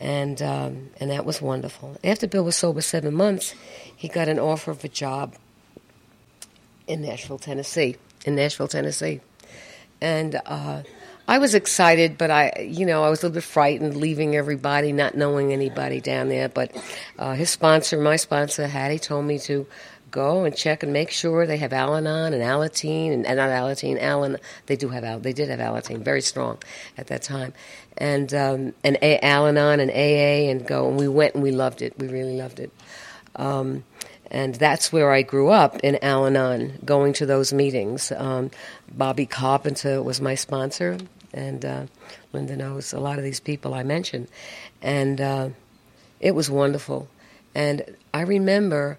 and 0.00 0.40
um, 0.42 0.90
and 0.98 1.10
that 1.10 1.24
was 1.24 1.40
wonderful. 1.42 1.96
After 2.02 2.26
Bill 2.26 2.44
was 2.44 2.56
sober 2.56 2.80
seven 2.80 3.14
months, 3.14 3.54
he 3.94 4.08
got 4.08 4.28
an 4.28 4.38
offer 4.38 4.70
of 4.70 4.82
a 4.84 4.88
job 4.88 5.34
in 6.86 7.02
Nashville, 7.02 7.38
Tennessee. 7.38 7.96
In 8.26 8.34
Nashville, 8.34 8.68
Tennessee, 8.68 9.20
and 10.00 10.38
uh, 10.44 10.82
I 11.26 11.38
was 11.38 11.54
excited, 11.54 12.18
but 12.18 12.30
I, 12.30 12.68
you 12.68 12.84
know, 12.84 13.04
I 13.04 13.08
was 13.08 13.22
a 13.22 13.26
little 13.26 13.36
bit 13.36 13.44
frightened 13.44 13.96
leaving 13.96 14.34
everybody, 14.34 14.92
not 14.92 15.16
knowing 15.16 15.52
anybody 15.52 16.00
down 16.00 16.28
there. 16.28 16.48
But 16.48 16.76
uh, 17.18 17.34
his 17.34 17.50
sponsor, 17.50 17.98
my 17.98 18.16
sponsor, 18.16 18.66
Hattie, 18.66 18.98
told 18.98 19.26
me 19.26 19.38
to 19.40 19.66
go 20.10 20.44
and 20.44 20.56
check 20.56 20.82
and 20.82 20.92
make 20.92 21.10
sure 21.10 21.46
they 21.46 21.56
have 21.58 21.72
Al-Anon 21.72 22.32
and 22.32 22.42
Alateen 22.42 23.12
and, 23.12 23.26
and 23.26 23.36
not 23.36 23.50
Alateen, 23.50 24.00
Alan. 24.00 24.36
They 24.66 24.76
do 24.76 24.88
have 24.88 25.04
Al. 25.04 25.20
They 25.20 25.32
did 25.32 25.48
have 25.48 25.60
Alateen, 25.60 25.98
very 25.98 26.22
strong 26.22 26.58
at 26.96 27.08
that 27.08 27.22
time, 27.22 27.52
and 27.98 28.32
um, 28.34 28.74
and 28.84 28.96
A- 29.02 29.24
Al-Anon 29.24 29.80
and 29.80 29.90
AA 29.90 30.50
and 30.50 30.66
go. 30.66 30.88
And 30.88 30.98
we 30.98 31.08
went 31.08 31.34
and 31.34 31.42
we 31.42 31.50
loved 31.50 31.82
it. 31.82 31.98
We 31.98 32.08
really 32.08 32.36
loved 32.36 32.60
it. 32.60 32.70
Um, 33.36 33.84
and 34.30 34.54
that's 34.54 34.92
where 34.92 35.10
I 35.12 35.22
grew 35.22 35.48
up 35.48 35.80
in 35.80 35.98
Al-Anon, 36.02 36.78
going 36.84 37.12
to 37.14 37.26
those 37.26 37.52
meetings. 37.52 38.12
Um, 38.12 38.50
Bobby 38.92 39.26
Carpenter 39.26 40.02
was 40.02 40.20
my 40.20 40.36
sponsor, 40.36 40.98
and 41.34 41.64
uh, 41.64 41.86
Linda 42.32 42.56
knows 42.56 42.92
a 42.92 43.00
lot 43.00 43.18
of 43.18 43.24
these 43.24 43.40
people 43.40 43.74
I 43.74 43.82
mentioned, 43.82 44.28
and 44.80 45.20
uh, 45.20 45.48
it 46.20 46.34
was 46.34 46.48
wonderful. 46.48 47.08
And 47.54 47.96
I 48.14 48.20
remember 48.20 48.98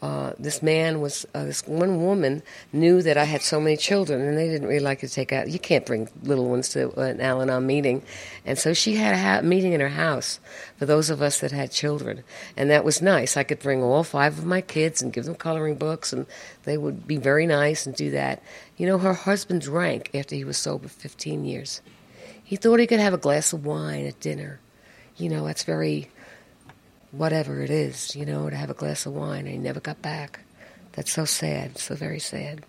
uh, 0.00 0.32
this 0.38 0.62
man 0.62 1.00
was 1.00 1.26
uh, 1.34 1.44
this 1.44 1.66
one 1.66 2.00
woman 2.02 2.42
knew 2.72 3.02
that 3.02 3.16
I 3.16 3.24
had 3.24 3.42
so 3.42 3.60
many 3.60 3.76
children, 3.76 4.20
and 4.20 4.38
they 4.38 4.48
didn't 4.48 4.68
really 4.68 4.84
like 4.84 5.00
to 5.00 5.08
take 5.08 5.32
out. 5.32 5.48
You 5.48 5.58
can't 5.58 5.84
bring 5.84 6.08
little 6.22 6.48
ones 6.48 6.68
to 6.70 6.96
an 7.00 7.20
Al-Anon 7.20 7.66
meeting, 7.66 8.02
and 8.46 8.56
so 8.56 8.72
she 8.72 8.94
had 8.94 9.14
a 9.14 9.18
ha- 9.18 9.40
meeting 9.42 9.72
in 9.72 9.80
her 9.80 9.88
house 9.88 10.38
for 10.76 10.86
those 10.86 11.10
of 11.10 11.20
us 11.20 11.40
that 11.40 11.50
had 11.50 11.72
children, 11.72 12.22
and 12.56 12.70
that 12.70 12.84
was 12.84 13.02
nice. 13.02 13.36
I 13.36 13.42
could 13.42 13.58
bring 13.58 13.82
all 13.82 14.04
five 14.04 14.38
of 14.38 14.44
my 14.44 14.60
kids 14.60 15.02
and 15.02 15.12
give 15.12 15.24
them 15.24 15.34
coloring 15.34 15.74
books, 15.74 16.12
and 16.12 16.26
they 16.62 16.78
would 16.78 17.08
be 17.08 17.16
very 17.16 17.46
nice 17.46 17.84
and 17.84 17.96
do 17.96 18.12
that. 18.12 18.40
You 18.76 18.86
know, 18.86 18.98
her 18.98 19.14
husband 19.14 19.62
drank 19.62 20.10
after 20.14 20.36
he 20.36 20.44
was 20.44 20.56
sober 20.56 20.86
15 20.86 21.44
years. 21.44 21.80
He 22.44 22.54
thought 22.54 22.78
he 22.78 22.86
could 22.86 23.00
have 23.00 23.14
a 23.14 23.18
glass 23.18 23.52
of 23.52 23.66
wine 23.66 24.06
at 24.06 24.20
dinner. 24.20 24.60
You 25.16 25.28
know, 25.28 25.44
that's 25.46 25.64
very 25.64 26.08
whatever 27.12 27.62
it 27.62 27.70
is, 27.70 28.14
you 28.14 28.26
know, 28.26 28.48
to 28.50 28.56
have 28.56 28.70
a 28.70 28.74
glass 28.74 29.06
of 29.06 29.14
wine. 29.14 29.40
And 29.40 29.48
he 29.48 29.58
never 29.58 29.80
got 29.80 30.00
back. 30.02 30.40
That's 30.92 31.12
so 31.12 31.24
sad, 31.24 31.78
so 31.78 31.94
very 31.94 32.18
sad. 32.18 32.64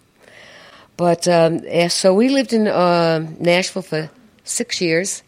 But 0.98 1.28
um, 1.30 1.62
yeah, 1.64 1.88
so 1.88 2.14
we 2.14 2.28
lived 2.28 2.52
in 2.52 2.68
uh, 2.68 3.26
Nashville 3.40 3.82
for 3.82 4.10
six 4.44 4.82
years, 4.82 5.24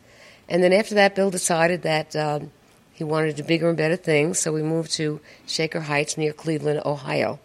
and 0.49 0.62
then 0.62 0.74
after 0.74 0.95
that, 0.95 1.16
Bill 1.16 1.32
decided 1.32 1.84
that 1.84 2.14
um, 2.14 2.51
he 2.91 3.05
wanted 3.05 3.38
to 3.38 3.41
do 3.41 3.47
bigger 3.47 3.70
and 3.70 3.78
better 3.78 3.95
things, 3.95 4.38
so 4.38 4.51
we 4.51 4.64
moved 4.64 4.91
to 4.95 5.22
Shaker 5.47 5.80
Heights 5.80 6.18
near 6.18 6.34
Cleveland, 6.34 6.82
Ohio, 6.86 7.39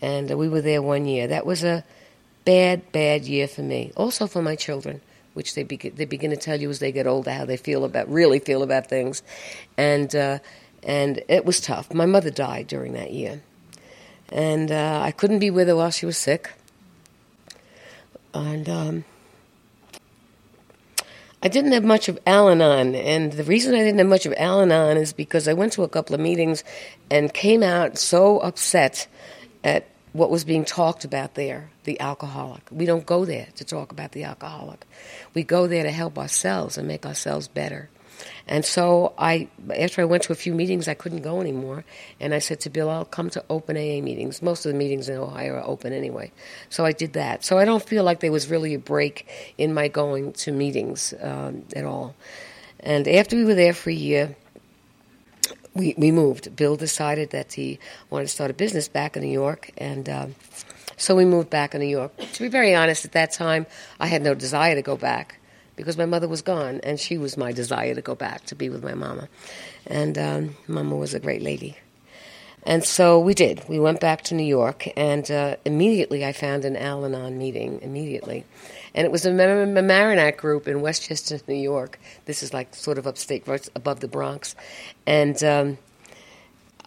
and 0.00 0.32
uh, 0.32 0.36
we 0.38 0.48
were 0.48 0.62
there 0.62 0.80
one 0.80 1.04
year. 1.04 1.26
That 1.26 1.44
was 1.44 1.62
a 1.62 1.84
bad, 2.46 2.90
bad 2.90 3.26
year 3.26 3.46
for 3.46 3.60
me. 3.60 3.92
Also 3.98 4.26
for 4.26 4.40
my 4.40 4.56
children, 4.56 5.02
which 5.34 5.54
they 5.54 5.62
begin, 5.62 5.94
they 5.94 6.06
begin 6.06 6.30
to 6.30 6.38
tell 6.38 6.58
you 6.58 6.70
as 6.70 6.78
they 6.78 6.90
get 6.90 7.06
older 7.06 7.32
how 7.32 7.44
they 7.44 7.58
feel 7.58 7.84
about 7.84 8.10
really 8.10 8.38
feel 8.38 8.62
about 8.62 8.88
things, 8.88 9.22
and 9.76 10.16
uh, 10.16 10.38
and 10.82 11.22
it 11.28 11.44
was 11.44 11.60
tough. 11.60 11.92
My 11.92 12.06
mother 12.06 12.30
died 12.30 12.66
during 12.66 12.92
that 12.94 13.12
year, 13.12 13.42
and 14.30 14.70
uh, 14.70 15.00
I 15.02 15.10
couldn't 15.10 15.38
be 15.38 15.50
with 15.50 15.68
her 15.68 15.76
while 15.76 15.90
she 15.90 16.06
was 16.06 16.16
sick, 16.16 16.52
and. 18.34 18.68
Um, 18.68 19.04
I 21.44 21.48
didn't 21.48 21.72
have 21.72 21.82
much 21.82 22.08
of 22.08 22.20
Al 22.24 22.48
Anon, 22.50 22.94
and 22.94 23.32
the 23.32 23.42
reason 23.42 23.74
I 23.74 23.78
didn't 23.78 23.98
have 23.98 24.06
much 24.06 24.26
of 24.26 24.34
Al 24.36 24.60
Anon 24.60 24.96
is 24.96 25.12
because 25.12 25.48
I 25.48 25.54
went 25.54 25.72
to 25.72 25.82
a 25.82 25.88
couple 25.88 26.14
of 26.14 26.20
meetings 26.20 26.62
and 27.10 27.34
came 27.34 27.64
out 27.64 27.98
so 27.98 28.38
upset 28.38 29.08
at 29.64 29.88
what 30.12 30.30
was 30.30 30.44
being 30.44 30.64
talked 30.64 31.04
about 31.04 31.34
there, 31.34 31.70
the 31.82 31.98
alcoholic. 31.98 32.62
We 32.70 32.86
don't 32.86 33.04
go 33.04 33.24
there 33.24 33.48
to 33.56 33.64
talk 33.64 33.90
about 33.90 34.12
the 34.12 34.22
alcoholic. 34.22 34.86
We 35.34 35.42
go 35.42 35.66
there 35.66 35.82
to 35.82 35.90
help 35.90 36.16
ourselves 36.16 36.78
and 36.78 36.86
make 36.86 37.04
ourselves 37.04 37.48
better. 37.48 37.90
And 38.46 38.64
so 38.64 39.14
I, 39.18 39.48
after 39.76 40.02
I 40.02 40.04
went 40.04 40.24
to 40.24 40.32
a 40.32 40.36
few 40.36 40.54
meetings, 40.54 40.88
I 40.88 40.94
couldn't 40.94 41.22
go 41.22 41.40
anymore. 41.40 41.84
And 42.20 42.34
I 42.34 42.38
said 42.38 42.60
to 42.60 42.70
Bill, 42.70 42.90
I'll 42.90 43.04
come 43.04 43.30
to 43.30 43.44
open 43.48 43.76
AA 43.76 44.02
meetings. 44.02 44.42
Most 44.42 44.66
of 44.66 44.72
the 44.72 44.78
meetings 44.78 45.08
in 45.08 45.16
Ohio 45.16 45.54
are 45.54 45.64
open 45.64 45.92
anyway. 45.92 46.32
So 46.68 46.84
I 46.84 46.92
did 46.92 47.14
that. 47.14 47.44
So 47.44 47.58
I 47.58 47.64
don't 47.64 47.82
feel 47.82 48.04
like 48.04 48.20
there 48.20 48.32
was 48.32 48.48
really 48.48 48.74
a 48.74 48.78
break 48.78 49.28
in 49.58 49.74
my 49.74 49.88
going 49.88 50.32
to 50.34 50.52
meetings 50.52 51.14
um, 51.20 51.64
at 51.74 51.84
all. 51.84 52.14
And 52.80 53.06
after 53.06 53.36
we 53.36 53.44
were 53.44 53.54
there 53.54 53.74
for 53.74 53.90
a 53.90 53.94
year, 53.94 54.36
we, 55.74 55.94
we 55.96 56.10
moved. 56.10 56.54
Bill 56.56 56.76
decided 56.76 57.30
that 57.30 57.52
he 57.52 57.78
wanted 58.10 58.24
to 58.24 58.30
start 58.30 58.50
a 58.50 58.54
business 58.54 58.88
back 58.88 59.16
in 59.16 59.22
New 59.22 59.32
York, 59.32 59.70
and 59.78 60.08
um, 60.08 60.34
so 60.96 61.14
we 61.16 61.24
moved 61.24 61.50
back 61.50 61.74
in 61.74 61.80
New 61.80 61.86
York. 61.86 62.12
To 62.16 62.42
be 62.42 62.48
very 62.48 62.74
honest, 62.74 63.04
at 63.04 63.12
that 63.12 63.32
time, 63.32 63.66
I 63.98 64.06
had 64.06 64.22
no 64.22 64.34
desire 64.34 64.74
to 64.74 64.82
go 64.82 64.96
back 64.96 65.38
because 65.82 65.98
my 65.98 66.06
mother 66.06 66.28
was 66.28 66.42
gone, 66.42 66.78
and 66.84 67.00
she 67.00 67.18
was 67.18 67.36
my 67.36 67.50
desire 67.50 67.92
to 67.92 68.00
go 68.00 68.14
back 68.14 68.44
to 68.44 68.54
be 68.54 68.68
with 68.68 68.84
my 68.84 68.94
mama. 68.94 69.28
And 69.88 70.16
um, 70.16 70.56
mama 70.68 70.94
was 70.94 71.12
a 71.12 71.18
great 71.18 71.42
lady. 71.42 71.76
And 72.62 72.84
so 72.84 73.18
we 73.18 73.34
did. 73.34 73.64
We 73.68 73.80
went 73.80 73.98
back 73.98 74.22
to 74.24 74.36
New 74.36 74.44
York, 74.44 74.86
and 74.96 75.28
uh, 75.28 75.56
immediately 75.64 76.24
I 76.24 76.32
found 76.32 76.64
an 76.64 76.76
Al 76.76 77.04
Anon 77.04 77.36
meeting, 77.36 77.80
immediately. 77.82 78.44
And 78.94 79.04
it 79.04 79.10
was 79.10 79.26
a 79.26 79.30
Mamaroneck 79.30 80.36
group 80.36 80.68
in 80.68 80.82
Westchester, 80.82 81.40
New 81.48 81.54
York. 81.54 81.98
This 82.26 82.44
is 82.44 82.54
like 82.54 82.76
sort 82.76 82.98
of 82.98 83.08
upstate, 83.08 83.48
right 83.48 83.68
above 83.74 83.98
the 83.98 84.06
Bronx. 84.06 84.54
And 85.04 85.42
um, 85.42 85.78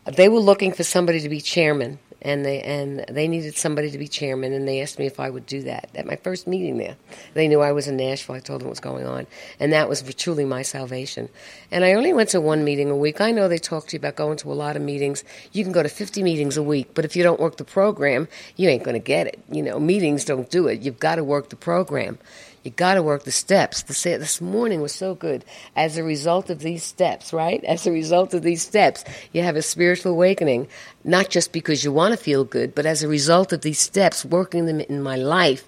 they 0.06 0.30
were 0.30 0.40
looking 0.40 0.72
for 0.72 0.86
somebody 0.86 1.20
to 1.20 1.28
be 1.28 1.42
chairman 1.42 2.00
and 2.26 2.44
they 2.44 2.60
and 2.62 3.06
they 3.08 3.28
needed 3.28 3.56
somebody 3.56 3.92
to 3.92 3.98
be 4.00 4.08
chairman, 4.08 4.52
and 4.52 4.68
they 4.68 4.82
asked 4.82 4.98
me 4.98 5.06
if 5.06 5.20
I 5.20 5.30
would 5.30 5.46
do 5.46 5.62
that 5.62 5.90
at 5.94 6.08
my 6.08 6.16
first 6.16 6.48
meeting 6.48 6.78
there. 6.78 6.98
They 7.36 7.48
knew 7.48 7.62
I 7.62 7.72
was 7.72 7.88
in 7.88 7.98
Nashville. 7.98 8.36
I 8.36 8.40
told 8.40 8.62
them 8.62 8.68
what 8.68 8.72
was 8.72 8.80
going 8.80 9.06
on, 9.06 9.28
and 9.60 9.72
that 9.72 9.88
was 9.88 10.02
truly 10.16 10.44
my 10.44 10.64
salvation. 10.64 11.30
And 11.70 11.86
I 11.86 11.94
only 11.94 12.14
went 12.14 12.30
to 12.30 12.42
one 12.42 12.64
meeting 12.64 12.90
a 12.90 12.98
week. 12.98 13.22
I 13.22 13.32
know 13.32 13.48
they 13.48 13.60
talk 13.60 13.88
to 13.88 13.94
you 13.94 14.00
about 14.00 14.16
going 14.16 14.38
to 14.38 14.52
a 14.52 14.56
lot 14.56 14.76
of 14.76 14.82
meetings. 14.82 15.24
You 15.52 15.64
can 15.64 15.72
go 15.72 15.84
to 15.84 15.90
50 15.90 16.24
meetings 16.24 16.58
a 16.58 16.64
week, 16.64 16.90
but 16.96 17.06
if 17.06 17.16
you 17.16 17.22
don't 17.22 17.40
work 17.40 17.58
the 17.58 17.64
program, 17.64 18.28
you 18.56 18.68
ain't 18.70 18.84
going 18.84 19.00
to 19.00 19.00
get 19.00 19.28
it. 19.28 19.40
You 19.52 19.62
know, 19.62 19.80
meetings 19.80 20.26
don't 20.26 20.50
do 20.50 20.68
it. 20.68 20.82
You've 20.82 21.00
got 21.00 21.16
to 21.16 21.24
work 21.24 21.50
the 21.50 21.56
program. 21.56 22.18
You 22.66 22.72
got 22.72 22.96
to 22.96 23.04
work 23.04 23.26
the 23.26 23.32
steps. 23.32 23.84
This 23.84 24.42
morning 24.42 24.82
was 24.82 24.92
so 24.92 25.14
good. 25.14 25.46
As 25.76 26.00
a 26.00 26.04
result 26.04 26.50
of 26.50 26.58
these 26.58 26.84
steps, 26.84 27.32
right? 27.32 27.64
As 27.64 27.86
a 27.86 27.92
result 27.92 28.34
of 28.34 28.42
these 28.42 28.64
steps, 28.64 29.06
you 29.32 29.44
have 29.44 29.56
a 29.56 29.62
spiritual 29.62 30.14
awakening, 30.14 30.68
not 31.04 31.30
just 31.30 31.52
because 31.52 31.84
you 31.84 31.92
want 31.92 32.14
to 32.14 32.18
feel 32.18 32.44
good, 32.44 32.74
but 32.74 32.88
as 32.88 33.04
a 33.04 33.08
result 33.08 33.54
of 33.54 33.62
these 33.62 33.78
steps, 33.78 34.26
working 34.26 34.66
them 34.66 34.80
in 34.80 35.04
my 35.04 35.16
life. 35.16 35.68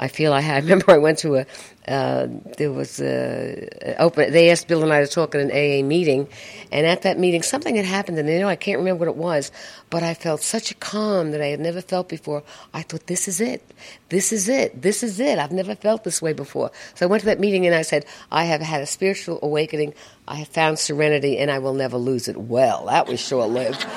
I 0.00 0.08
feel 0.08 0.32
I 0.32 0.40
had. 0.40 0.56
I 0.56 0.58
remember 0.66 0.90
I 0.90 0.98
went 0.98 1.18
to 1.18 1.36
a, 1.36 1.46
uh, 1.88 2.26
there 2.58 2.72
was 2.72 3.00
a, 3.00 3.96
open. 3.98 4.32
They 4.32 4.50
asked 4.50 4.66
Bill 4.66 4.82
and 4.82 4.92
I 4.92 5.04
to 5.04 5.06
talk 5.06 5.34
at 5.34 5.40
an 5.40 5.50
AA 5.50 5.86
meeting, 5.86 6.26
and 6.72 6.86
at 6.86 7.02
that 7.02 7.18
meeting, 7.18 7.42
something 7.42 7.76
had 7.76 7.84
happened, 7.84 8.18
and 8.18 8.28
you 8.28 8.40
know 8.40 8.48
I 8.48 8.56
can't 8.56 8.78
remember 8.78 9.06
what 9.06 9.08
it 9.08 9.16
was, 9.16 9.52
but 9.88 10.02
I 10.02 10.14
felt 10.14 10.42
such 10.42 10.72
a 10.72 10.74
calm 10.74 11.30
that 11.30 11.40
I 11.40 11.46
had 11.46 11.60
never 11.60 11.80
felt 11.80 12.08
before. 12.08 12.42
I 12.74 12.82
thought, 12.82 13.06
"This 13.06 13.28
is 13.28 13.40
it. 13.40 13.62
This 14.08 14.32
is 14.32 14.48
it. 14.48 14.82
This 14.82 15.02
is 15.04 15.20
it. 15.20 15.38
I've 15.38 15.52
never 15.52 15.76
felt 15.76 16.02
this 16.02 16.20
way 16.20 16.32
before." 16.32 16.72
So 16.96 17.06
I 17.06 17.08
went 17.08 17.20
to 17.20 17.26
that 17.26 17.38
meeting 17.38 17.66
and 17.66 17.74
I 17.74 17.82
said, 17.82 18.04
"I 18.32 18.44
have 18.44 18.60
had 18.60 18.82
a 18.82 18.86
spiritual 18.86 19.38
awakening. 19.42 19.94
I 20.26 20.36
have 20.36 20.48
found 20.48 20.80
serenity, 20.80 21.38
and 21.38 21.52
I 21.52 21.60
will 21.60 21.74
never 21.74 21.98
lose 21.98 22.26
it." 22.26 22.36
Well, 22.36 22.86
that 22.86 23.06
was 23.06 23.20
short 23.20 23.50
lived. 23.50 23.80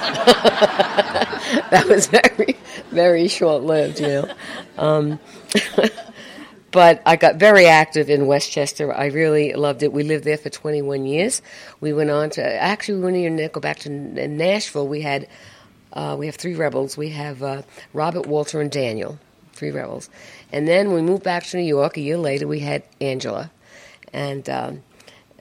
that 1.71 1.85
was 1.89 2.05
very, 2.05 2.55
very 2.91 3.27
short 3.27 3.63
lived, 3.63 3.99
you 3.99 4.07
know. 4.07 4.29
Um, 4.77 5.19
but 6.72 7.01
I 7.05 7.15
got 7.15 7.36
very 7.36 7.65
active 7.65 8.09
in 8.09 8.28
Westchester. 8.28 8.93
I 8.93 9.07
really 9.07 9.53
loved 9.53 9.84
it. 9.84 9.91
We 9.91 10.03
lived 10.03 10.24
there 10.24 10.38
for 10.38 10.49
21 10.49 11.05
years. 11.05 11.41
We 11.80 11.93
went 11.93 12.09
on 12.09 12.30
to 12.32 12.43
actually 12.43 12.99
we 12.99 13.47
go 13.47 13.59
back 13.59 13.80
to 13.80 13.89
Nashville. 13.89 14.88
We 14.88 15.01
had 15.01 15.28
uh, 15.93 16.15
we 16.20 16.28
have 16.28 16.36
three 16.36 16.55
rebels. 16.55 16.97
We 16.97 17.09
have 17.09 17.41
uh, 17.41 17.63
Robert, 17.93 18.28
Walter, 18.28 18.61
and 18.61 18.70
Daniel, 18.70 19.17
three 19.53 19.72
rebels. 19.72 20.09
And 20.51 20.67
then 20.67 20.93
we 20.93 21.01
moved 21.01 21.24
back 21.24 21.45
to 21.45 21.57
New 21.57 21.63
York. 21.63 21.97
A 21.97 22.01
year 22.01 22.17
later, 22.17 22.47
we 22.47 22.59
had 22.59 22.84
Angela, 23.01 23.49
and 24.13 24.47
um, 24.49 24.84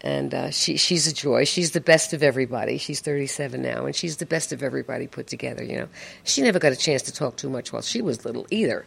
and 0.01 0.33
uh, 0.33 0.51
she 0.51 0.76
she's 0.76 1.07
a 1.07 1.14
joy. 1.14 1.45
She's 1.45 1.72
the 1.72 1.81
best 1.81 2.12
of 2.12 2.22
everybody. 2.22 2.79
She's 2.79 3.01
37 3.01 3.61
now, 3.61 3.87
and 3.87 3.95
she's 3.95 4.16
the 4.16 4.26
best 4.26 4.53
of 4.53 4.62
everybody 4.62 5.07
put 5.07 5.26
together. 5.26 5.62
You 5.62 5.81
know, 5.81 5.89
she 6.24 6.43
never 6.43 6.59
got 6.59 6.72
a 6.72 6.76
chance 6.76 7.03
to 7.03 7.12
talk 7.12 7.37
too 7.37 7.51
much 7.51 7.72
while 7.72 7.83
she 7.83 8.01
was 8.01 8.24
little 8.24 8.47
either. 8.51 8.87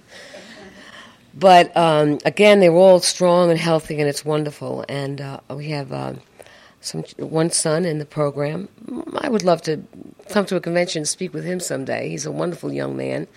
But 1.33 1.75
um, 1.77 2.19
again, 2.25 2.59
they 2.59 2.69
were 2.69 2.79
all 2.79 2.99
strong 2.99 3.49
and 3.49 3.59
healthy, 3.59 3.99
and 3.99 4.09
it's 4.09 4.25
wonderful. 4.25 4.83
And 4.89 5.21
uh, 5.21 5.39
we 5.49 5.69
have 5.69 5.91
uh, 5.91 6.13
some 6.81 7.03
one 7.17 7.51
son 7.51 7.85
in 7.85 7.99
the 7.99 8.05
program. 8.05 8.67
I 9.19 9.29
would 9.29 9.43
love 9.43 9.61
to 9.63 9.81
come 10.29 10.45
to 10.47 10.55
a 10.57 10.61
convention 10.61 11.01
and 11.01 11.07
speak 11.07 11.33
with 11.33 11.45
him 11.45 11.59
someday. 11.59 12.09
He's 12.09 12.25
a 12.25 12.31
wonderful 12.31 12.73
young 12.73 12.97
man. 12.97 13.27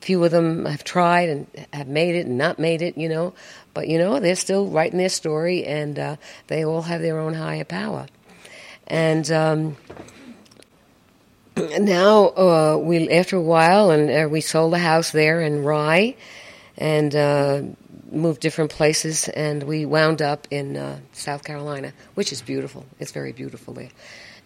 A 0.00 0.04
few 0.04 0.22
of 0.24 0.30
them 0.30 0.66
have 0.66 0.84
tried 0.84 1.28
and 1.28 1.46
have 1.72 1.88
made 1.88 2.14
it 2.14 2.26
and 2.26 2.36
not 2.36 2.58
made 2.58 2.82
it, 2.82 2.98
you 2.98 3.08
know. 3.08 3.32
But 3.72 3.88
you 3.88 3.96
know, 3.96 4.20
they're 4.20 4.36
still 4.36 4.66
writing 4.66 4.98
their 4.98 5.08
story, 5.08 5.64
and 5.64 5.98
uh, 5.98 6.16
they 6.48 6.64
all 6.64 6.82
have 6.82 7.00
their 7.00 7.18
own 7.18 7.34
higher 7.34 7.64
power. 7.64 8.06
And 8.86 9.30
um, 9.30 9.76
now 11.56 12.28
uh, 12.28 12.76
we, 12.76 13.08
after 13.08 13.36
a 13.36 13.42
while, 13.42 13.90
and 13.90 14.10
uh, 14.10 14.28
we 14.28 14.42
sold 14.42 14.74
the 14.74 14.78
house 14.78 15.12
there 15.12 15.40
in 15.40 15.64
Rye 15.64 16.16
and 16.80 17.14
uh, 17.14 17.62
moved 18.10 18.40
different 18.40 18.70
places, 18.70 19.28
and 19.28 19.62
we 19.62 19.84
wound 19.84 20.22
up 20.22 20.48
in 20.50 20.76
uh, 20.76 20.98
South 21.12 21.44
Carolina, 21.44 21.92
which 22.14 22.32
is 22.32 22.40
beautiful. 22.40 22.86
It's 22.98 23.12
very 23.12 23.32
beautiful 23.32 23.74
there. 23.74 23.90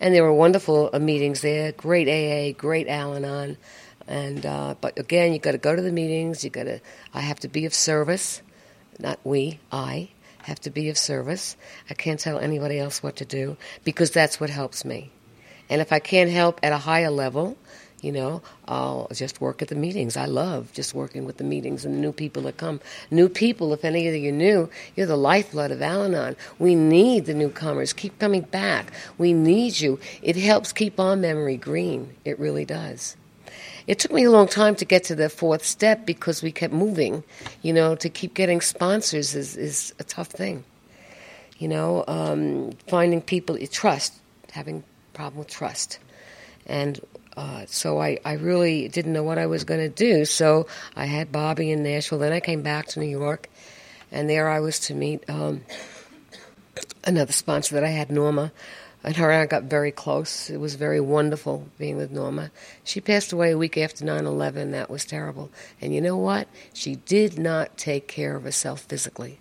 And 0.01 0.15
there 0.15 0.25
were 0.25 0.33
wonderful 0.33 0.91
uh, 0.93 0.99
meetings 0.99 1.41
there, 1.41 1.73
great 1.73 2.09
AA, 2.09 2.59
great 2.59 2.89
Al 2.89 3.15
Anon. 3.15 3.57
And 4.07 4.45
uh, 4.45 4.75
but 4.81 4.99
again, 4.99 5.33
you 5.33 5.39
got 5.39 5.53
to 5.53 5.59
go 5.59 5.75
to 5.75 5.81
the 5.81 5.93
meetings. 5.93 6.45
You 6.45 6.51
got 6.51 6.65
to. 6.65 6.81
I 7.15 7.21
have 7.21 7.41
to 7.41 7.49
be 7.49 7.65
of 7.65 7.73
service, 7.73 8.43
not 8.99 9.19
we. 9.25 9.61
I 9.73 10.11
have 10.43 10.61
to 10.61 10.71
be 10.71 10.91
of 10.91 10.99
service. 10.99 11.57
I 11.89 11.95
can't 11.95 12.21
tell 12.21 12.39
anybody 12.39 12.79
else 12.79 13.03
what 13.03 13.17
to 13.17 13.25
do 13.25 13.57
because 13.83 14.11
that's 14.11 14.39
what 14.39 14.51
helps 14.51 14.85
me. 14.85 15.11
And 15.71 15.81
if 15.81 15.93
I 15.93 16.01
can't 16.01 16.31
help 16.31 16.61
at 16.63 16.73
a 16.73 16.79
higher 16.79 17.11
level, 17.11 17.57
you 18.05 18.13
know, 18.13 18.43
I'll 18.69 19.09
just 19.15 19.41
work 19.41 19.63
at 19.63 19.69
the 19.69 19.75
meetings. 19.75 20.15
I 20.17 20.27
love 20.27 20.71
just 20.75 20.95
working 20.95 21.25
with 21.25 21.39
the 21.39 21.45
meetings 21.45 21.87
and 21.87 21.95
the 21.95 21.99
new 21.99 22.13
people 22.13 22.43
that 22.43 22.59
come. 22.59 22.81
New 23.11 23.31
people, 23.31 23.73
if 23.73 23.83
any 23.83 24.07
of 24.07 24.15
you 24.15 24.29
are 24.29 24.33
new, 24.33 24.69
you're 24.95 25.07
the 25.07 25.17
lifeblood 25.17 25.71
of 25.71 25.81
Al 25.81 26.05
Anon. 26.05 26.37
We 26.59 26.75
need 26.75 27.25
the 27.25 27.33
newcomers. 27.33 27.95
Keep 27.95 28.19
coming 28.19 28.43
back. 28.43 28.93
We 29.17 29.33
need 29.33 29.81
you. 29.81 29.99
It 30.23 30.37
helps 30.37 30.71
keep 30.71 31.01
our 31.01 31.17
memory 31.17 31.57
green. 31.57 32.15
It 32.27 32.39
really 32.39 32.67
does. 32.67 33.17
It 33.87 33.99
took 33.99 34.13
me 34.13 34.25
a 34.25 34.31
long 34.31 34.49
time 34.49 34.75
to 34.77 34.85
get 34.85 35.05
to 35.05 35.15
the 35.15 35.31
fourth 35.31 35.65
step 35.65 36.05
because 36.05 36.43
we 36.43 36.53
kept 36.53 36.75
moving. 36.75 37.25
You 37.63 37.73
know, 37.73 37.95
to 37.97 38.11
keep 38.11 38.35
getting 38.35 38.61
sponsors 38.61 39.35
is, 39.35 39.57
is 39.57 39.95
a 39.99 40.05
tough 40.05 40.29
thing. 40.29 40.65
You 41.59 41.69
know, 41.69 42.05
um, 42.07 42.73
finding 42.87 43.23
people, 43.23 43.57
trust, 43.69 44.13
having 44.53 44.85
problem 45.15 45.39
with 45.39 45.49
trust. 45.49 45.99
And 46.67 47.01
uh, 47.37 47.65
so 47.67 48.01
I, 48.01 48.19
I 48.25 48.35
really 48.35 48.89
didn't 48.89 49.13
know 49.13 49.23
what 49.23 49.39
I 49.39 49.47
was 49.47 49.65
going 49.65 49.81
to 49.81 49.89
do. 49.89 50.25
So 50.25 50.67
I 50.95 51.07
had 51.07 51.33
Bobby 51.33 51.71
in 51.71 51.83
Nashville. 51.83 52.19
Then 52.19 52.33
I 52.33 52.41
came 52.41 52.63
back 52.63 52.87
to 52.89 53.01
New 53.01 53.07
York, 53.07 53.49
and 54.13 54.29
there 54.29 54.49
I 54.49 54.61
was 54.61 54.79
to 54.81 54.95
meet 54.95 55.29
um, 55.29 55.63
another 57.05 57.33
sponsor 57.33 57.75
that 57.75 57.85
I 57.85 57.89
had, 57.89 58.11
Norma, 58.11 58.53
and 59.03 59.17
her 59.17 59.31
and 59.31 59.43
I 59.43 59.47
got 59.47 59.65
very 59.65 59.91
close. 59.93 60.49
It 60.49 60.59
was 60.59 60.77
very 60.77 61.01
wonderful 61.01 61.69
being 61.79 61.97
with 61.97 62.11
Norma. 62.11 62.51
She 62.85 63.01
passed 63.01 63.33
away 63.33 63.51
a 63.53 63.59
week 63.59 63.77
after 63.77 64.05
9 64.05 64.25
11. 64.25 64.71
That 64.71 64.89
was 64.89 65.05
terrible. 65.05 65.51
And 65.81 65.95
you 65.95 66.01
know 66.01 66.17
what? 66.17 66.49
She 66.73 66.97
did 66.97 67.39
not 67.39 67.77
take 67.77 68.09
care 68.09 68.37
of 68.37 68.45
herself 68.45 68.83
physically. 68.83 69.41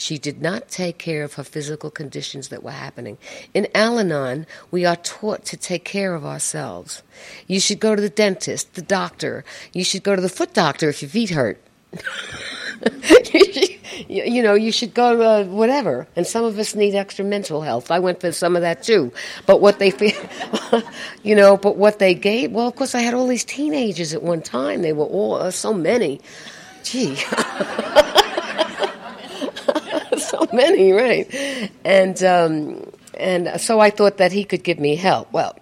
She 0.00 0.16
did 0.16 0.40
not 0.40 0.68
take 0.68 0.96
care 0.96 1.24
of 1.24 1.34
her 1.34 1.44
physical 1.44 1.90
conditions 1.90 2.48
that 2.48 2.62
were 2.62 2.70
happening. 2.70 3.18
In 3.52 3.68
Al 3.74 3.98
Anon, 3.98 4.46
we 4.70 4.86
are 4.86 4.96
taught 4.96 5.44
to 5.44 5.58
take 5.58 5.84
care 5.84 6.14
of 6.14 6.24
ourselves. 6.24 7.02
You 7.46 7.60
should 7.60 7.80
go 7.80 7.94
to 7.94 8.00
the 8.00 8.08
dentist, 8.08 8.72
the 8.74 8.82
doctor. 8.82 9.44
You 9.74 9.84
should 9.84 10.02
go 10.02 10.16
to 10.16 10.22
the 10.22 10.30
foot 10.30 10.54
doctor 10.54 10.88
if 10.88 11.02
your 11.02 11.10
feet 11.10 11.28
hurt. 11.30 11.60
you, 14.08 14.42
know, 14.42 14.54
you 14.54 14.72
should 14.72 14.94
go 14.94 15.16
to 15.16 15.22
uh, 15.22 15.44
whatever. 15.44 16.08
And 16.16 16.26
some 16.26 16.44
of 16.44 16.58
us 16.58 16.74
need 16.74 16.94
extra 16.94 17.24
mental 17.26 17.60
health. 17.60 17.90
I 17.90 17.98
went 17.98 18.22
for 18.22 18.32
some 18.32 18.56
of 18.56 18.62
that 18.62 18.82
too. 18.82 19.12
But 19.44 19.60
what 19.60 19.80
they, 19.80 19.92
you 21.22 21.36
know, 21.36 21.58
but 21.58 21.76
what 21.76 21.98
they 21.98 22.14
gave, 22.14 22.52
well, 22.52 22.68
of 22.68 22.74
course, 22.74 22.94
I 22.94 23.00
had 23.00 23.12
all 23.12 23.26
these 23.26 23.44
teenagers 23.44 24.14
at 24.14 24.22
one 24.22 24.40
time. 24.40 24.80
They 24.80 24.94
were 24.94 25.04
all, 25.04 25.34
uh, 25.34 25.50
so 25.50 25.74
many. 25.74 26.22
Gee. 26.84 27.18
so 30.28 30.46
many, 30.52 30.92
right? 30.92 31.70
And 31.84 32.22
um, 32.22 32.90
and 33.18 33.60
so 33.60 33.80
I 33.80 33.90
thought 33.90 34.18
that 34.18 34.32
he 34.32 34.44
could 34.44 34.62
give 34.62 34.78
me 34.78 34.96
help. 34.96 35.32
Well, 35.32 35.56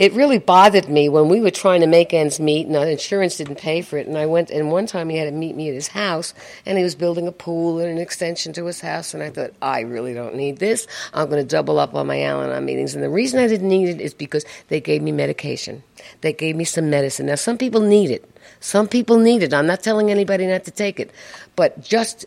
it 0.00 0.14
really 0.14 0.38
bothered 0.38 0.88
me 0.88 1.10
when 1.10 1.28
we 1.28 1.42
were 1.42 1.50
trying 1.50 1.82
to 1.82 1.86
make 1.86 2.14
ends 2.14 2.40
meet, 2.40 2.66
and 2.66 2.74
our 2.74 2.86
insurance 2.86 3.36
didn't 3.36 3.56
pay 3.58 3.82
for 3.82 3.98
it. 3.98 4.06
And 4.06 4.16
I 4.16 4.24
went, 4.24 4.48
and 4.48 4.72
one 4.72 4.86
time 4.86 5.10
he 5.10 5.18
had 5.18 5.26
to 5.26 5.30
meet 5.30 5.54
me 5.54 5.68
at 5.68 5.74
his 5.74 5.88
house, 5.88 6.32
and 6.64 6.78
he 6.78 6.84
was 6.84 6.94
building 6.94 7.28
a 7.28 7.32
pool 7.32 7.78
and 7.78 7.90
an 7.90 7.98
extension 7.98 8.54
to 8.54 8.64
his 8.64 8.80
house. 8.80 9.12
And 9.12 9.22
I 9.22 9.28
thought, 9.28 9.52
I 9.60 9.80
really 9.80 10.14
don't 10.14 10.36
need 10.36 10.56
this. 10.56 10.86
I'm 11.12 11.28
going 11.28 11.42
to 11.42 11.46
double 11.46 11.78
up 11.78 11.94
on 11.94 12.06
my 12.06 12.22
Al-Anon 12.22 12.64
meetings. 12.64 12.94
And 12.94 13.04
the 13.04 13.10
reason 13.10 13.40
I 13.40 13.46
didn't 13.46 13.68
need 13.68 13.90
it 13.90 14.00
is 14.00 14.14
because 14.14 14.46
they 14.68 14.80
gave 14.80 15.02
me 15.02 15.12
medication. 15.12 15.82
They 16.22 16.32
gave 16.32 16.56
me 16.56 16.64
some 16.64 16.88
medicine. 16.88 17.26
Now, 17.26 17.34
some 17.34 17.58
people 17.58 17.82
need 17.82 18.10
it. 18.10 18.24
Some 18.60 18.88
people 18.88 19.18
need 19.18 19.42
it. 19.42 19.52
I'm 19.52 19.66
not 19.66 19.82
telling 19.82 20.10
anybody 20.10 20.46
not 20.46 20.64
to 20.64 20.70
take 20.70 20.98
it, 20.98 21.10
but 21.56 21.78
just 21.84 22.24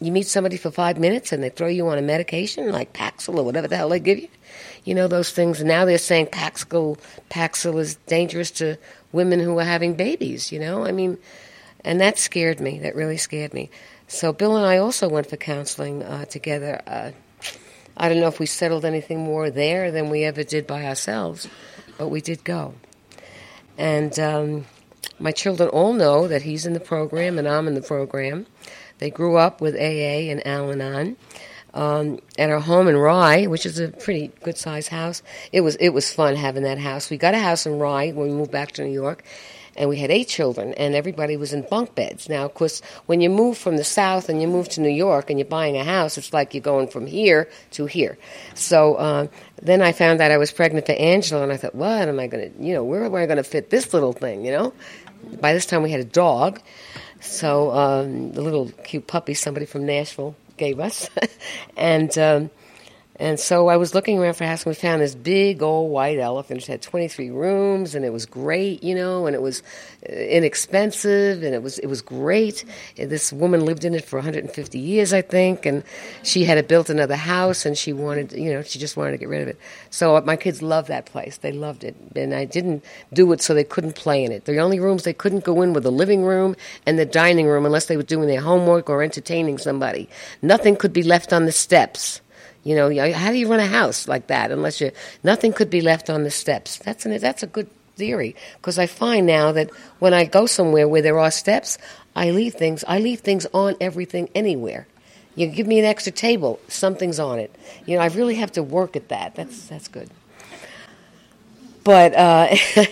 you 0.00 0.12
meet 0.12 0.26
somebody 0.26 0.56
for 0.56 0.70
five 0.70 0.98
minutes 0.98 1.32
and 1.32 1.42
they 1.42 1.50
throw 1.50 1.68
you 1.68 1.88
on 1.88 1.98
a 1.98 2.02
medication 2.02 2.72
like 2.72 2.92
Paxil 2.92 3.36
or 3.36 3.42
whatever 3.42 3.68
the 3.68 3.76
hell 3.76 3.90
they 3.90 4.00
give 4.00 4.18
you. 4.18 4.28
You 4.84 4.94
know 4.94 5.08
those 5.08 5.30
things. 5.30 5.62
Now 5.62 5.84
they're 5.84 5.98
saying 5.98 6.26
Paxil, 6.26 6.98
Paxil 7.30 7.78
is 7.78 7.96
dangerous 8.06 8.50
to 8.52 8.78
women 9.12 9.40
who 9.40 9.58
are 9.58 9.64
having 9.64 9.94
babies. 9.94 10.50
You 10.50 10.58
know, 10.58 10.84
I 10.84 10.92
mean, 10.92 11.18
and 11.84 12.00
that 12.00 12.18
scared 12.18 12.60
me. 12.60 12.78
That 12.78 12.96
really 12.96 13.18
scared 13.18 13.52
me. 13.52 13.70
So 14.08 14.32
Bill 14.32 14.56
and 14.56 14.66
I 14.66 14.78
also 14.78 15.08
went 15.08 15.28
for 15.28 15.36
counseling 15.36 16.02
uh, 16.02 16.24
together. 16.24 16.80
Uh, 16.86 17.10
I 17.96 18.08
don't 18.08 18.20
know 18.20 18.28
if 18.28 18.40
we 18.40 18.46
settled 18.46 18.86
anything 18.86 19.20
more 19.20 19.50
there 19.50 19.92
than 19.92 20.08
we 20.08 20.24
ever 20.24 20.42
did 20.42 20.66
by 20.66 20.86
ourselves, 20.86 21.46
but 21.98 22.08
we 22.08 22.22
did 22.22 22.42
go. 22.42 22.74
And 23.76 24.18
um, 24.18 24.66
my 25.18 25.32
children 25.32 25.68
all 25.68 25.92
know 25.92 26.26
that 26.26 26.42
he's 26.42 26.64
in 26.64 26.72
the 26.72 26.80
program 26.80 27.38
and 27.38 27.46
I'm 27.46 27.68
in 27.68 27.74
the 27.74 27.82
program. 27.82 28.46
They 29.00 29.10
grew 29.10 29.36
up 29.36 29.60
with 29.60 29.74
AA 29.74 30.30
and 30.30 30.46
Al 30.46 30.70
Anon. 30.70 31.16
Um, 31.72 32.18
at 32.36 32.50
our 32.50 32.58
home 32.58 32.88
in 32.88 32.96
Rye, 32.96 33.46
which 33.46 33.64
is 33.64 33.78
a 33.78 33.88
pretty 33.88 34.32
good 34.42 34.58
sized 34.58 34.88
house. 34.88 35.22
It 35.52 35.60
was 35.60 35.76
it 35.76 35.90
was 35.90 36.12
fun 36.12 36.34
having 36.34 36.64
that 36.64 36.78
house. 36.78 37.10
We 37.10 37.16
got 37.16 37.32
a 37.32 37.38
house 37.38 37.64
in 37.64 37.78
Rye 37.78 38.10
when 38.10 38.26
we 38.26 38.34
moved 38.34 38.50
back 38.50 38.72
to 38.72 38.84
New 38.84 38.92
York, 38.92 39.22
and 39.76 39.88
we 39.88 39.96
had 39.96 40.10
eight 40.10 40.26
children, 40.26 40.74
and 40.74 40.96
everybody 40.96 41.36
was 41.36 41.52
in 41.52 41.62
bunk 41.62 41.94
beds. 41.94 42.28
Now, 42.28 42.44
of 42.44 42.54
course, 42.54 42.82
when 43.06 43.20
you 43.20 43.30
move 43.30 43.56
from 43.56 43.76
the 43.76 43.84
South 43.84 44.28
and 44.28 44.42
you 44.42 44.48
move 44.48 44.68
to 44.70 44.80
New 44.80 44.90
York 44.90 45.30
and 45.30 45.38
you're 45.38 45.46
buying 45.46 45.76
a 45.76 45.84
house, 45.84 46.18
it's 46.18 46.32
like 46.32 46.54
you're 46.54 46.60
going 46.60 46.88
from 46.88 47.06
here 47.06 47.48
to 47.72 47.86
here. 47.86 48.18
So 48.54 48.96
uh, 48.96 49.26
then 49.62 49.80
I 49.80 49.92
found 49.92 50.20
out 50.20 50.32
I 50.32 50.38
was 50.38 50.50
pregnant 50.50 50.86
for 50.86 50.92
Angela, 50.92 51.44
and 51.44 51.52
I 51.52 51.56
thought, 51.56 51.74
what 51.74 52.08
am 52.08 52.18
I 52.18 52.26
going 52.26 52.52
to, 52.52 52.62
you 52.62 52.74
know, 52.74 52.82
where 52.82 53.04
am 53.04 53.14
I 53.14 53.26
going 53.26 53.36
to 53.36 53.44
fit 53.44 53.70
this 53.70 53.94
little 53.94 54.12
thing, 54.12 54.44
you 54.44 54.50
know? 54.50 54.72
By 55.40 55.52
this 55.52 55.66
time, 55.66 55.82
we 55.82 55.90
had 55.90 56.00
a 56.00 56.04
dog. 56.04 56.60
So 57.20 57.70
um, 57.72 58.32
the 58.32 58.42
little 58.42 58.70
cute 58.84 59.06
puppy 59.06 59.34
somebody 59.34 59.66
from 59.66 59.86
Nashville 59.86 60.34
gave 60.56 60.80
us, 60.80 61.08
and 61.76 62.16
um, 62.18 62.50
and 63.20 63.38
so 63.38 63.68
I 63.68 63.76
was 63.76 63.94
looking 63.94 64.18
around 64.18 64.32
for 64.32 64.44
a 64.44 64.46
house, 64.46 64.64
and 64.64 64.70
we 64.70 64.74
found 64.74 65.02
this 65.02 65.14
big 65.14 65.62
old 65.62 65.90
white 65.90 66.18
elephant. 66.18 66.62
It 66.62 66.66
had 66.66 66.80
23 66.80 67.28
rooms, 67.28 67.94
and 67.94 68.02
it 68.02 68.14
was 68.14 68.24
great, 68.24 68.82
you 68.82 68.94
know, 68.94 69.26
and 69.26 69.36
it 69.36 69.42
was 69.42 69.62
uh, 70.08 70.12
inexpensive, 70.12 71.42
and 71.42 71.54
it 71.54 71.62
was 71.62 71.78
it 71.80 71.86
was 71.86 72.00
great. 72.00 72.64
And 72.96 73.10
this 73.10 73.30
woman 73.30 73.66
lived 73.66 73.84
in 73.84 73.94
it 73.94 74.06
for 74.06 74.16
150 74.16 74.78
years, 74.78 75.12
I 75.12 75.20
think, 75.20 75.66
and 75.66 75.84
she 76.22 76.44
had 76.44 76.56
it 76.56 76.66
built 76.66 76.88
another 76.88 77.14
house, 77.14 77.66
and 77.66 77.76
she 77.76 77.92
wanted, 77.92 78.32
you 78.32 78.54
know, 78.54 78.62
she 78.62 78.78
just 78.78 78.96
wanted 78.96 79.10
to 79.10 79.18
get 79.18 79.28
rid 79.28 79.42
of 79.42 79.48
it. 79.48 79.58
So 79.90 80.16
uh, 80.16 80.22
my 80.22 80.36
kids 80.36 80.62
loved 80.62 80.88
that 80.88 81.04
place; 81.04 81.36
they 81.36 81.52
loved 81.52 81.84
it, 81.84 81.94
and 82.16 82.34
I 82.34 82.46
didn't 82.46 82.82
do 83.12 83.30
it 83.32 83.42
so 83.42 83.52
they 83.52 83.64
couldn't 83.64 83.96
play 83.96 84.24
in 84.24 84.32
it. 84.32 84.46
The 84.46 84.56
only 84.60 84.80
rooms 84.80 85.02
they 85.02 85.12
couldn't 85.12 85.44
go 85.44 85.60
in 85.60 85.74
were 85.74 85.80
the 85.80 85.92
living 85.92 86.22
room 86.24 86.56
and 86.86 86.98
the 86.98 87.04
dining 87.04 87.48
room, 87.48 87.66
unless 87.66 87.84
they 87.84 87.98
were 87.98 88.02
doing 88.02 88.28
their 88.28 88.40
homework 88.40 88.88
or 88.88 89.02
entertaining 89.02 89.58
somebody. 89.58 90.08
Nothing 90.40 90.74
could 90.74 90.94
be 90.94 91.02
left 91.02 91.34
on 91.34 91.44
the 91.44 91.52
steps. 91.52 92.22
You 92.62 92.76
know, 92.76 93.12
how 93.12 93.30
do 93.30 93.38
you 93.38 93.48
run 93.48 93.60
a 93.60 93.66
house 93.66 94.06
like 94.06 94.26
that 94.26 94.50
unless 94.50 94.80
you 94.80 94.90
nothing 95.22 95.52
could 95.52 95.70
be 95.70 95.80
left 95.80 96.10
on 96.10 96.24
the 96.24 96.30
steps? 96.30 96.78
That's 96.78 97.06
an, 97.06 97.18
that's 97.18 97.42
a 97.42 97.46
good 97.46 97.68
theory 97.96 98.36
because 98.56 98.78
I 98.78 98.86
find 98.86 99.26
now 99.26 99.52
that 99.52 99.70
when 99.98 100.12
I 100.12 100.24
go 100.24 100.46
somewhere 100.46 100.86
where 100.86 101.00
there 101.00 101.18
are 101.18 101.30
steps, 101.30 101.78
I 102.14 102.30
leave 102.30 102.54
things. 102.54 102.84
I 102.86 102.98
leave 102.98 103.20
things 103.20 103.46
on 103.54 103.76
everything 103.80 104.28
anywhere. 104.34 104.86
You 105.36 105.46
give 105.46 105.66
me 105.66 105.78
an 105.78 105.86
extra 105.86 106.12
table, 106.12 106.60
something's 106.68 107.18
on 107.18 107.38
it. 107.38 107.54
You 107.86 107.96
know, 107.96 108.02
I 108.02 108.08
really 108.08 108.34
have 108.34 108.52
to 108.52 108.62
work 108.62 108.94
at 108.94 109.08
that. 109.08 109.36
That's 109.36 109.66
that's 109.68 109.88
good. 109.88 110.10
But 111.82 112.14
uh, 112.14 112.54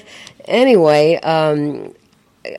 anyway, 0.47 1.17
um, 1.17 1.95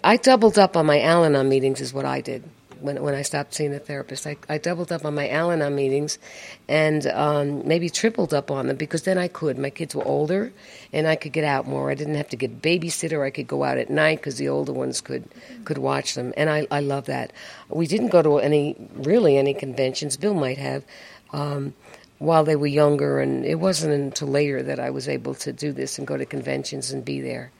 I 0.03 0.18
doubled 0.18 0.60
up 0.60 0.78
on 0.78 0.86
my 0.86 1.01
Al-Anon 1.01 1.49
meetings, 1.49 1.82
is 1.82 1.91
what 1.91 2.05
I 2.05 2.22
did 2.22 2.43
when 2.82 3.01
when 3.01 3.15
I 3.15 3.21
stopped 3.21 3.53
seeing 3.53 3.71
the 3.71 3.80
therapist. 3.80 4.27
I, 4.27 4.38
I 4.47 4.57
doubled 4.57 4.91
up 4.91 5.05
on 5.05 5.15
my 5.15 5.30
Al-Anon 5.30 5.75
meetings, 5.75 6.19
and 6.67 7.05
um, 7.07 7.67
maybe 7.67 7.89
tripled 7.89 8.34
up 8.34 8.51
on 8.51 8.67
them 8.67 8.77
because 8.77 9.03
then 9.03 9.17
I 9.17 9.27
could. 9.27 9.57
My 9.57 9.69
kids 9.69 9.95
were 9.95 10.03
older, 10.05 10.51
and 10.93 11.07
I 11.07 11.15
could 11.15 11.34
get 11.34 11.43
out 11.43 11.67
more. 11.67 11.91
I 11.91 11.95
didn't 11.95 12.15
have 12.15 12.30
to 12.30 12.38
get 12.38 12.61
babysitter. 12.61 13.25
I 13.25 13.30
could 13.32 13.47
go 13.47 13.63
out 13.63 13.77
at 13.77 13.89
night 13.89 14.19
because 14.19 14.38
the 14.38 14.49
older 14.49 14.73
ones 14.73 15.01
could 15.01 15.25
could 15.65 15.77
watch 15.77 16.15
them, 16.15 16.34
and 16.38 16.49
I 16.49 16.67
I 16.71 16.80
love 16.80 17.05
that. 17.05 17.34
We 17.69 17.88
didn't 17.88 18.09
go 18.09 18.21
to 18.21 18.39
any 18.39 18.75
really 18.93 19.38
any 19.38 19.53
conventions. 19.53 20.17
Bill 20.17 20.34
might 20.34 20.57
have. 20.57 20.84
Um, 21.32 21.73
while 22.19 22.43
they 22.43 22.55
were 22.55 22.67
younger, 22.67 23.19
and 23.21 23.45
it 23.45 23.55
wasn't 23.55 23.93
until 23.93 24.27
later 24.27 24.61
that 24.61 24.80
I 24.80 24.89
was 24.89 25.07
able 25.07 25.36
to 25.36 25.53
do 25.53 25.71
this 25.71 25.97
and 25.97 26.05
go 26.05 26.17
to 26.17 26.25
conventions 26.25 26.91
and 26.91 27.03
be 27.03 27.21
there. 27.21 27.51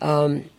Um, 0.00 0.50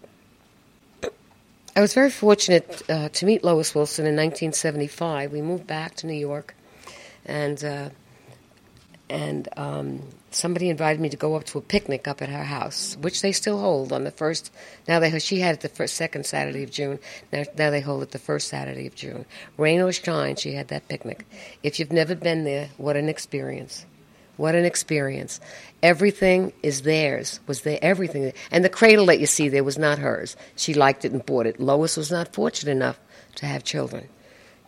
I 1.77 1.81
was 1.81 1.93
very 1.93 2.09
fortunate 2.09 2.83
uh, 2.89 3.09
to 3.09 3.25
meet 3.25 3.43
Lois 3.43 3.75
Wilson 3.75 4.05
in 4.05 4.15
1975. 4.15 5.33
We 5.33 5.41
moved 5.41 5.67
back 5.67 5.95
to 5.95 6.07
New 6.07 6.13
York, 6.13 6.55
and 7.25 7.61
uh, 7.65 7.89
and 9.09 9.49
um, 9.57 10.01
somebody 10.31 10.69
invited 10.69 11.01
me 11.01 11.09
to 11.09 11.17
go 11.17 11.35
up 11.35 11.43
to 11.47 11.57
a 11.57 11.61
picnic 11.61 12.07
up 12.07 12.21
at 12.21 12.29
her 12.29 12.45
house, 12.45 12.95
which 13.01 13.21
they 13.21 13.33
still 13.33 13.59
hold 13.59 13.91
on 13.91 14.05
the 14.05 14.11
first. 14.11 14.53
Now 14.87 14.99
they 14.99 15.19
she 15.19 15.41
had 15.41 15.55
it 15.55 15.61
the 15.61 15.67
first 15.67 15.95
second 15.95 16.25
Saturday 16.25 16.63
of 16.63 16.71
June. 16.71 16.97
Now, 17.33 17.43
now 17.57 17.69
they 17.71 17.81
hold 17.81 18.03
it 18.03 18.11
the 18.11 18.19
first 18.19 18.47
Saturday 18.47 18.87
of 18.87 18.95
June. 18.95 19.25
Rain 19.57 19.81
or 19.81 19.91
shine, 19.91 20.37
she 20.37 20.53
had 20.53 20.69
that 20.69 20.87
picnic. 20.87 21.25
If 21.61 21.77
you've 21.77 21.91
never 21.91 22.15
been 22.15 22.45
there, 22.45 22.69
what 22.77 22.95
an 22.95 23.09
experience! 23.09 23.85
What 24.37 24.55
an 24.55 24.65
experience. 24.65 25.39
Everything 25.81 26.51
is 26.61 26.81
theirs, 26.81 27.39
was 27.47 27.61
there, 27.61 27.79
everything. 27.81 28.33
And 28.51 28.65
the 28.65 28.69
cradle 28.69 29.05
that 29.07 29.19
you 29.19 29.25
see 29.25 29.49
there 29.49 29.63
was 29.63 29.77
not 29.77 29.99
hers. 29.99 30.35
She 30.55 30.73
liked 30.73 31.05
it 31.05 31.11
and 31.11 31.25
bought 31.25 31.45
it. 31.45 31.59
Lois 31.59 31.95
was 31.95 32.11
not 32.11 32.33
fortunate 32.33 32.71
enough 32.71 32.99
to 33.35 33.45
have 33.45 33.63
children. 33.63 34.07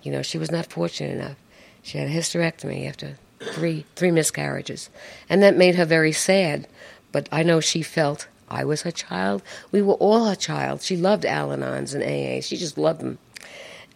You 0.04 0.12
know, 0.12 0.22
she 0.22 0.38
was 0.38 0.52
not 0.52 0.68
fortunate 0.68 1.16
enough. 1.16 1.38
She 1.82 1.98
had 1.98 2.08
a 2.08 2.12
hysterectomy 2.12 2.88
after 2.88 3.18
three, 3.40 3.86
three 3.96 4.12
miscarriages. 4.12 4.90
And 5.30 5.42
that 5.44 5.58
made 5.58 5.76
her 5.76 5.86
very 5.86 6.12
sad. 6.12 6.68
But 7.12 7.28
I 7.32 7.44
know 7.44 7.60
she 7.60 7.82
felt 7.82 8.28
I 8.50 8.64
was 8.64 8.84
her 8.84 8.92
child. 8.92 9.42
We 9.72 9.82
were 9.82 9.96
all 9.96 10.26
her 10.26 10.36
child. 10.36 10.82
She 10.82 10.96
loved 10.96 11.26
Al 11.26 11.50
Anons 11.50 11.94
and 11.94 12.04
AA. 12.04 12.42
She 12.42 12.58
just 12.58 12.78
loved 12.78 13.02
them. 13.02 13.18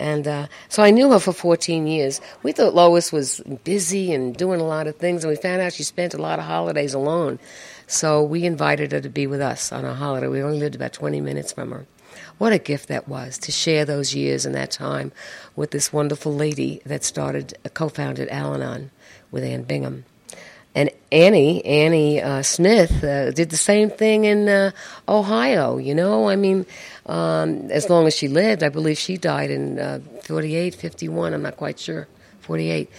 And 0.01 0.27
uh, 0.27 0.47
so 0.67 0.81
I 0.81 0.89
knew 0.89 1.11
her 1.11 1.19
for 1.19 1.31
14 1.31 1.85
years. 1.85 2.19
We 2.41 2.51
thought 2.51 2.73
Lois 2.73 3.11
was 3.11 3.39
busy 3.63 4.13
and 4.13 4.35
doing 4.35 4.59
a 4.59 4.65
lot 4.65 4.87
of 4.87 4.95
things, 4.97 5.23
and 5.23 5.29
we 5.29 5.37
found 5.37 5.61
out 5.61 5.73
she 5.73 5.83
spent 5.83 6.13
a 6.15 6.21
lot 6.21 6.39
of 6.39 6.45
holidays 6.45 6.93
alone. 6.93 7.39
So 7.85 8.23
we 8.23 8.43
invited 8.43 8.91
her 8.93 9.01
to 9.01 9.09
be 9.09 9.27
with 9.27 9.41
us 9.41 9.71
on 9.71 9.85
a 9.85 9.93
holiday. 9.93 10.27
We 10.27 10.41
only 10.41 10.59
lived 10.59 10.75
about 10.75 10.93
20 10.93 11.21
minutes 11.21 11.53
from 11.53 11.71
her. 11.71 11.85
What 12.39 12.51
a 12.51 12.57
gift 12.57 12.87
that 12.89 13.07
was 13.07 13.37
to 13.39 13.51
share 13.51 13.85
those 13.85 14.15
years 14.15 14.45
and 14.45 14.55
that 14.55 14.71
time 14.71 15.11
with 15.55 15.71
this 15.71 15.93
wonderful 15.93 16.33
lady 16.33 16.81
that 16.85 17.03
started, 17.03 17.53
uh, 17.63 17.69
co 17.69 17.87
founded 17.87 18.27
Al 18.29 18.55
Anon 18.55 18.89
with 19.29 19.43
Ann 19.43 19.63
Bingham. 19.63 20.05
And 20.73 20.89
Annie, 21.11 21.63
Annie 21.65 22.21
uh, 22.21 22.43
Smith, 22.43 23.03
uh, 23.03 23.31
did 23.31 23.49
the 23.49 23.57
same 23.57 23.89
thing 23.89 24.23
in 24.23 24.47
uh, 24.47 24.71
Ohio. 25.07 25.77
You 25.77 25.93
know, 25.93 26.29
I 26.29 26.37
mean, 26.37 26.65
um, 27.07 27.69
as 27.71 27.89
long 27.89 28.07
as 28.07 28.15
she 28.15 28.29
lived, 28.29 28.63
I 28.63 28.69
believe 28.69 28.97
she 28.97 29.17
died 29.17 29.51
in 29.51 29.79
uh, 29.79 29.99
48, 30.23 30.73
51. 30.73 31.33
I'm 31.33 31.41
not 31.41 31.57
quite 31.57 31.77
sure, 31.77 32.07
48. 32.41 32.89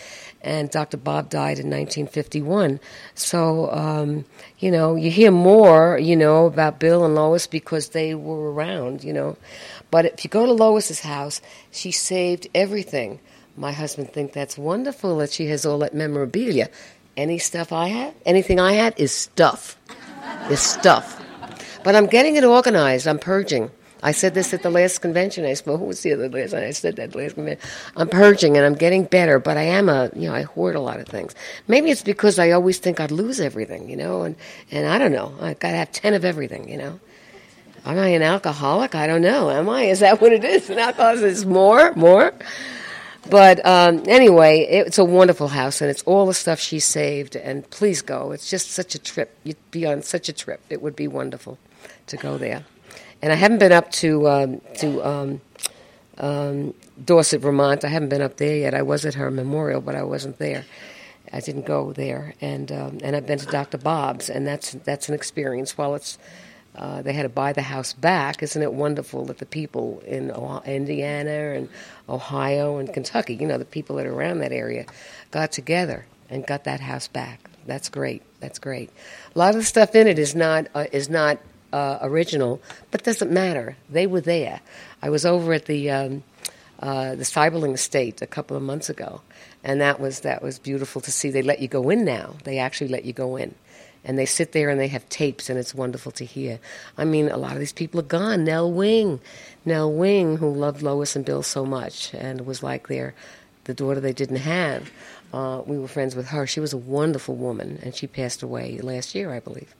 and 0.42 0.70
Dr. 0.70 0.96
Bob 0.96 1.30
died 1.30 1.58
in 1.58 1.70
1951. 1.70 2.80
So, 3.14 3.70
um, 3.70 4.24
you 4.58 4.70
know, 4.70 4.96
you 4.96 5.10
hear 5.10 5.30
more, 5.30 5.98
you 5.98 6.16
know, 6.16 6.46
about 6.46 6.80
Bill 6.80 7.04
and 7.04 7.14
Lois 7.14 7.46
because 7.46 7.90
they 7.90 8.14
were 8.14 8.52
around, 8.52 9.04
you 9.04 9.12
know. 9.12 9.36
But 9.90 10.06
if 10.06 10.24
you 10.24 10.30
go 10.30 10.44
to 10.46 10.52
Lois's 10.52 11.00
house, 11.00 11.40
she 11.70 11.90
saved 11.92 12.48
everything. 12.54 13.20
My 13.56 13.72
husband 13.72 14.12
thinks 14.12 14.34
that's 14.34 14.58
wonderful 14.58 15.18
that 15.18 15.30
she 15.30 15.46
has 15.46 15.64
all 15.64 15.78
that 15.78 15.94
memorabilia. 15.94 16.68
Any 17.16 17.38
stuff 17.38 17.72
I 17.72 17.88
had, 17.88 18.14
anything 18.24 18.58
I 18.58 18.72
had 18.72 18.98
is 18.98 19.12
stuff. 19.12 19.76
Is 20.50 20.60
stuff. 20.60 21.20
But 21.84 21.94
I'm 21.94 22.06
getting 22.06 22.36
it 22.36 22.44
organized. 22.44 23.06
I'm 23.06 23.18
purging. 23.18 23.70
I 24.04 24.10
said 24.12 24.34
this 24.34 24.52
at 24.52 24.62
the 24.62 24.70
last 24.70 24.98
convention. 24.98 25.44
I 25.44 25.54
spoke. 25.54 25.78
Who 25.78 25.86
was 25.86 26.02
the 26.02 26.12
other 26.12 26.28
last? 26.28 26.54
I 26.54 26.70
said 26.72 26.96
that 26.96 27.14
last 27.14 27.34
convention. 27.34 27.68
I'm 27.96 28.08
purging 28.08 28.56
and 28.56 28.66
I'm 28.66 28.74
getting 28.74 29.04
better, 29.04 29.38
but 29.38 29.56
I 29.56 29.62
am 29.62 29.88
a 29.88 30.10
you 30.14 30.28
know 30.28 30.34
I 30.34 30.42
hoard 30.42 30.74
a 30.74 30.80
lot 30.80 30.98
of 30.98 31.06
things. 31.06 31.34
Maybe 31.68 31.90
it's 31.90 32.02
because 32.02 32.38
I 32.38 32.50
always 32.50 32.78
think 32.78 32.98
I'd 32.98 33.12
lose 33.12 33.40
everything, 33.40 33.88
you 33.88 33.96
know, 33.96 34.22
and 34.22 34.34
and 34.70 34.88
I 34.88 34.98
don't 34.98 35.12
know. 35.12 35.34
I've 35.40 35.60
gotta 35.60 35.76
have 35.76 35.92
ten 35.92 36.14
of 36.14 36.24
everything, 36.24 36.68
you 36.68 36.78
know. 36.78 36.98
Am 37.84 37.98
I 37.98 38.08
an 38.08 38.22
alcoholic? 38.22 38.94
I 38.94 39.06
don't 39.06 39.22
know. 39.22 39.50
Am 39.50 39.68
I? 39.68 39.84
Is 39.84 40.00
that 40.00 40.20
what 40.20 40.32
it 40.32 40.44
is? 40.44 40.70
An 40.70 40.78
alcoholic 40.78 41.22
is 41.22 41.44
more, 41.44 41.92
more. 41.94 42.32
But 43.28 43.64
um, 43.64 44.02
anyway, 44.06 44.60
it's 44.60 44.98
a 44.98 45.04
wonderful 45.04 45.48
house, 45.48 45.80
and 45.80 45.90
it's 45.90 46.02
all 46.02 46.26
the 46.26 46.34
stuff 46.34 46.58
she 46.58 46.80
saved. 46.80 47.36
And 47.36 47.68
please 47.70 48.02
go. 48.02 48.32
It's 48.32 48.50
just 48.50 48.70
such 48.70 48.94
a 48.94 48.98
trip. 48.98 49.36
You'd 49.44 49.70
be 49.70 49.86
on 49.86 50.02
such 50.02 50.28
a 50.28 50.32
trip. 50.32 50.60
It 50.68 50.82
would 50.82 50.96
be 50.96 51.08
wonderful 51.08 51.58
to 52.08 52.16
go 52.16 52.36
there 52.36 52.64
and 53.22 53.32
I 53.32 53.36
haven't 53.36 53.58
been 53.58 53.72
up 53.72 53.90
to 53.92 54.28
um, 54.28 54.60
to 54.78 55.06
um, 55.06 55.40
um, 56.18 56.74
Dorset, 57.02 57.40
Vermont. 57.40 57.84
I 57.84 57.88
haven't 57.88 58.08
been 58.08 58.20
up 58.20 58.36
there 58.36 58.56
yet. 58.56 58.74
I 58.74 58.82
was 58.82 59.06
at 59.06 59.14
her 59.14 59.30
memorial, 59.30 59.80
but 59.80 59.94
I 59.94 60.02
wasn't 60.02 60.38
there. 60.38 60.64
I 61.32 61.40
didn't 61.40 61.64
go 61.64 61.92
there, 61.92 62.34
and 62.40 62.70
um, 62.72 62.98
and 63.02 63.14
I've 63.14 63.26
been 63.26 63.38
to 63.38 63.46
Dr. 63.46 63.78
Bob's, 63.78 64.28
and 64.28 64.46
that's 64.46 64.72
that's 64.72 65.08
an 65.08 65.14
experience. 65.14 65.78
While 65.78 65.94
it's 65.94 66.18
uh, 66.74 67.02
they 67.02 67.12
had 67.12 67.24
to 67.24 67.28
buy 67.28 67.52
the 67.52 67.62
house 67.62 67.92
back, 67.92 68.42
isn't 68.42 68.62
it 68.62 68.72
wonderful 68.72 69.26
that 69.26 69.38
the 69.38 69.46
people 69.46 70.02
in 70.06 70.30
Indiana 70.64 71.52
and 71.54 71.68
Ohio 72.08 72.78
and 72.78 72.92
Kentucky, 72.92 73.34
you 73.34 73.46
know, 73.46 73.58
the 73.58 73.64
people 73.64 73.96
that 73.96 74.06
are 74.06 74.14
around 74.14 74.38
that 74.38 74.52
area, 74.52 74.86
got 75.30 75.52
together 75.52 76.06
and 76.30 76.46
got 76.46 76.64
that 76.64 76.80
house 76.80 77.08
back. 77.08 77.50
That's 77.66 77.88
great. 77.88 78.22
That's 78.40 78.58
great. 78.58 78.90
A 79.34 79.38
lot 79.38 79.50
of 79.50 79.60
the 79.60 79.66
stuff 79.66 79.94
in 79.94 80.06
it 80.06 80.18
is 80.18 80.34
not 80.34 80.66
uh, 80.74 80.86
is 80.92 81.08
not 81.08 81.38
uh, 81.72 81.98
original, 82.02 82.60
but 82.90 83.04
doesn't 83.04 83.30
matter. 83.30 83.76
They 83.88 84.06
were 84.06 84.20
there. 84.20 84.60
I 85.00 85.10
was 85.10 85.24
over 85.24 85.52
at 85.52 85.66
the 85.66 85.90
um, 85.90 86.24
uh, 86.80 87.14
the 87.14 87.24
Seiberling 87.24 87.74
estate 87.74 88.22
a 88.22 88.26
couple 88.26 88.56
of 88.56 88.62
months 88.62 88.90
ago, 88.90 89.20
and 89.62 89.80
that 89.80 90.00
was 90.00 90.20
that 90.20 90.42
was 90.42 90.58
beautiful 90.58 91.00
to 91.02 91.12
see. 91.12 91.30
They 91.30 91.42
let 91.42 91.60
you 91.60 91.68
go 91.68 91.90
in 91.90 92.04
now. 92.04 92.34
They 92.44 92.58
actually 92.58 92.88
let 92.88 93.04
you 93.04 93.12
go 93.12 93.36
in, 93.36 93.54
and 94.04 94.18
they 94.18 94.26
sit 94.26 94.52
there 94.52 94.68
and 94.68 94.80
they 94.80 94.88
have 94.88 95.08
tapes, 95.08 95.48
and 95.48 95.58
it's 95.58 95.74
wonderful 95.74 96.12
to 96.12 96.24
hear. 96.24 96.58
I 96.98 97.04
mean, 97.04 97.28
a 97.28 97.36
lot 97.36 97.52
of 97.52 97.58
these 97.58 97.72
people 97.72 98.00
are 98.00 98.04
gone. 98.04 98.44
Nell 98.44 98.70
Wing, 98.70 99.20
Nell 99.64 99.92
Wing, 99.92 100.36
who 100.36 100.52
loved 100.52 100.82
Lois 100.82 101.14
and 101.16 101.24
Bill 101.24 101.42
so 101.42 101.64
much, 101.64 102.12
and 102.14 102.46
was 102.46 102.62
like 102.62 102.88
their 102.88 103.14
the 103.64 103.74
daughter 103.74 104.00
they 104.00 104.12
didn't 104.12 104.36
have. 104.36 104.90
Uh, 105.32 105.62
we 105.64 105.78
were 105.78 105.88
friends 105.88 106.14
with 106.16 106.26
her. 106.28 106.46
She 106.46 106.60
was 106.60 106.72
a 106.72 106.76
wonderful 106.78 107.36
woman, 107.36 107.78
and 107.82 107.94
she 107.94 108.06
passed 108.06 108.42
away 108.42 108.78
last 108.78 109.14
year, 109.14 109.32
I 109.32 109.40
believe. 109.40 109.74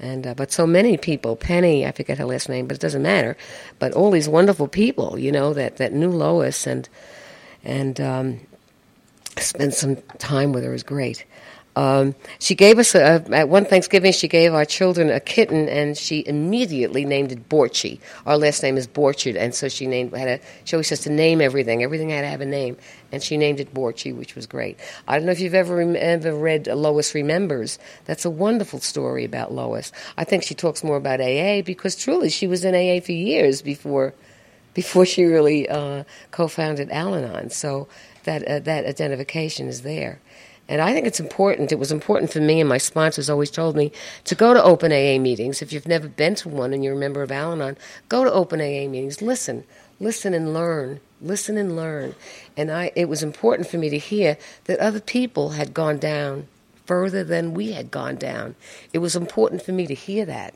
And 0.00 0.26
uh, 0.26 0.34
but 0.34 0.52
so 0.52 0.66
many 0.66 0.96
people, 0.96 1.36
Penny, 1.36 1.86
I 1.86 1.92
forget 1.92 2.18
her 2.18 2.24
last 2.24 2.48
name, 2.48 2.66
but 2.66 2.76
it 2.76 2.80
doesn't 2.80 3.02
matter. 3.02 3.36
But 3.78 3.92
all 3.92 4.10
these 4.10 4.28
wonderful 4.28 4.68
people, 4.68 5.18
you 5.18 5.32
know, 5.32 5.52
that 5.54 5.76
that 5.76 5.92
knew 5.92 6.10
Lois 6.10 6.66
and 6.66 6.88
and 7.64 8.00
um, 8.00 8.40
spent 9.36 9.74
some 9.74 9.96
time 10.18 10.52
with 10.52 10.64
her 10.64 10.72
is 10.72 10.82
great. 10.82 11.24
Um, 11.78 12.16
she 12.40 12.56
gave 12.56 12.80
us 12.80 12.96
a, 12.96 13.24
at 13.30 13.48
one 13.48 13.64
Thanksgiving. 13.64 14.10
She 14.10 14.26
gave 14.26 14.52
our 14.52 14.64
children 14.64 15.10
a 15.10 15.20
kitten, 15.20 15.68
and 15.68 15.96
she 15.96 16.24
immediately 16.26 17.04
named 17.04 17.30
it 17.30 17.48
Borchy. 17.48 18.00
Our 18.26 18.36
last 18.36 18.64
name 18.64 18.76
is 18.76 18.88
Borchard, 18.88 19.36
and 19.36 19.54
so 19.54 19.68
she 19.68 19.86
named 19.86 20.12
had 20.12 20.26
a. 20.28 20.40
She 20.64 20.74
always 20.74 20.88
has 20.88 21.02
to 21.02 21.10
name 21.10 21.40
everything. 21.40 21.84
Everything 21.84 22.10
had 22.10 22.22
to 22.22 22.26
have 22.26 22.40
a 22.40 22.46
name, 22.46 22.76
and 23.12 23.22
she 23.22 23.36
named 23.36 23.60
it 23.60 23.72
Borchy, 23.72 24.12
which 24.12 24.34
was 24.34 24.44
great. 24.44 24.76
I 25.06 25.16
don't 25.16 25.26
know 25.26 25.30
if 25.30 25.38
you've 25.38 25.54
ever 25.54 25.80
ever 25.80 26.34
read 26.34 26.66
Lois 26.66 27.14
Remembers. 27.14 27.78
That's 28.06 28.24
a 28.24 28.30
wonderful 28.30 28.80
story 28.80 29.24
about 29.24 29.52
Lois. 29.52 29.92
I 30.16 30.24
think 30.24 30.42
she 30.42 30.56
talks 30.56 30.82
more 30.82 30.96
about 30.96 31.20
AA 31.20 31.62
because 31.62 31.94
truly 31.94 32.28
she 32.28 32.48
was 32.48 32.64
in 32.64 32.74
AA 32.74 33.00
for 33.00 33.12
years 33.12 33.62
before 33.62 34.14
before 34.74 35.06
she 35.06 35.24
really 35.24 35.68
uh, 35.68 36.02
co-founded 36.32 36.90
Al-Anon. 36.90 37.50
So 37.50 37.86
that 38.24 38.42
uh, 38.48 38.58
that 38.60 38.84
identification 38.84 39.68
is 39.68 39.82
there. 39.82 40.20
And 40.68 40.82
I 40.82 40.92
think 40.92 41.06
it's 41.06 41.20
important. 41.20 41.72
It 41.72 41.78
was 41.78 41.90
important 41.90 42.30
for 42.30 42.40
me, 42.40 42.60
and 42.60 42.68
my 42.68 42.76
sponsors 42.76 43.30
always 43.30 43.50
told 43.50 43.74
me 43.74 43.90
to 44.24 44.34
go 44.34 44.52
to 44.52 44.62
open 44.62 44.92
AA 44.92 45.18
meetings. 45.18 45.62
If 45.62 45.72
you've 45.72 45.88
never 45.88 46.08
been 46.08 46.34
to 46.36 46.48
one 46.48 46.74
and 46.74 46.84
you're 46.84 46.94
a 46.94 46.98
member 46.98 47.22
of 47.22 47.32
Al 47.32 47.52
Anon, 47.52 47.78
go 48.08 48.22
to 48.24 48.32
open 48.32 48.60
AA 48.60 48.86
meetings. 48.86 49.22
Listen, 49.22 49.64
listen 49.98 50.34
and 50.34 50.52
learn. 50.52 51.00
Listen 51.22 51.56
and 51.56 51.74
learn. 51.74 52.14
And 52.56 52.70
I, 52.70 52.92
it 52.94 53.08
was 53.08 53.22
important 53.22 53.68
for 53.68 53.78
me 53.78 53.88
to 53.88 53.98
hear 53.98 54.36
that 54.64 54.78
other 54.78 55.00
people 55.00 55.50
had 55.50 55.72
gone 55.72 55.98
down 55.98 56.48
further 56.84 57.24
than 57.24 57.54
we 57.54 57.72
had 57.72 57.90
gone 57.90 58.16
down. 58.16 58.54
It 58.92 58.98
was 58.98 59.16
important 59.16 59.62
for 59.62 59.72
me 59.72 59.86
to 59.86 59.94
hear 59.94 60.26
that, 60.26 60.54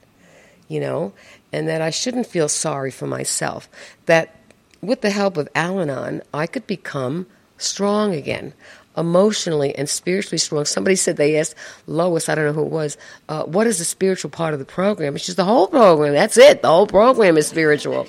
you 0.69 0.79
know, 0.79 1.15
and 1.53 1.67
that 1.69 1.81
I 1.81 1.91
shouldn't 1.91 2.27
feel 2.27 2.49
sorry 2.49 2.91
for 2.91 3.07
myself. 3.07 3.69
That 4.07 4.37
with 4.83 5.01
the 5.01 5.11
help 5.11 5.37
of 5.39 5.49
Al 5.55 5.81
Anon, 5.81 6.23
I 6.35 6.47
could 6.47 6.67
become 6.67 7.27
strong 7.59 8.15
again 8.15 8.53
emotionally 8.97 9.75
and 9.75 9.89
spiritually 9.89 10.39
strong. 10.39 10.65
Somebody 10.65 10.97
said 10.97 11.17
they 11.17 11.39
asked 11.39 11.55
Lois, 11.87 12.29
I 12.29 12.35
don't 12.35 12.47
know 12.47 12.53
who 12.53 12.67
it 12.67 12.73
was, 12.73 12.97
uh, 13.29 13.45
what 13.45 13.67
is 13.67 13.79
the 13.79 13.85
spiritual 13.85 14.31
part 14.31 14.53
of 14.53 14.59
the 14.59 14.67
program? 14.67 15.17
It's 15.17 15.27
just 15.27 15.37
the 15.37 15.45
whole 15.45 15.67
program. 15.67 16.13
That's 16.13 16.37
it. 16.37 16.63
The 16.63 16.69
whole 16.69 16.87
program 16.87 17.37
is 17.37 17.47
spiritual, 17.47 18.07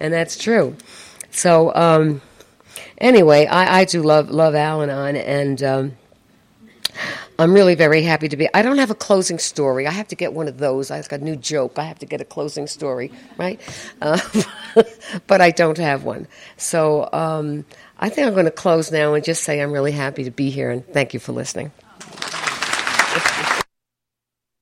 and 0.00 0.12
that's 0.12 0.36
true. 0.36 0.76
So 1.30 1.74
um, 1.74 2.20
anyway, 2.98 3.46
I, 3.46 3.80
I, 3.80 3.84
do 3.84 4.02
love 4.02 4.30
love 4.30 4.54
Al-Anon, 4.54 5.16
and 5.16 5.62
um, 5.62 5.96
I'm 7.38 7.52
really 7.52 7.74
very 7.74 8.02
happy 8.02 8.28
to 8.28 8.36
be. 8.36 8.48
I 8.54 8.62
don't 8.62 8.78
have 8.78 8.90
a 8.90 8.94
closing 8.94 9.38
story. 9.38 9.86
I 9.86 9.90
have 9.90 10.08
to 10.08 10.14
get 10.16 10.32
one 10.32 10.48
of 10.48 10.58
those. 10.58 10.90
I've 10.90 11.08
got 11.08 11.20
a 11.20 11.24
new 11.24 11.36
joke. 11.36 11.78
I 11.78 11.84
have 11.84 11.98
to 11.98 12.06
get 12.06 12.20
a 12.20 12.24
closing 12.24 12.66
story, 12.66 13.12
right? 13.36 13.60
Uh, 14.00 14.18
but 15.26 15.40
I 15.40 15.50
don't 15.50 15.78
have 15.78 16.04
one. 16.04 16.28
So 16.56 17.08
um, 17.12 17.66
I 17.98 18.08
think 18.08 18.26
I'm 18.26 18.34
going 18.34 18.44
to 18.44 18.50
close 18.50 18.92
now 18.92 19.14
and 19.14 19.24
just 19.24 19.42
say 19.42 19.60
I'm 19.60 19.72
really 19.72 19.92
happy 19.92 20.24
to 20.24 20.30
be 20.30 20.50
here 20.50 20.70
and 20.70 20.86
thank 20.86 21.14
you 21.14 21.20
for 21.20 21.32
listening. 21.32 21.72